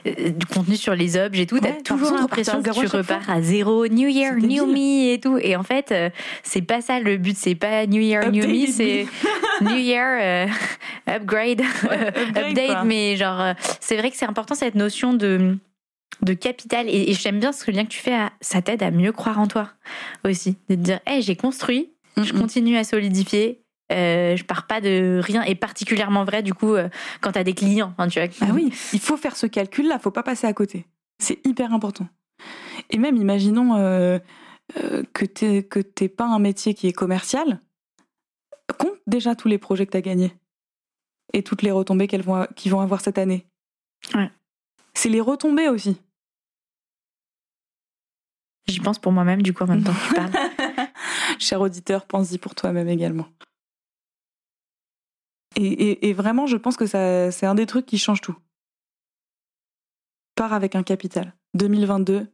euh, 0.05 0.29
du 0.29 0.45
contenu 0.45 0.75
sur 0.77 0.93
les 0.95 1.17
objets 1.17 1.43
et 1.43 1.47
tout, 1.47 1.55
Ouais, 1.55 1.61
t'as 1.61 1.81
toujours 1.81 2.11
l'impression 2.11 2.61
que 2.61 2.69
tu 2.69 2.85
repars 2.85 3.27
à 3.29 3.41
zéro, 3.41 3.87
New 3.87 4.07
Year, 4.07 4.35
New. 4.35 4.65
Me 4.67 5.13
et 5.13 5.19
tout. 5.19 5.37
Et 5.39 5.55
en 5.55 5.63
fait, 5.63 5.91
euh, 5.91 6.09
c'est 6.43 6.61
pas 6.61 6.81
ça 6.81 6.99
le 6.99 7.17
but. 7.17 7.35
C'est 7.35 7.55
pas 7.55 7.85
New 7.87 8.01
Year, 8.01 8.31
New 8.31 8.47
Me, 8.47 8.67
c'est 8.67 9.07
New 9.61 9.75
Year, 9.77 10.47
euh, 10.47 10.47
upgrade, 11.11 11.61
upgrade, 11.61 12.37
update. 12.37 12.67
quoi. 12.67 12.83
Mais 12.83 13.15
genre, 13.17 13.53
c'est 13.79 13.97
vrai 13.97 14.09
que 14.11 14.17
c'est 14.17 14.25
important 14.27 14.53
cette 14.55 14.75
notion 14.75 15.13
de 15.13 15.57
de 16.21 16.33
capital 16.33 16.87
et, 16.89 17.09
et 17.09 17.13
j'aime 17.13 17.39
bien 17.39 17.51
ce 17.51 17.69
lien 17.71 17.83
que 17.83 17.89
tu 17.89 17.99
fais. 17.99 18.13
à- 18.13 18.31
ça 18.41 18.61
t'aide 18.61 18.83
à 18.83 18.91
mieux 18.91 19.11
croire 19.11 19.39
en 19.39 19.47
toi 19.47 19.69
aussi, 20.25 20.57
de 20.69 20.75
te 20.75 20.79
dire, 20.79 20.99
hey, 21.05 21.21
j'ai 21.21 21.35
construit, 21.35 21.91
je 22.17 22.33
continue 22.33 22.77
à 22.77 22.83
solidifier. 22.83 23.63
Euh, 23.91 24.37
je 24.37 24.45
pars 24.45 24.67
pas 24.67 24.79
de 24.79 25.19
rien 25.21 25.43
et 25.43 25.53
particulièrement 25.53 26.23
vrai 26.23 26.43
du 26.43 26.53
coup 26.53 26.75
euh, 26.75 26.87
quand 27.19 27.33
t'as 27.33 27.43
des 27.43 27.53
clients 27.53 27.93
hein, 27.97 28.07
tu 28.07 28.19
vois 28.21 28.29
Ah 28.39 28.51
oui, 28.53 28.71
il 28.93 28.99
faut 29.01 29.17
faire 29.17 29.35
ce 29.35 29.47
calcul-là, 29.47 29.99
faut 29.99 30.11
pas 30.11 30.23
passer 30.23 30.47
à 30.47 30.53
côté. 30.53 30.85
C'est 31.19 31.45
hyper 31.45 31.73
important. 31.73 32.07
Et 32.89 32.97
même, 32.97 33.17
imaginons 33.17 33.75
euh, 33.75 34.17
que 35.13 35.25
t'es 35.25 35.63
que 35.63 35.79
t'es 35.79 36.07
pas 36.07 36.23
un 36.25 36.39
métier 36.39 36.73
qui 36.73 36.87
est 36.87 36.93
commercial, 36.93 37.59
compte 38.79 38.95
déjà 39.07 39.35
tous 39.35 39.49
les 39.49 39.57
projets 39.57 39.85
que 39.85 39.91
t'as 39.91 39.99
gagnés 40.01 40.33
et 41.33 41.43
toutes 41.43 41.61
les 41.61 41.71
retombées 41.71 42.07
qu'elles 42.07 42.21
vont 42.23 42.47
qu'ils 42.55 42.71
vont 42.71 42.79
avoir 42.79 43.01
cette 43.01 43.17
année. 43.17 43.45
Ouais. 44.15 44.31
C'est 44.93 45.09
les 45.09 45.21
retombées 45.21 45.69
aussi. 45.69 45.97
j'y 48.67 48.79
pense 48.79 48.99
pour 48.99 49.11
moi-même 49.11 49.41
du 49.41 49.53
coup 49.53 49.63
en 49.63 49.67
même 49.67 49.83
temps 49.83 49.93
que 49.93 50.07
tu 50.07 50.13
parles 50.15 50.87
Cher 51.39 51.59
auditeur, 51.61 52.05
pense-y 52.05 52.37
pour 52.37 52.55
toi-même 52.55 52.87
également. 52.87 53.27
Et, 55.57 55.65
et- 55.65 56.07
et 56.09 56.13
vraiment, 56.13 56.45
je 56.47 56.55
pense 56.55 56.77
que 56.77 56.85
ça, 56.85 57.31
c'est 57.31 57.45
un 57.45 57.55
des 57.55 57.65
trucs 57.65 57.85
qui 57.85 57.97
change 57.97 58.21
tout. 58.21 58.35
Pars 60.35 60.53
avec 60.53 60.75
un 60.75 60.83
capital. 60.83 61.33
2022, 61.55 62.27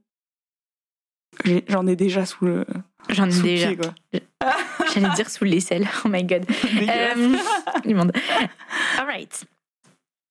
j'ai- 1.45 1.65
j'en 1.67 1.87
ai 1.87 1.95
déjà 1.95 2.25
sous 2.25 2.45
le, 2.45 2.65
j'en 3.09 3.25
ai 3.27 3.31
sous 3.31 3.43
déjà 3.43 3.69
j'allais 4.93 5.15
dire 5.15 5.29
sous 5.29 5.43
l'aisselle 5.45 5.87
oh 6.05 6.09
my 6.09 6.23
god. 6.23 6.45
Euh, 6.89 7.37
immonde. 7.85 8.11
Alright. 8.97 9.45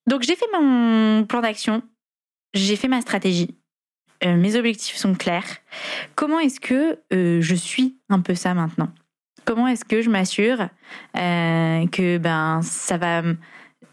Donc 0.06 0.22
j'ai 0.22 0.36
fait 0.36 0.46
mon 0.52 1.24
plan 1.26 1.40
d'action, 1.40 1.82
j'ai 2.56 2.76
fait 2.76 2.88
ma 2.88 3.00
stratégie, 3.00 3.54
Euh, 4.24 4.34
mes 4.34 4.56
objectifs 4.56 4.96
sont 4.96 5.14
clairs. 5.14 5.44
Comment 6.14 6.40
est-ce 6.40 6.58
que 6.58 6.98
euh, 7.12 7.40
je 7.42 7.54
suis 7.54 7.98
un 8.08 8.20
peu 8.20 8.34
ça 8.34 8.54
maintenant? 8.54 8.88
Comment 9.44 9.68
est-ce 9.68 9.84
que 9.84 10.00
je 10.00 10.08
m'assure 10.08 10.68
euh, 11.16 11.86
que 11.88 12.16
ben 12.16 12.60
ça 12.62 12.96
va, 12.96 13.22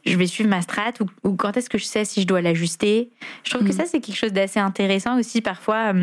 je 0.06 0.18
vais 0.18 0.26
suivre 0.26 0.50
ma 0.50 0.62
strat 0.62 0.94
ou, 1.02 1.06
ou 1.28 1.36
quand 1.36 1.58
est-ce 1.58 1.70
que 1.70 1.78
je 1.78 1.84
sais 1.84 2.06
si 2.06 2.22
je 2.22 2.26
dois 2.28 2.42
l'ajuster? 2.42 3.12
Je 3.44 3.50
trouve 3.52 3.64
que 3.68 3.74
Mhm. 3.74 3.80
ça 3.80 3.86
c'est 3.86 4.00
quelque 4.00 4.16
chose 4.16 4.32
d'assez 4.32 4.60
intéressant 4.62 5.20
aussi 5.20 5.42
parfois. 5.42 5.94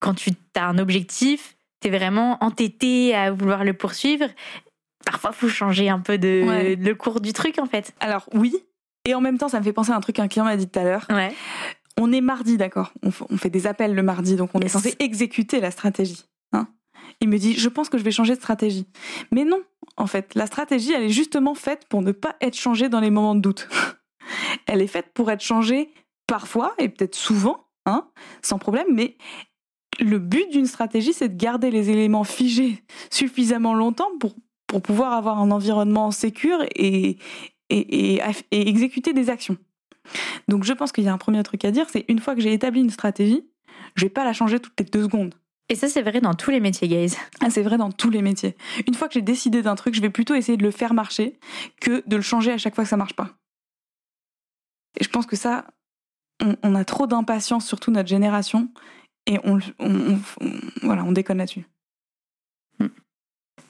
quand 0.00 0.14
tu 0.14 0.30
as 0.56 0.66
un 0.66 0.78
objectif, 0.78 1.54
tu 1.80 1.88
es 1.88 1.90
vraiment 1.90 2.38
entêté 2.42 3.14
à 3.14 3.30
vouloir 3.30 3.62
le 3.64 3.72
poursuivre. 3.74 4.26
Parfois, 5.04 5.32
faut 5.32 5.48
changer 5.48 5.88
un 5.88 6.00
peu 6.00 6.18
de 6.18 6.44
Ouais. 6.46 6.76
le 6.76 6.94
cours 6.94 7.20
du 7.20 7.32
truc 7.32 7.58
en 7.58 7.66
fait. 7.66 7.92
Alors 8.00 8.28
oui, 8.34 8.54
et 9.04 9.14
en 9.14 9.20
même 9.20 9.38
temps, 9.38 9.48
ça 9.48 9.58
me 9.58 9.64
fait 9.64 9.72
penser 9.72 9.90
à 9.92 9.96
un 9.96 10.00
truc 10.00 10.16
qu'un 10.16 10.28
client 10.28 10.44
m'a 10.44 10.56
dit 10.56 10.68
tout 10.68 10.78
à 10.78 10.84
l'heure. 10.84 11.06
Ouais. 11.10 11.34
On 12.00 12.12
est 12.12 12.20
mardi, 12.20 12.56
d'accord 12.56 12.92
on, 13.02 13.36
fait 13.36 13.50
des 13.50 13.66
appels 13.66 13.94
le 13.94 14.02
mardi, 14.02 14.36
donc 14.36 14.50
on 14.54 14.60
est 14.60 14.68
censé 14.68 14.94
exécuter 14.98 15.60
la 15.60 15.70
stratégie. 15.70 16.24
hein. 16.52 16.68
Il 17.20 17.28
me 17.28 17.38
dit, 17.38 17.54
je 17.54 17.68
pense 17.68 17.88
que 17.88 17.98
je 17.98 18.02
vais 18.02 18.10
changer 18.10 18.34
de 18.34 18.40
stratégie. 18.40 18.86
Mais 19.30 19.44
non, 19.44 19.60
en 19.96 20.06
fait, 20.06 20.34
la 20.34 20.46
stratégie, 20.46 20.92
elle 20.92 21.04
est 21.04 21.10
justement 21.10 21.54
faite 21.54 21.86
pour 21.88 22.00
ne 22.02 22.12
pas 22.12 22.36
être 22.40 22.56
changée 22.56 22.88
dans 22.88 23.00
les 23.00 23.10
moments 23.10 23.34
de 23.34 23.40
doute. 23.40 23.68
elle 24.66 24.80
est 24.80 24.86
faite 24.86 25.10
pour 25.12 25.30
être 25.30 25.42
changée 25.42 25.90
parfois, 26.26 26.74
et 26.78 26.88
peut-être 26.88 27.14
souvent, 27.14 27.66
hein, 27.84 28.08
sans 28.40 28.58
problème, 28.58 28.86
mais 28.90 29.16
le 30.00 30.18
but 30.18 30.50
d'une 30.50 30.66
stratégie, 30.66 31.12
c'est 31.12 31.28
de 31.28 31.36
garder 31.36 31.70
les 31.70 31.90
éléments 31.90 32.24
figés 32.24 32.82
suffisamment 33.10 33.74
longtemps 33.74 34.10
pour, 34.18 34.34
pour 34.66 34.80
pouvoir 34.80 35.12
avoir 35.12 35.38
un 35.38 35.50
environnement 35.50 36.10
sécure 36.10 36.64
et, 36.74 37.18
et, 37.72 38.14
et, 38.14 38.22
et 38.50 38.68
exécuter 38.68 39.12
des 39.12 39.30
actions. 39.30 39.56
Donc 40.48 40.64
je 40.64 40.72
pense 40.72 40.92
qu'il 40.92 41.04
y 41.04 41.08
a 41.08 41.12
un 41.12 41.18
premier 41.18 41.42
truc 41.42 41.64
à 41.64 41.70
dire, 41.70 41.88
c'est 41.90 42.04
une 42.08 42.18
fois 42.18 42.34
que 42.34 42.40
j'ai 42.40 42.52
établi 42.52 42.80
une 42.80 42.90
stratégie, 42.90 43.44
je 43.94 44.04
vais 44.04 44.10
pas 44.10 44.24
la 44.24 44.32
changer 44.32 44.58
toutes 44.60 44.78
les 44.78 44.86
deux 44.86 45.04
secondes. 45.04 45.34
Et 45.68 45.74
ça, 45.74 45.88
c'est 45.88 46.02
vrai 46.02 46.20
dans 46.20 46.34
tous 46.34 46.50
les 46.50 46.60
métiers, 46.60 46.88
guys. 46.88 47.16
Ah, 47.40 47.48
c'est 47.48 47.62
vrai 47.62 47.78
dans 47.78 47.90
tous 47.90 48.10
les 48.10 48.20
métiers. 48.20 48.56
Une 48.86 48.94
fois 48.94 49.08
que 49.08 49.14
j'ai 49.14 49.22
décidé 49.22 49.62
d'un 49.62 49.74
truc, 49.74 49.94
je 49.94 50.02
vais 50.02 50.10
plutôt 50.10 50.34
essayer 50.34 50.58
de 50.58 50.62
le 50.62 50.70
faire 50.70 50.92
marcher 50.92 51.38
que 51.80 52.02
de 52.06 52.16
le 52.16 52.22
changer 52.22 52.52
à 52.52 52.58
chaque 52.58 52.74
fois 52.74 52.84
que 52.84 52.90
ça 52.90 52.96
marche 52.96 53.14
pas. 53.14 53.30
Et 55.00 55.04
je 55.04 55.08
pense 55.08 55.24
que 55.24 55.36
ça, 55.36 55.66
on, 56.42 56.56
on 56.62 56.74
a 56.74 56.84
trop 56.84 57.06
d'impatience, 57.06 57.66
surtout 57.66 57.90
notre 57.90 58.08
génération, 58.08 58.70
et 59.26 59.38
on- 59.44 59.60
voilà, 60.82 61.04
on 61.04 61.12
déconne 61.12 61.38
là-dessus. 61.38 61.64
Hmm. 62.78 62.88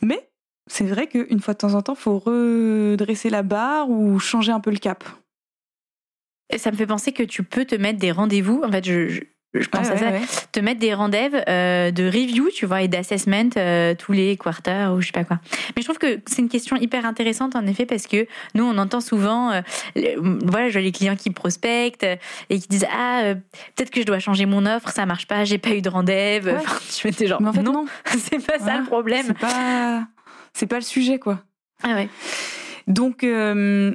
Mais 0.00 0.28
c'est 0.68 0.84
vrai 0.86 1.06
qu'une 1.06 1.40
fois 1.40 1.54
de 1.54 1.58
temps 1.58 1.74
en 1.74 1.82
temps, 1.82 1.94
faut 1.94 2.18
redresser 2.18 3.30
la 3.30 3.42
barre 3.42 3.90
ou 3.90 4.18
changer 4.18 4.52
un 4.52 4.60
peu 4.60 4.70
le 4.70 4.78
cap. 4.78 5.04
Ça 6.56 6.70
me 6.70 6.76
fait 6.76 6.86
penser 6.86 7.12
que 7.12 7.22
tu 7.22 7.42
peux 7.42 7.64
te 7.64 7.74
mettre 7.74 7.98
des 7.98 8.12
rendez-vous. 8.12 8.62
En 8.62 8.70
fait, 8.70 8.84
je, 8.84 9.08
je, 9.08 9.20
je 9.54 9.68
pense 9.68 9.86
Ouais, 9.88 9.94
à 9.94 9.96
ça. 9.96 10.10
ouais. 10.10 10.20
Te 10.52 10.60
mettre 10.60 10.80
des 10.80 10.92
rendez-vous 10.92 11.38
euh, 11.48 11.90
de 11.90 12.04
review, 12.04 12.50
tu 12.54 12.66
vois, 12.66 12.82
et 12.82 12.88
d'assessment 12.88 13.48
euh, 13.56 13.94
tous 13.94 14.12
les 14.12 14.36
quarters 14.36 14.92
ou 14.92 15.00
je 15.00 15.06
sais 15.06 15.12
pas 15.12 15.24
quoi. 15.24 15.40
Mais 15.74 15.80
je 15.80 15.86
trouve 15.86 15.96
que 15.98 16.20
c'est 16.26 16.42
une 16.42 16.50
question 16.50 16.76
hyper 16.76 17.06
intéressante 17.06 17.56
en 17.56 17.66
effet 17.66 17.86
parce 17.86 18.06
que 18.06 18.26
nous, 18.54 18.64
on 18.64 18.76
entend 18.76 19.00
souvent, 19.00 19.50
euh, 19.50 19.60
le- 19.96 20.14
voilà, 20.46 20.68
je 20.68 20.74
vois 20.74 20.82
les 20.82 20.92
clients 20.92 21.16
qui 21.16 21.30
prospectent 21.30 22.04
et 22.50 22.58
qui 22.60 22.68
disent 22.68 22.86
ah 22.94 23.32
peut-être 23.74 23.90
que 23.90 24.02
je 24.02 24.06
dois 24.06 24.18
changer 24.18 24.44
mon 24.44 24.66
offre, 24.66 24.90
ça 24.90 25.06
marche 25.06 25.26
pas, 25.26 25.44
j'ai 25.44 25.58
pas 25.58 25.70
eu 25.70 25.80
de 25.80 25.88
rendez-vous. 25.88 26.50
Enfin, 26.50 26.78
tu 26.94 27.06
me 27.06 27.12
dis 27.12 27.26
genre 27.26 27.40
Mais 27.40 27.48
en 27.48 27.52
fait, 27.54 27.62
non, 27.62 27.72
non. 27.72 27.86
c'est 28.18 28.44
pas 28.46 28.58
ça 28.58 28.76
le 28.78 28.84
problème. 28.84 29.24
C'est 29.26 29.38
pas, 29.38 30.06
c'est 30.52 30.66
pas 30.66 30.76
le 30.76 30.82
sujet, 30.82 31.18
quoi. 31.18 31.42
Ah 31.82 31.94
ouais. 31.94 32.08
Donc, 32.86 33.24
euh, 33.24 33.94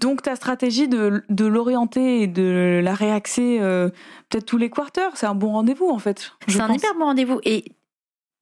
donc 0.00 0.22
ta 0.22 0.36
stratégie 0.36 0.88
de, 0.88 1.22
de 1.28 1.44
l'orienter 1.44 2.22
et 2.22 2.26
de 2.26 2.80
la 2.82 2.94
réaxer 2.94 3.58
euh, 3.60 3.88
peut-être 4.28 4.46
tous 4.46 4.58
les 4.58 4.70
quarters, 4.70 5.16
c'est 5.16 5.26
un 5.26 5.34
bon 5.34 5.52
rendez-vous 5.52 5.88
en 5.88 5.98
fait. 5.98 6.32
C'est 6.48 6.60
un 6.60 6.72
hyper 6.72 6.94
bon 6.94 7.04
rendez-vous. 7.04 7.40
Et 7.44 7.64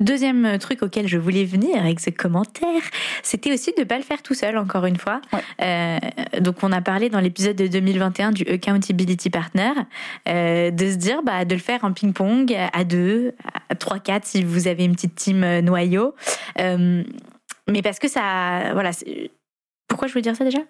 deuxième 0.00 0.58
truc 0.58 0.82
auquel 0.82 1.06
je 1.06 1.18
voulais 1.18 1.44
venir 1.44 1.76
avec 1.78 2.00
ce 2.00 2.10
commentaire, 2.10 2.82
c'était 3.22 3.52
aussi 3.52 3.72
de 3.76 3.80
ne 3.80 3.84
pas 3.84 3.96
le 3.96 4.02
faire 4.02 4.22
tout 4.22 4.34
seul, 4.34 4.58
encore 4.58 4.86
une 4.86 4.96
fois. 4.96 5.20
Euh, 5.60 5.98
donc, 6.40 6.56
on 6.62 6.72
a 6.72 6.80
parlé 6.80 7.08
dans 7.08 7.20
l'épisode 7.20 7.56
de 7.56 7.66
2021 7.66 8.32
du 8.32 8.42
Accountability 8.44 9.30
Partner, 9.30 9.72
euh, 10.28 10.70
de 10.70 10.90
se 10.90 10.96
dire 10.96 11.22
bah, 11.22 11.44
de 11.44 11.54
le 11.54 11.60
faire 11.60 11.84
en 11.84 11.92
ping-pong 11.92 12.54
à 12.72 12.84
deux, 12.84 13.34
à 13.68 13.74
trois, 13.74 13.98
quatre, 13.98 14.26
si 14.26 14.42
vous 14.42 14.68
avez 14.68 14.84
une 14.84 14.94
petite 14.94 15.14
team 15.14 15.44
euh, 15.44 15.60
noyau. 15.62 16.14
Euh, 16.60 17.02
mais 17.68 17.82
parce 17.82 17.98
que 17.98 18.08
ça. 18.08 18.72
Voilà. 18.72 18.90
Pourquoi 19.88 20.08
je 20.08 20.14
veux 20.14 20.22
dire 20.22 20.36
ça 20.36 20.44
déjà? 20.44 20.60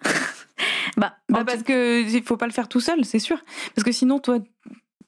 Bah, 0.97 1.17
Bah, 1.29 1.45
parce 1.45 1.63
que 1.63 2.09
il 2.09 2.23
faut 2.23 2.37
pas 2.37 2.47
le 2.47 2.53
faire 2.53 2.69
tout 2.69 2.81
seul, 2.81 3.05
c'est 3.05 3.19
sûr. 3.19 3.39
Parce 3.75 3.85
que 3.85 3.91
sinon, 3.91 4.21
toi, 4.21 4.39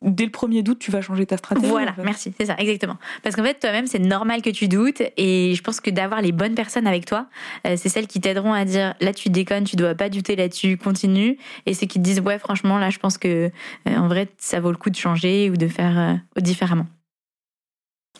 dès 0.07 0.25
le 0.25 0.31
premier 0.31 0.62
doute, 0.62 0.79
tu 0.79 0.90
vas 0.90 1.01
changer 1.01 1.27
ta 1.27 1.37
stratégie. 1.37 1.69
Voilà, 1.69 1.90
en 1.92 1.95
fait. 1.95 2.03
merci, 2.05 2.33
c'est 2.38 2.47
ça, 2.47 2.55
exactement. 2.59 2.97
Parce 3.23 3.37
qu'en 3.37 3.42
fait, 3.42 3.59
toi-même, 3.61 3.87
c'est 3.87 3.99
normal 3.99 4.42
que 4.42 4.51
tu 4.51 4.69
doutes, 4.69 5.03
et 5.16 5.55
je 5.55 5.62
pense 5.62 5.81
que 5.81 5.90
d'avoir 5.90 6.23
les 6.23 6.33
bonnes 6.33 6.55
personnes 6.55 6.87
avec 6.87 7.07
toi, 7.07 7.29
euh, 7.66 7.75
c'est 7.77 7.88
celles 7.88 8.07
qui 8.07 8.21
t'aideront 8.21 8.53
à 8.53 8.64
dire 8.64 8.95
là, 9.01 9.12
tu 9.12 9.29
déconnes, 9.31 9.64
tu 9.64 9.77
dois 9.77 9.95
pas 9.95 10.09
douter 10.09 10.37
là-dessus, 10.37 10.77
continue, 10.79 11.38
et 11.66 11.75
ceux 11.75 11.87
qui 11.87 11.99
te 11.99 12.05
disent 12.05 12.21
ouais, 12.21 12.38
franchement, 12.38 12.79
là, 12.79 12.90
je 12.90 12.99
pense 12.99 13.19
que 13.19 13.51
euh, 13.88 13.97
en 13.97 14.09
vrai, 14.09 14.29
ça 14.38 14.61
vaut 14.61 14.71
le 14.71 14.77
coup 14.79 14.90
de 14.90 14.97
changer 14.97 15.51
ou 15.51 15.57
de 15.57 15.69
faire 15.69 15.99
euh, 15.99 16.40
différemment. 16.40 16.87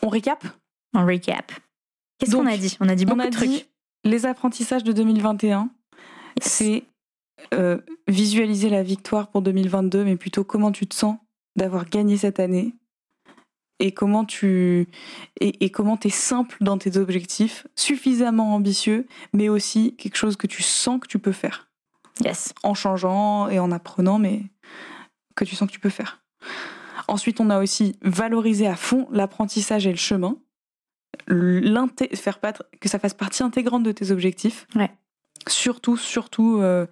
On 0.03 0.09
récap? 0.09 0.43
En 0.95 1.05
recap, 1.05 1.51
qu'est-ce 2.19 2.35
qu'on 2.35 2.45
a 2.47 2.57
dit? 2.57 2.77
On 2.79 2.87
a 2.89 2.95
dit 2.95 3.05
beaucoup 3.05 3.19
On 3.19 3.23
a 3.23 3.27
de 3.29 3.31
trucs. 3.35 3.49
dit 3.49 3.65
les 4.03 4.25
apprentissages 4.25 4.83
de 4.83 4.91
2021, 4.93 5.69
Yes. 6.39 6.51
c'est 6.51 6.83
euh, 7.53 7.77
visualiser 8.07 8.69
la 8.69 8.83
victoire 8.83 9.27
pour 9.29 9.41
2022, 9.41 10.03
mais 10.03 10.15
plutôt 10.15 10.43
comment 10.43 10.71
tu 10.71 10.85
te 10.87 10.95
sens 10.95 11.17
d'avoir 11.57 11.89
gagné 11.89 12.17
cette 12.17 12.39
année. 12.39 12.73
et 13.79 13.91
comment 13.91 14.25
tu 14.25 14.87
et, 15.39 15.65
et 15.65 15.69
comment 15.69 15.97
t'es 15.97 16.09
simple 16.09 16.57
dans 16.61 16.77
tes 16.77 16.97
objectifs, 16.97 17.67
suffisamment 17.75 18.55
ambitieux, 18.55 19.05
mais 19.33 19.49
aussi 19.49 19.95
quelque 19.97 20.15
chose 20.15 20.35
que 20.35 20.47
tu 20.47 20.63
sens 20.63 20.99
que 20.99 21.07
tu 21.07 21.19
peux 21.19 21.31
faire. 21.31 21.67
Yes. 22.23 22.53
En 22.63 22.73
changeant 22.73 23.47
et 23.49 23.59
en 23.59 23.71
apprenant, 23.71 24.17
mais 24.17 24.43
que 25.35 25.45
tu 25.45 25.55
sens 25.55 25.67
que 25.67 25.73
tu 25.73 25.79
peux 25.79 25.89
faire. 25.89 26.23
Ensuite, 27.07 27.39
on 27.39 27.49
a 27.49 27.59
aussi 27.59 27.95
valorisé 28.01 28.67
à 28.67 28.75
fond 28.75 29.07
l'apprentissage 29.11 29.87
et 29.87 29.91
le 29.91 29.97
chemin. 29.97 30.37
Faire 32.13 32.39
que 32.79 32.89
ça 32.89 32.99
fasse 32.99 33.13
partie 33.13 33.43
intégrante 33.43 33.83
de 33.83 33.91
tes 33.91 34.11
objectifs. 34.11 34.67
Ouais. 34.75 34.91
Surtout, 35.47 35.97
surtout 35.97 36.57
euh, 36.57 36.63
euh, 36.63 36.87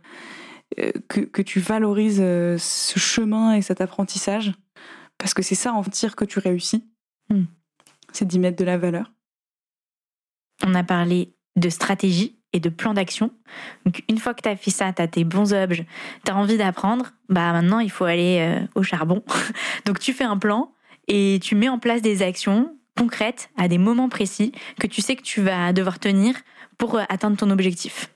que, 1.07 1.21
que, 1.21 1.41
tu 1.41 1.59
valorises 1.59 2.19
euh, 2.21 2.57
ce 2.57 2.99
chemin 2.99 3.53
et 3.53 3.61
cet 3.61 3.81
apprentissage? 3.81 4.53
Parce 5.17 5.33
que 5.33 5.41
c'est 5.41 5.55
ça 5.55 5.73
en 5.73 5.83
tir 5.83 6.15
que 6.15 6.25
tu 6.25 6.39
réussis. 6.39 6.85
Hmm. 7.29 7.45
C'est 8.11 8.25
d'y 8.25 8.39
mettre 8.39 8.57
de 8.57 8.65
la 8.65 8.77
valeur. 8.77 9.11
On 10.65 10.73
a 10.75 10.83
parlé 10.83 11.33
de 11.55 11.69
stratégie 11.69 12.37
et 12.53 12.59
de 12.59 12.69
plan 12.69 12.93
d'action. 12.93 13.31
Donc 13.85 14.03
une 14.09 14.17
fois 14.17 14.33
que 14.33 14.41
tu 14.41 14.49
as 14.49 14.55
fait 14.55 14.71
ça, 14.71 14.93
tu 14.93 15.01
as 15.01 15.07
tes 15.07 15.23
bons 15.23 15.53
objets, 15.53 15.85
tu 16.25 16.31
as 16.31 16.35
envie 16.35 16.57
d'apprendre, 16.57 17.11
bah 17.27 17.51
maintenant 17.51 17.79
il 17.79 17.91
faut 17.91 18.05
aller 18.05 18.39
euh, 18.39 18.65
au 18.75 18.83
charbon. 18.83 19.23
Donc 19.85 19.99
tu 19.99 20.13
fais 20.13 20.23
un 20.23 20.37
plan 20.37 20.73
et 21.07 21.39
tu 21.41 21.55
mets 21.55 21.69
en 21.69 21.79
place 21.79 22.01
des 22.01 22.21
actions 22.21 22.77
concrètes 22.97 23.49
à 23.57 23.67
des 23.67 23.77
moments 23.77 24.07
précis 24.07 24.53
que 24.79 24.87
tu 24.87 25.01
sais 25.01 25.15
que 25.17 25.21
tu 25.21 25.41
vas 25.41 25.73
devoir 25.73 25.99
tenir 25.99 26.35
pour 26.77 26.95
euh, 26.95 27.03
atteindre 27.09 27.37
ton 27.37 27.49
objectif. 27.49 28.13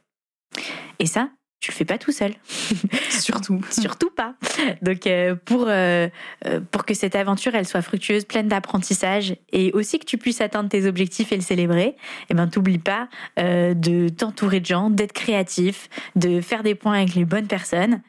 Et 0.99 1.05
ça, 1.05 1.29
tu 1.59 1.71
le 1.71 1.75
fais 1.75 1.85
pas 1.85 1.97
tout 1.97 2.11
seul. 2.11 2.33
Surtout. 3.09 3.61
Surtout 3.69 4.09
pas. 4.09 4.35
Donc 4.81 5.07
euh, 5.07 5.35
pour 5.35 5.65
euh, 5.67 6.07
euh, 6.45 6.61
pour 6.71 6.85
que 6.85 6.93
cette 6.93 7.15
aventure 7.15 7.55
elle 7.55 7.67
soit 7.67 7.81
fructueuse, 7.81 8.25
pleine 8.25 8.47
d'apprentissage 8.47 9.35
et 9.51 9.71
aussi 9.73 9.99
que 9.99 10.05
tu 10.05 10.17
puisses 10.17 10.41
atteindre 10.41 10.69
tes 10.69 10.85
objectifs 10.85 11.31
et 11.31 11.35
le 11.35 11.41
célébrer, 11.41 11.97
eh 12.29 12.33
ben 12.33 12.47
t'oublie 12.47 12.79
pas 12.79 13.09
de 13.37 14.09
t'entourer 14.09 14.59
de 14.59 14.65
gens, 14.65 14.89
d'être 14.89 15.13
créatif, 15.13 15.89
de 16.15 16.41
faire 16.41 16.63
des 16.63 16.75
points 16.75 16.97
avec 16.97 17.15
les 17.15 17.25
bonnes 17.25 17.47
personnes 17.47 18.01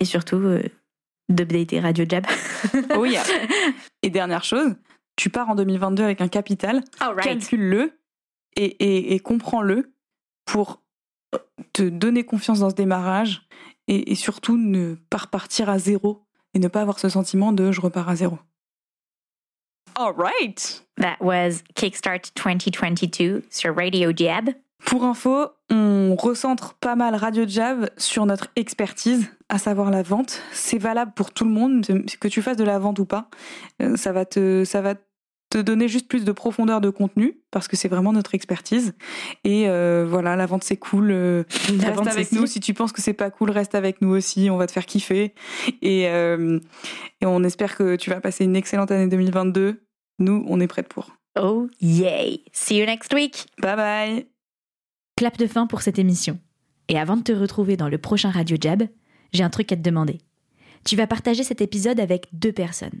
et 0.00 0.04
surtout 0.04 0.58
d'updater 1.28 1.80
Radio 1.80 2.04
Jab. 2.08 2.26
oh 2.94 3.04
yeah. 3.04 3.22
Et 4.02 4.10
dernière 4.10 4.44
chose, 4.44 4.76
tu 5.16 5.28
pars 5.28 5.48
en 5.50 5.56
2022 5.56 6.04
avec 6.04 6.20
un 6.20 6.28
capital, 6.28 6.82
right. 7.00 7.20
calcule-le 7.20 7.98
et, 8.54 8.64
et, 8.64 9.14
et 9.14 9.18
comprends-le 9.20 9.92
pour 10.44 10.80
te 11.72 11.82
donner 11.82 12.24
confiance 12.24 12.60
dans 12.60 12.70
ce 12.70 12.74
démarrage 12.74 13.42
et, 13.86 14.12
et, 14.12 14.14
surtout 14.14 14.56
ne 14.56 14.94
pas 15.10 15.18
repartir 15.18 15.68
à 15.68 15.78
zéro 15.78 16.22
et 16.54 16.58
ne 16.58 16.68
pas 16.68 16.80
avoir 16.80 16.98
ce 16.98 17.08
sentiment 17.08 17.52
de 17.52 17.72
je 17.72 17.80
repars 17.80 18.08
à 18.08 18.16
zéro. 18.16 18.38
All 19.94 20.12
right. 20.16 20.84
That 20.96 21.16
was 21.20 21.62
Kickstart 21.74 22.32
2022 22.36 23.42
sur 23.50 23.74
Radio 23.74 24.12
Jab. 24.14 24.50
Pour 24.84 25.04
info, 25.04 25.48
on 25.70 26.14
recentre 26.16 26.74
pas 26.74 26.94
mal 26.94 27.14
Radio 27.16 27.44
Jab 27.46 27.90
sur 27.96 28.24
notre 28.24 28.48
expertise, 28.54 29.28
à 29.48 29.58
savoir 29.58 29.90
la 29.90 30.02
vente. 30.02 30.40
C'est 30.52 30.78
valable 30.78 31.12
pour 31.14 31.32
tout 31.32 31.44
le 31.44 31.50
monde, 31.50 31.84
que 32.20 32.28
tu 32.28 32.42
fasses 32.42 32.56
de 32.56 32.64
la 32.64 32.78
vente 32.78 32.98
ou 33.00 33.04
pas. 33.04 33.28
Euh, 33.82 33.96
ça 33.96 34.12
va 34.12 34.24
te, 34.24 34.64
ça 34.64 34.80
va 34.80 34.94
te 34.94 35.00
donner 35.56 35.88
juste 35.88 36.08
plus 36.08 36.24
de 36.24 36.32
profondeur 36.32 36.80
de 36.80 36.90
contenu 36.90 37.40
parce 37.50 37.68
que 37.68 37.76
c'est 37.76 37.88
vraiment 37.88 38.12
notre 38.12 38.34
expertise. 38.34 38.94
Et 39.44 39.68
euh, 39.68 40.06
voilà 40.08 40.36
la 40.36 40.46
vente 40.46 40.64
c'est 40.64 40.76
cool 40.76 41.10
euh, 41.10 41.44
la 41.78 41.86
reste 41.86 41.96
vente, 41.96 42.08
avec 42.08 42.28
c'est 42.28 42.36
nous. 42.36 42.46
si. 42.46 42.54
si 42.54 42.60
tu 42.60 42.74
penses 42.74 42.92
que 42.92 43.00
c'est 43.00 43.14
pas 43.14 43.30
cool 43.30 43.50
reste 43.50 43.74
avec 43.74 44.02
nous 44.02 44.10
aussi 44.10 44.50
on 44.50 44.56
va 44.56 44.66
te 44.66 44.72
faire 44.72 44.86
kiffer. 44.86 45.34
Et, 45.80 46.08
euh, 46.08 46.60
et 47.20 47.26
on 47.26 47.42
espère 47.44 47.76
que 47.76 47.96
tu 47.96 48.10
vas 48.10 48.20
passer 48.20 48.44
une 48.44 48.56
excellente 48.56 48.90
année 48.90 49.08
2022 49.08 49.80
nous 50.18 50.44
on 50.48 50.60
est 50.60 50.66
prêtes 50.66 50.88
pour. 50.88 51.16
Oh 51.40 51.68
yay. 51.80 52.44
See 52.52 52.78
you 52.78 52.86
next 52.86 53.14
week. 53.14 53.46
Bye 53.58 53.76
bye. 53.76 54.26
Clap 55.16 55.38
de 55.38 55.46
fin 55.46 55.66
pour 55.66 55.82
cette 55.82 55.98
émission. 55.98 56.38
Et 56.88 56.98
avant 56.98 57.16
de 57.16 57.22
te 57.22 57.32
retrouver 57.32 57.76
dans 57.76 57.88
le 57.88 57.98
prochain 57.98 58.30
Radio 58.30 58.56
Jab 58.60 58.82
j'ai 59.32 59.42
un 59.42 59.50
truc 59.50 59.72
à 59.72 59.76
te 59.76 59.82
demander. 59.82 60.18
Tu 60.84 60.96
vas 60.96 61.06
partager 61.06 61.42
cet 61.42 61.60
épisode 61.60 62.00
avec 62.00 62.28
deux 62.32 62.52
personnes 62.52 63.00